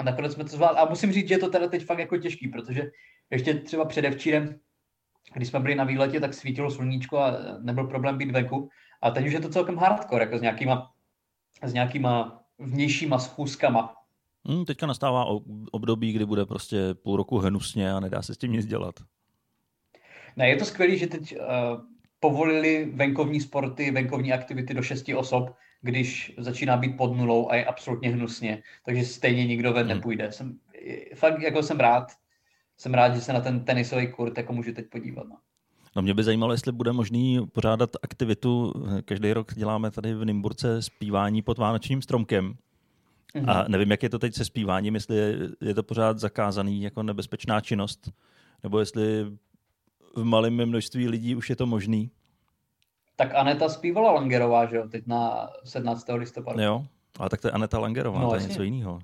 nakonec 0.04 0.32
jsme 0.32 0.44
to 0.44 0.50
zvládli. 0.50 0.78
A 0.78 0.84
musím 0.84 1.12
říct, 1.12 1.28
že 1.28 1.34
je 1.34 1.38
to 1.38 1.50
teda 1.50 1.68
teď 1.68 1.84
fakt 1.84 1.98
jako 1.98 2.16
těžký, 2.16 2.48
protože 2.48 2.90
ještě 3.30 3.54
třeba 3.54 3.84
předevčírem, 3.84 4.60
když 5.34 5.48
jsme 5.48 5.60
byli 5.60 5.74
na 5.74 5.84
výletě, 5.84 6.20
tak 6.20 6.34
svítilo 6.34 6.70
sluníčko 6.70 7.18
a 7.18 7.36
nebyl 7.58 7.86
problém 7.86 8.18
být 8.18 8.30
venku. 8.30 8.68
A 9.02 9.10
teď 9.10 9.26
už 9.26 9.32
je 9.32 9.40
to 9.40 9.48
celkem 9.48 9.76
hardcore, 9.76 10.24
jako 10.24 10.38
s 10.38 10.42
nějakýma, 10.42 10.92
s 11.62 11.72
nějakýma 11.72 12.42
vnějšíma 12.58 13.18
schůzkama. 13.18 13.94
Hmm, 14.46 14.64
teďka 14.64 14.86
nastává 14.86 15.24
období, 15.72 16.12
kdy 16.12 16.26
bude 16.26 16.46
prostě 16.46 16.94
půl 16.94 17.16
roku 17.16 17.38
hnusně 17.38 17.92
a 17.92 18.00
nedá 18.00 18.22
se 18.22 18.34
s 18.34 18.38
tím 18.38 18.52
nic 18.52 18.66
dělat. 18.66 18.94
Ne, 20.36 20.48
je 20.48 20.56
to 20.56 20.64
skvělé, 20.64 20.96
že 20.96 21.06
teď 21.06 21.36
uh, 21.36 21.44
povolili 22.20 22.90
venkovní 22.94 23.40
sporty, 23.40 23.90
venkovní 23.90 24.32
aktivity 24.32 24.74
do 24.74 24.82
šesti 24.82 25.14
osob, 25.14 25.54
když 25.82 26.34
začíná 26.38 26.76
být 26.76 26.96
pod 26.96 27.16
nulou 27.16 27.50
a 27.50 27.56
je 27.56 27.64
absolutně 27.64 28.10
hnusně, 28.10 28.62
takže 28.84 29.04
stejně 29.04 29.46
nikdo 29.46 29.72
ven 29.72 29.86
hmm. 29.86 29.96
nepůjde. 29.96 30.32
Jsem, 30.32 30.58
fakt 31.14 31.42
jako 31.42 31.62
jsem 31.62 31.80
rád, 31.80 32.12
jsem 32.76 32.94
rád, 32.94 33.14
že 33.14 33.20
se 33.20 33.32
na 33.32 33.40
ten 33.40 33.64
tenisový 33.64 34.06
kurt 34.06 34.38
jako 34.38 34.52
můžu 34.52 34.72
teď 34.72 34.86
podívat. 34.90 35.26
No. 35.28 35.36
No 35.96 36.02
mě 36.02 36.14
by 36.14 36.24
zajímalo, 36.24 36.52
jestli 36.52 36.72
bude 36.72 36.92
možný 36.92 37.46
pořádat 37.52 37.90
aktivitu. 38.02 38.72
Každý 39.04 39.32
rok 39.32 39.54
děláme 39.54 39.90
tady 39.90 40.14
v 40.14 40.24
Nymburce 40.24 40.82
zpívání 40.82 41.42
pod 41.42 41.58
Vánočním 41.58 42.02
stromkem. 42.02 42.54
Mm-hmm. 43.34 43.50
A 43.50 43.64
nevím, 43.68 43.90
jak 43.90 44.02
je 44.02 44.08
to 44.08 44.18
teď 44.18 44.34
se 44.34 44.44
zpíváním, 44.44 44.94
jestli 44.94 45.16
je, 45.16 45.38
je 45.60 45.74
to 45.74 45.82
pořád 45.82 46.18
zakázaný 46.18 46.82
jako 46.82 47.02
nebezpečná 47.02 47.60
činnost, 47.60 48.10
nebo 48.62 48.78
jestli 48.78 49.26
v 50.18 50.24
malém 50.24 50.66
množství 50.66 51.08
lidí 51.08 51.36
už 51.36 51.50
je 51.50 51.56
to 51.56 51.66
možný. 51.66 52.10
Tak 53.16 53.34
Aneta 53.34 53.68
zpívala 53.68 54.12
Langerová, 54.12 54.66
že 54.66 54.76
jo, 54.76 54.88
teď 54.88 55.06
na 55.06 55.48
17. 55.64 56.06
listopadu. 56.14 56.62
Jo, 56.62 56.86
ale 57.18 57.30
tak 57.30 57.40
to 57.40 57.48
je 57.48 57.52
Aneta 57.52 57.78
Langerová, 57.78 58.20
no, 58.20 58.28
to 58.28 58.34
je 58.34 58.42
něco 58.42 58.62
jiného. 58.62 58.98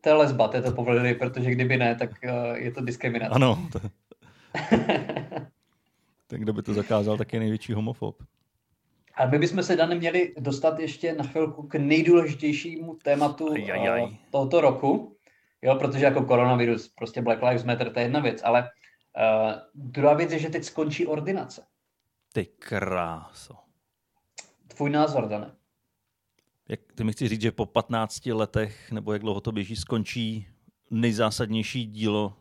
To 0.00 0.08
je 0.08 0.14
lesba, 0.14 0.48
to 0.48 0.56
je 0.56 0.62
to 0.62 0.72
povolili, 0.72 1.14
protože 1.14 1.50
kdyby 1.50 1.76
ne, 1.76 1.94
tak 1.94 2.10
uh, 2.24 2.56
je 2.56 2.70
to 2.72 2.80
diskriminace. 2.80 3.34
Ano. 3.34 3.68
To... 3.72 3.80
tak 6.26 6.40
kdo 6.40 6.52
by 6.52 6.62
to 6.62 6.74
zakázal, 6.74 7.16
tak 7.16 7.32
je 7.32 7.40
největší 7.40 7.72
homofob. 7.72 8.22
A 9.14 9.26
my 9.26 9.38
bychom 9.38 9.62
se, 9.62 9.76
Dane, 9.76 9.94
měli 9.94 10.34
dostat 10.38 10.78
ještě 10.78 11.14
na 11.14 11.24
chvilku 11.24 11.62
k 11.62 11.74
nejdůležitějšímu 11.74 12.94
tématu 12.94 13.52
Ajajaj. 13.52 14.02
uh, 14.02 14.10
tohoto 14.30 14.60
roku, 14.60 15.16
jo, 15.62 15.74
protože 15.74 16.04
jako 16.04 16.24
koronavirus, 16.24 16.88
prostě 16.88 17.22
Black 17.22 17.42
Lives 17.42 17.64
Matter, 17.64 17.92
to 17.92 17.98
je 17.98 18.04
jedna 18.04 18.20
věc, 18.20 18.40
ale 18.44 18.68
uh, 19.16 19.52
druhá 19.74 20.14
věc 20.14 20.32
je, 20.32 20.38
že 20.38 20.50
teď 20.50 20.64
skončí 20.64 21.06
ordinace. 21.06 21.66
Ty 22.32 22.46
kráso. 22.46 23.54
Tvůj 24.66 24.90
názor, 24.90 25.28
Dane? 25.28 25.56
Jak 26.68 26.80
ty 26.94 27.04
mi 27.04 27.12
chci 27.12 27.28
říct, 27.28 27.40
že 27.40 27.52
po 27.52 27.66
15 27.66 28.26
letech, 28.26 28.92
nebo 28.92 29.12
jak 29.12 29.22
dlouho 29.22 29.40
to 29.40 29.52
běží, 29.52 29.76
skončí 29.76 30.48
nejzásadnější 30.90 31.86
dílo 31.86 32.36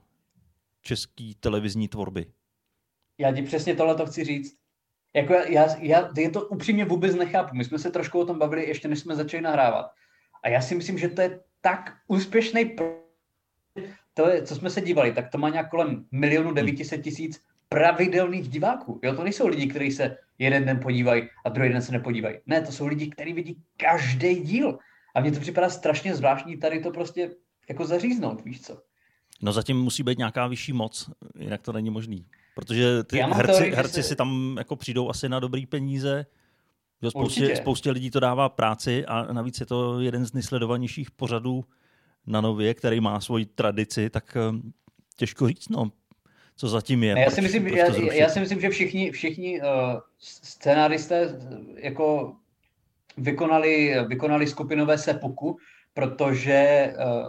české 0.81 1.31
televizní 1.39 1.87
tvorby. 1.87 2.25
Já 3.17 3.33
ti 3.33 3.41
přesně 3.41 3.75
tohle 3.75 3.95
to 3.95 4.05
chci 4.05 4.23
říct. 4.23 4.57
Jako 5.13 5.33
já, 5.33 5.77
já, 5.79 6.11
já 6.17 6.29
to 6.29 6.47
upřímně 6.47 6.85
vůbec 6.85 7.15
nechápu. 7.15 7.55
My 7.55 7.65
jsme 7.65 7.79
se 7.79 7.91
trošku 7.91 8.19
o 8.19 8.25
tom 8.25 8.39
bavili, 8.39 8.67
ještě 8.67 8.87
než 8.87 8.99
jsme 8.99 9.15
začali 9.15 9.41
nahrávat. 9.41 9.91
A 10.43 10.49
já 10.49 10.61
si 10.61 10.75
myslím, 10.75 10.97
že 10.97 11.09
to 11.09 11.21
je 11.21 11.43
tak 11.61 11.97
úspěšný 12.07 12.65
pro... 12.65 13.05
To 14.17 14.29
je, 14.29 14.41
co 14.43 14.55
jsme 14.55 14.69
se 14.69 14.81
dívali, 14.81 15.11
tak 15.11 15.31
to 15.31 15.37
má 15.37 15.49
nějak 15.49 15.69
kolem 15.69 16.05
milionu 16.11 16.53
devítiset 16.53 17.03
tisíc 17.03 17.41
pravidelných 17.69 18.49
diváků. 18.49 18.99
Jo, 19.03 19.15
to 19.15 19.23
nejsou 19.23 19.47
lidi, 19.47 19.67
kteří 19.67 19.91
se 19.91 20.17
jeden 20.39 20.65
den 20.65 20.79
podívají 20.79 21.29
a 21.45 21.49
druhý 21.49 21.69
den 21.69 21.81
se 21.81 21.91
nepodívají. 21.91 22.37
Ne, 22.47 22.61
to 22.61 22.71
jsou 22.71 22.87
lidi, 22.87 23.07
kteří 23.07 23.33
vidí 23.33 23.57
každý 23.77 24.35
díl. 24.35 24.79
A 25.15 25.21
mně 25.21 25.31
to 25.31 25.39
připadá 25.39 25.69
strašně 25.69 26.15
zvláštní 26.15 26.57
tady 26.57 26.79
to 26.79 26.91
prostě 26.91 27.31
jako 27.69 27.85
zaříznout, 27.85 28.45
víš 28.45 28.61
co? 28.61 28.81
No 29.41 29.51
zatím 29.51 29.77
musí 29.77 30.03
být 30.03 30.17
nějaká 30.17 30.47
vyšší 30.47 30.73
moc, 30.73 31.09
jinak 31.39 31.61
to 31.61 31.73
není 31.73 31.89
možný. 31.89 32.25
Protože 32.55 33.03
ty 33.03 33.17
herci, 33.17 33.51
teorii, 33.51 33.75
herci 33.75 33.93
se- 33.93 34.03
si 34.03 34.15
tam 34.15 34.55
jako 34.57 34.75
přijdou 34.75 35.09
asi 35.09 35.29
na 35.29 35.39
dobrý 35.39 35.65
peníze. 35.65 36.25
Jo, 37.01 37.11
spoustě, 37.11 37.55
spoustě 37.55 37.91
lidí 37.91 38.11
to 38.11 38.19
dává 38.19 38.49
práci 38.49 39.05
a 39.05 39.33
navíc 39.33 39.59
je 39.59 39.65
to 39.65 39.99
jeden 39.99 40.25
z 40.25 40.33
nejsledovanějších 40.33 41.11
pořadů 41.11 41.65
na 42.27 42.41
Nově, 42.41 42.73
který 42.73 42.99
má 43.01 43.19
svoji 43.21 43.45
tradici, 43.45 44.09
tak 44.09 44.37
eh, 44.37 44.71
těžko 45.15 45.47
říct, 45.47 45.69
no, 45.69 45.91
co 46.55 46.67
zatím 46.67 47.03
je. 47.03 47.15
Ne, 47.15 47.21
já 47.21 47.27
proč- 47.27 47.35
si 47.35 47.41
myslím, 47.41 47.63
proč 47.63 47.77
já, 47.77 48.13
já 48.13 48.29
si 48.29 48.39
myslím, 48.39 48.61
že 48.61 48.69
všichni, 48.69 49.11
všichni 49.11 49.61
uh, 49.61 49.67
scénaristé 50.19 51.27
uh, 51.27 51.33
jako 51.75 52.35
vykonali, 53.17 53.95
vykonali 54.07 54.47
skupinové 54.47 54.97
sepuku, 54.97 55.57
protože, 55.93 56.93
uh, 56.97 57.27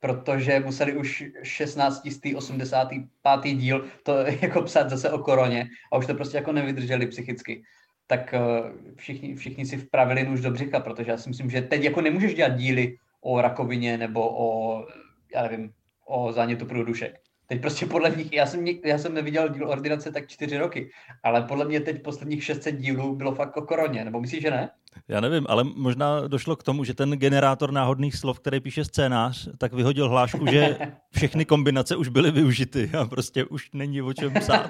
protože 0.00 0.60
museli 0.60 0.96
už 0.96 1.24
16. 1.42 2.02
85. 2.36 3.54
díl 3.54 3.86
to 4.02 4.12
jako 4.40 4.62
psát 4.62 4.90
zase 4.90 5.10
o 5.10 5.18
koroně 5.18 5.68
a 5.92 5.98
už 5.98 6.06
to 6.06 6.14
prostě 6.14 6.36
jako 6.36 6.52
nevydrželi 6.52 7.06
psychicky. 7.06 7.62
Tak 8.06 8.34
uh, 8.34 8.70
všichni, 8.96 9.34
všichni 9.34 9.66
si 9.66 9.76
vpravili 9.76 10.24
nůž 10.24 10.40
do 10.40 10.50
břicha, 10.50 10.80
protože 10.80 11.10
já 11.10 11.18
si 11.18 11.28
myslím, 11.28 11.50
že 11.50 11.62
teď 11.62 11.82
jako 11.82 12.00
nemůžeš 12.00 12.34
dělat 12.34 12.56
díly 12.56 12.96
o 13.26 13.40
rakovině 13.40 13.98
nebo 13.98 14.20
o, 14.30 14.86
já 15.34 15.42
nevím, 15.42 15.72
o 16.06 16.32
zánětu 16.32 16.66
průdušek. 16.66 17.20
Teď 17.46 17.60
prostě 17.60 17.86
podle 17.86 18.10
nich, 18.10 18.32
já 18.32 18.46
jsem, 18.46 18.66
já 18.84 18.98
jsem 18.98 19.14
neviděl 19.14 19.48
díl 19.48 19.68
ordinace 19.68 20.12
tak 20.12 20.28
čtyři 20.28 20.58
roky, 20.58 20.90
ale 21.22 21.42
podle 21.42 21.64
mě 21.64 21.80
teď 21.80 22.02
posledních 22.02 22.44
600 22.44 22.76
dílů 22.76 23.16
bylo 23.16 23.34
fakt 23.34 23.56
o 23.56 23.62
koroně, 23.62 24.04
nebo 24.04 24.20
myslíš, 24.20 24.42
že 24.42 24.50
ne? 24.50 24.70
Já 25.08 25.20
nevím, 25.20 25.46
ale 25.48 25.64
možná 25.64 26.28
došlo 26.28 26.56
k 26.56 26.62
tomu, 26.62 26.84
že 26.84 26.94
ten 26.94 27.10
generátor 27.10 27.72
náhodných 27.72 28.16
slov, 28.16 28.40
který 28.40 28.60
píše 28.60 28.84
scénář, 28.84 29.48
tak 29.58 29.72
vyhodil 29.72 30.08
hlášku, 30.08 30.46
že 30.46 30.78
všechny 31.16 31.44
kombinace 31.44 31.96
už 31.96 32.08
byly 32.08 32.30
využity 32.30 32.90
a 32.98 33.04
prostě 33.04 33.44
už 33.44 33.70
není 33.72 34.02
o 34.02 34.12
čem 34.12 34.34
psát. 34.34 34.68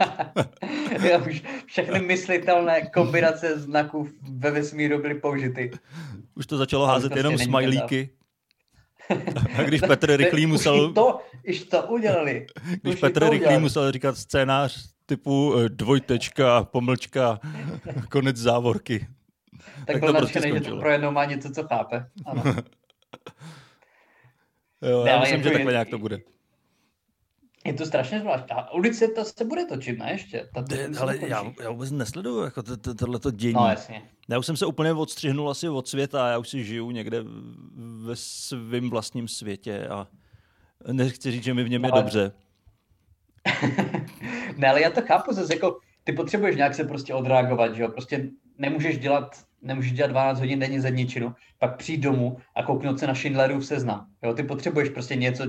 Já 1.11 1.19
už 1.19 1.43
všechny 1.67 2.01
myslitelné 2.01 2.87
kombinace 2.87 3.59
znaků 3.59 4.09
ve 4.39 4.51
vesmíru 4.51 5.03
byly 5.03 5.15
použity. 5.15 5.71
Už 6.35 6.47
to 6.47 6.57
začalo 6.57 6.87
házet 6.87 7.09
prostě 7.09 7.19
jenom 7.19 7.39
smajlíky. 7.39 8.11
A 9.59 9.63
když 9.63 9.81
Petr 9.81 10.17
Rychlý 10.17 10.47
Už 10.47 10.53
musel, 10.53 10.91
i 10.91 10.95
to, 10.95 11.21
již 11.45 11.65
to 11.65 11.83
udělali. 11.83 12.47
když 12.83 12.95
už 12.95 13.01
Petr 13.01 13.21
Rychlý 13.21 13.37
udělali. 13.39 13.61
musel 13.61 13.93
říkat 13.93 14.17
scénář 14.17 14.89
typu 15.07 15.55
eh, 15.59 15.69
dvojtečka, 15.69 16.65
pomlčka, 16.65 17.41
konec 18.11 18.37
závorky. 18.37 19.07
Tak, 19.61 19.87
tak 19.87 20.01
byl 20.01 20.09
to 20.09 20.13
to 20.13 20.19
prostě 20.19 20.39
nadšený, 20.39 20.55
že 20.55 20.61
to 20.61 20.65
skončilo. 20.65 20.81
pro 20.81 20.91
jednou 20.91 21.11
má 21.11 21.25
něco, 21.25 21.51
co 21.51 21.63
chápe. 21.67 22.07
Ano. 22.27 22.43
Jo, 24.83 25.05
Ne, 25.05 25.11
já 25.11 25.17
ale 25.17 25.25
myslím, 25.25 25.43
že 25.43 25.51
takhle 25.51 25.73
nějak 25.73 25.89
to 25.89 25.99
bude. 25.99 26.19
Je 27.67 27.73
to 27.75 27.87
strašně 27.87 28.21
zvláštní. 28.21 28.51
A 28.51 28.73
ulice 28.73 29.09
to 29.09 29.25
se 29.25 29.45
bude 29.45 29.65
točit, 29.65 29.99
ne 29.99 30.13
ještě? 30.13 30.49
Ta, 30.55 30.63
ten 30.63 30.95
se 30.95 31.01
ale 31.01 31.19
já, 31.29 31.53
já 31.63 31.71
vůbec 31.71 31.91
nesleduju 31.91 32.41
jako 32.45 32.63
to- 32.63 32.77
to- 32.77 32.95
tohleto 32.95 33.31
dění. 33.31 33.53
No 33.55 33.69
jasně. 33.69 34.03
Já 34.29 34.39
už 34.39 34.47
jsem 34.47 34.57
se 34.57 34.67
úplně 34.67 34.93
odstřihnul 34.93 35.51
asi 35.51 35.69
od 35.69 35.89
světa, 35.89 36.29
já 36.31 36.39
už 36.39 36.49
si 36.49 36.65
žiju 36.65 36.91
někde 36.91 37.23
ve 38.05 38.17
svém 38.17 38.91
vlastním 38.91 39.29
světě 39.29 39.89
a 39.89 40.07
nechci 40.93 41.31
říct, 41.31 41.45
že 41.45 41.55
mi 41.55 41.65
v 41.65 41.69
něm 41.71 41.85
je 41.85 41.89
No, 41.91 41.95
ale- 41.95 42.03
dobře. 42.03 42.33
ne, 44.57 44.69
ale 44.69 44.83
já 44.83 44.91
to 44.91 45.01
chápu 45.03 45.33
zase, 45.35 45.55
jako 45.55 45.79
ty 46.05 46.13
potřebuješ 46.13 46.57
nějak 46.57 46.75
se 46.75 46.85
prostě 46.85 47.15
odreagovat, 47.15 47.75
že 47.75 47.83
jo, 47.83 47.89
prostě 47.89 48.31
nemůžeš 48.59 48.99
dělat, 48.99 49.37
nemůžeš 49.63 49.93
dělat 49.93 50.11
12 50.11 50.39
hodin 50.41 50.59
denně 50.59 50.81
zedničinu, 50.81 51.35
pak 51.59 51.77
přijít 51.77 51.99
domů 52.01 52.37
a 52.55 52.63
kouknout 52.63 52.99
se 52.99 53.07
na 53.07 53.15
Schindlerův 53.15 53.67
seznam, 53.67 54.07
jo, 54.23 54.35
ty 54.35 54.43
potřebuješ 54.43 54.89
prostě 54.89 55.17
něco, 55.17 55.45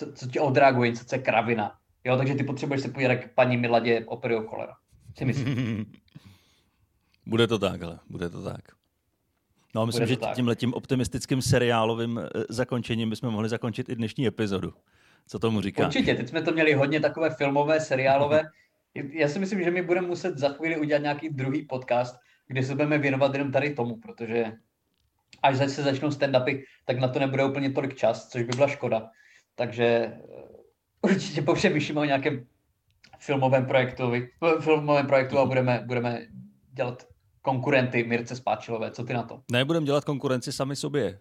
co, 0.00 0.12
co 0.12 0.26
tě 0.26 0.40
odreaguje, 0.40 0.90
něco, 0.90 1.04
co 1.04 1.14
je 1.14 1.22
kravina, 1.22 1.72
jo, 2.04 2.16
takže 2.16 2.34
ty 2.34 2.44
potřebuješ 2.44 2.82
se 2.82 2.88
podívat, 2.88 3.12
jak 3.12 3.34
paní 3.34 3.56
Miladě 3.56 4.04
operuje 4.06 4.44
kolera, 4.44 4.76
si 5.18 5.24
myslím. 5.24 5.86
bude 7.26 7.46
to 7.46 7.58
tak, 7.58 7.82
ale 7.82 7.98
bude 8.08 8.30
to 8.30 8.42
tak. 8.42 8.60
No, 9.74 9.86
myslím, 9.86 10.06
že 10.06 10.16
tím 10.56 10.74
optimistickým 10.74 11.42
seriálovým 11.42 12.18
eh, 12.18 12.28
zakončením 12.48 13.10
bychom 13.10 13.30
mohli 13.30 13.48
zakončit 13.48 13.88
i 13.88 13.96
dnešní 13.96 14.26
epizodu. 14.26 14.74
Co 15.26 15.38
tomu 15.38 15.60
říká? 15.60 15.86
Určitě, 15.86 16.14
teď 16.14 16.28
jsme 16.28 16.42
to 16.42 16.52
měli 16.52 16.72
hodně 16.72 17.00
takové 17.00 17.30
filmové, 17.30 17.80
seriálové, 17.80 18.42
já 18.94 19.28
si 19.28 19.38
myslím, 19.38 19.62
že 19.62 19.70
my 19.70 19.82
budeme 19.82 20.06
muset 20.06 20.38
za 20.38 20.48
chvíli 20.48 20.80
udělat 20.80 21.02
nějaký 21.02 21.28
druhý 21.28 21.66
podcast, 21.66 22.16
kde 22.46 22.62
se 22.62 22.74
budeme 22.74 22.98
věnovat 22.98 23.34
jenom 23.34 23.52
tady 23.52 23.74
tomu, 23.74 23.96
protože 23.96 24.52
až 25.42 25.56
se 25.56 25.82
začnou 25.82 26.08
stand-upy, 26.08 26.64
tak 26.84 26.98
na 26.98 27.08
to 27.08 27.18
nebude 27.18 27.44
úplně 27.44 27.70
tolik 27.70 27.94
čas, 27.94 28.28
což 28.28 28.42
by 28.42 28.52
byla 28.56 28.68
škoda. 28.68 29.10
Takže 29.60 29.84
eh, 29.84 30.18
určitě 31.12 31.42
popřemýšlíme 31.42 32.00
o 32.00 32.04
nějakém 32.04 32.46
filmovém 33.18 33.66
projektu, 33.66 34.12
filmovém 34.60 35.06
projektu 35.06 35.38
a 35.38 35.46
budeme, 35.46 35.82
budeme 35.86 36.26
dělat 36.72 37.06
konkurenty 37.42 38.04
Mirce 38.04 38.36
Spáčilové. 38.36 38.90
Co 38.90 39.04
ty 39.04 39.12
na 39.12 39.22
to? 39.22 39.42
Ne, 39.52 39.64
budeme 39.64 39.86
dělat 39.86 40.04
konkurenci 40.04 40.52
sami 40.52 40.76
sobě. 40.76 41.20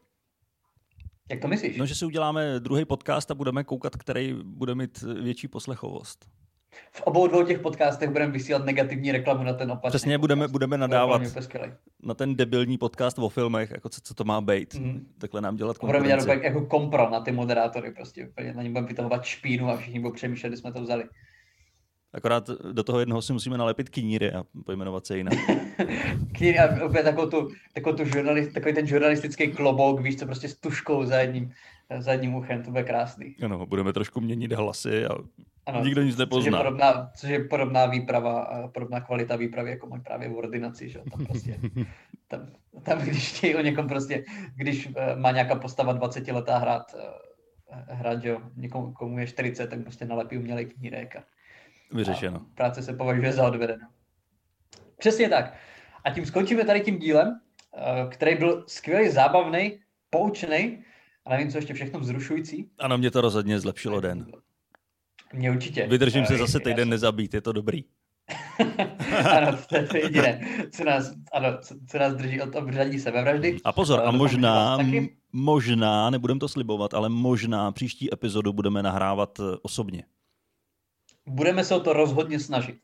Jak 1.29 1.41
to 1.41 1.47
myslíš? 1.47 1.77
No, 1.77 1.85
že 1.85 1.95
si 1.95 2.05
uděláme 2.05 2.59
druhý 2.59 2.85
podcast 2.85 3.31
a 3.31 3.35
budeme 3.35 3.63
koukat, 3.63 3.95
který 3.95 4.35
bude 4.43 4.75
mít 4.75 5.01
větší 5.01 5.47
poslechovost. 5.47 6.29
V 6.91 7.01
obou 7.01 7.27
dvou 7.27 7.43
těch 7.45 7.59
podcastech 7.59 8.09
budeme 8.09 8.31
vysílat 8.31 8.65
negativní 8.65 9.11
reklamu 9.11 9.43
na 9.43 9.53
ten 9.53 9.71
opačný 9.71 9.89
Přesně, 9.89 10.17
budeme, 10.17 10.39
podcast. 10.39 10.51
budeme 10.51 10.77
nadávat 10.77 11.21
na 12.03 12.13
ten 12.13 12.35
debilní 12.35 12.77
podcast 12.77 13.19
o 13.19 13.29
filmech, 13.29 13.71
jako 13.71 13.89
co, 13.89 14.01
co 14.01 14.13
to 14.13 14.23
má 14.23 14.41
být. 14.41 14.75
Mhm. 14.75 15.05
Takhle 15.17 15.41
nám 15.41 15.55
dělat 15.55 15.77
Budeme 15.81 16.07
dělat 16.07 16.17
konkurenci. 16.19 16.45
jako 16.45 16.65
kompro 16.65 17.09
na 17.09 17.19
ty 17.19 17.31
moderátory, 17.31 17.91
prostě 17.91 18.27
úplně 18.27 18.53
na 18.53 18.63
ně 18.63 18.69
budeme 18.69 18.87
vytahovat 18.87 19.25
špínu 19.25 19.69
a 19.69 19.77
všichni 19.77 19.99
budou 19.99 20.13
přemýšlet, 20.13 20.57
jsme 20.57 20.71
to 20.73 20.81
vzali. 20.81 21.03
Akorát 22.13 22.49
do 22.71 22.83
toho 22.83 22.99
jednoho 22.99 23.21
si 23.21 23.33
musíme 23.33 23.57
nalepit 23.57 23.89
kníry 23.89 24.31
a 24.31 24.43
pojmenovat 24.65 25.05
se 25.05 25.17
jinak. 25.17 25.33
Kníry 26.31 26.59
a 26.59 26.85
opět 26.85 27.03
takovou 27.03 27.29
tu, 27.29 27.49
takovou 27.73 27.95
tu 27.95 28.05
žurnalist, 28.05 28.53
takový 28.53 28.73
ten 28.73 28.87
žurnalistický 28.87 29.47
klobouk, 29.47 30.01
víš 30.01 30.15
co, 30.19 30.25
prostě 30.25 30.47
s 30.49 30.55
tuškou 30.55 31.05
za 31.05 31.19
jedním, 31.19 31.51
za 31.99 32.11
jedním 32.11 32.35
uchem, 32.35 32.63
to 32.63 32.71
bude 32.71 32.83
krásný. 32.83 33.35
Ano, 33.43 33.65
budeme 33.65 33.93
trošku 33.93 34.21
měnit 34.21 34.51
hlasy 34.53 35.05
a 35.05 35.15
Ano, 35.69 35.83
nikdo 35.83 36.01
nic 36.01 36.15
Což 36.15 36.19
je, 36.19 36.25
nepozná. 36.25 36.57
podobná, 36.57 37.11
což 37.15 37.29
je 37.29 37.43
podobná 37.43 37.85
výprava, 37.85 38.41
a 38.41 38.67
podobná 38.67 39.01
kvalita 39.01 39.35
výpravy, 39.35 39.69
jako 39.69 39.87
mají 39.87 40.01
právě 40.01 40.29
v 40.29 40.37
ordinaci, 40.37 40.89
že 40.89 40.99
tam 41.11 41.25
prostě, 41.25 41.59
tam, 42.27 42.47
tam 42.83 42.99
když 42.99 43.33
chtějí 43.33 43.55
o 43.55 43.61
někom 43.61 43.87
prostě, 43.87 44.23
když 44.55 44.89
eh, 44.95 45.15
má 45.15 45.31
nějaká 45.31 45.55
postava 45.55 45.93
20 45.93 46.27
letá 46.27 46.57
hrát, 46.57 46.95
eh, 46.99 47.93
hrát, 47.93 48.21
že 48.21 48.29
jo, 48.29 48.41
někomu, 48.55 48.93
komu 48.93 49.19
je 49.19 49.27
40, 49.27 49.69
tak 49.69 49.81
prostě 49.81 50.05
nalepí 50.05 50.37
umělej 50.37 50.65
knírek 50.65 51.15
a 51.15 51.23
Vyřešeno. 51.93 52.37
A 52.39 52.45
práce 52.55 52.81
se 52.83 52.93
považuje 52.93 53.33
za 53.33 53.47
odvedenou. 53.47 53.87
Přesně 54.97 55.29
tak. 55.29 55.53
A 56.03 56.09
tím 56.09 56.25
skončíme 56.25 56.65
tady 56.65 56.81
tím 56.81 56.97
dílem, 56.99 57.39
eh, 57.77 58.07
který 58.09 58.35
byl 58.35 58.63
skvělý, 58.67 59.09
zábavný, 59.09 59.79
poučný 60.09 60.83
a 61.25 61.29
nevím, 61.29 61.51
co 61.51 61.57
ještě 61.57 61.73
všechno 61.73 61.99
vzrušující. 61.99 62.69
Ano, 62.79 62.97
mě 62.97 63.11
to 63.11 63.21
rozhodně 63.21 63.59
zlepšilo 63.59 64.01
den. 64.01 64.31
Mě 65.33 65.51
určitě. 65.51 65.87
Vydržím 65.87 66.25
se 66.25 66.33
Eh, 66.33 66.37
zase 66.37 66.59
týden 66.59 66.89
nezabít, 66.89 67.33
je 67.33 67.41
to 67.41 67.51
dobrý. 67.51 67.83
ano, 69.37 69.57
to 69.69 69.75
je 69.75 69.83
to 69.83 69.97
jediné, 69.97 70.41
co 70.71 70.83
nás, 70.83 71.13
ano, 71.33 71.57
co, 71.61 71.75
co 71.87 71.97
nás 71.97 72.13
drží 72.13 72.41
od 72.41 72.55
obřadí 72.55 72.99
sebevraždy. 72.99 73.57
A 73.63 73.71
pozor, 73.71 74.01
a 74.05 74.11
možná, 74.11 74.77
možná, 75.33 76.09
nebudem 76.09 76.39
to 76.39 76.47
slibovat, 76.47 76.93
ale 76.93 77.09
možná 77.09 77.71
příští 77.71 78.13
epizodu 78.13 78.53
budeme 78.53 78.83
nahrávat 78.83 79.39
eh, 79.39 79.43
osobně. 79.61 80.03
Budeme 81.25 81.63
se 81.63 81.75
o 81.75 81.79
to 81.79 81.93
rozhodně 81.93 82.39
snažit. 82.39 82.75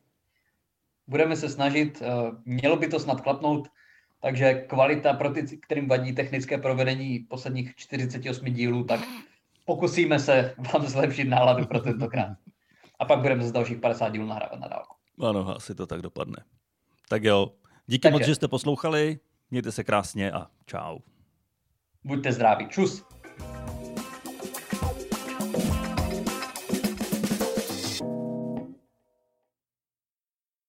budeme 1.06 1.36
se 1.36 1.48
snažit, 1.48 2.02
eh, 2.02 2.30
mělo 2.44 2.76
by 2.76 2.88
to 2.88 3.00
snad 3.00 3.20
klapnout, 3.20 3.68
takže 4.20 4.54
kvalita 4.54 5.12
pro 5.12 5.30
ty, 5.30 5.58
kterým 5.58 5.88
vadí 5.88 6.12
technické 6.12 6.58
provedení 6.58 7.18
posledních 7.18 7.74
48 7.76 8.52
dílů, 8.52 8.84
tak 8.84 9.00
pokusíme 9.66 10.18
se 10.18 10.54
vám 10.58 10.86
zlepšit 10.86 11.24
náladu 11.24 11.66
pro 11.66 11.80
tentokrát. 11.80 12.36
A 12.98 13.04
pak 13.04 13.20
budeme 13.20 13.42
z 13.42 13.52
dalších 13.52 13.78
50 13.78 14.08
dílů 14.08 14.26
nahrávat 14.26 14.60
na 14.60 14.68
dálku. 14.68 14.96
Ano, 15.20 15.56
asi 15.56 15.74
to 15.74 15.86
tak 15.86 16.02
dopadne. 16.02 16.44
Tak 17.08 17.24
jo, 17.24 17.52
díky 17.86 18.02
tak 18.02 18.12
moc, 18.12 18.22
že 18.22 18.34
jste 18.34 18.48
poslouchali, 18.48 19.18
mějte 19.50 19.72
se 19.72 19.84
krásně 19.84 20.32
a 20.32 20.46
čau. 20.66 20.98
Buďte 22.04 22.32
zdraví, 22.32 22.68
čus. 22.68 23.04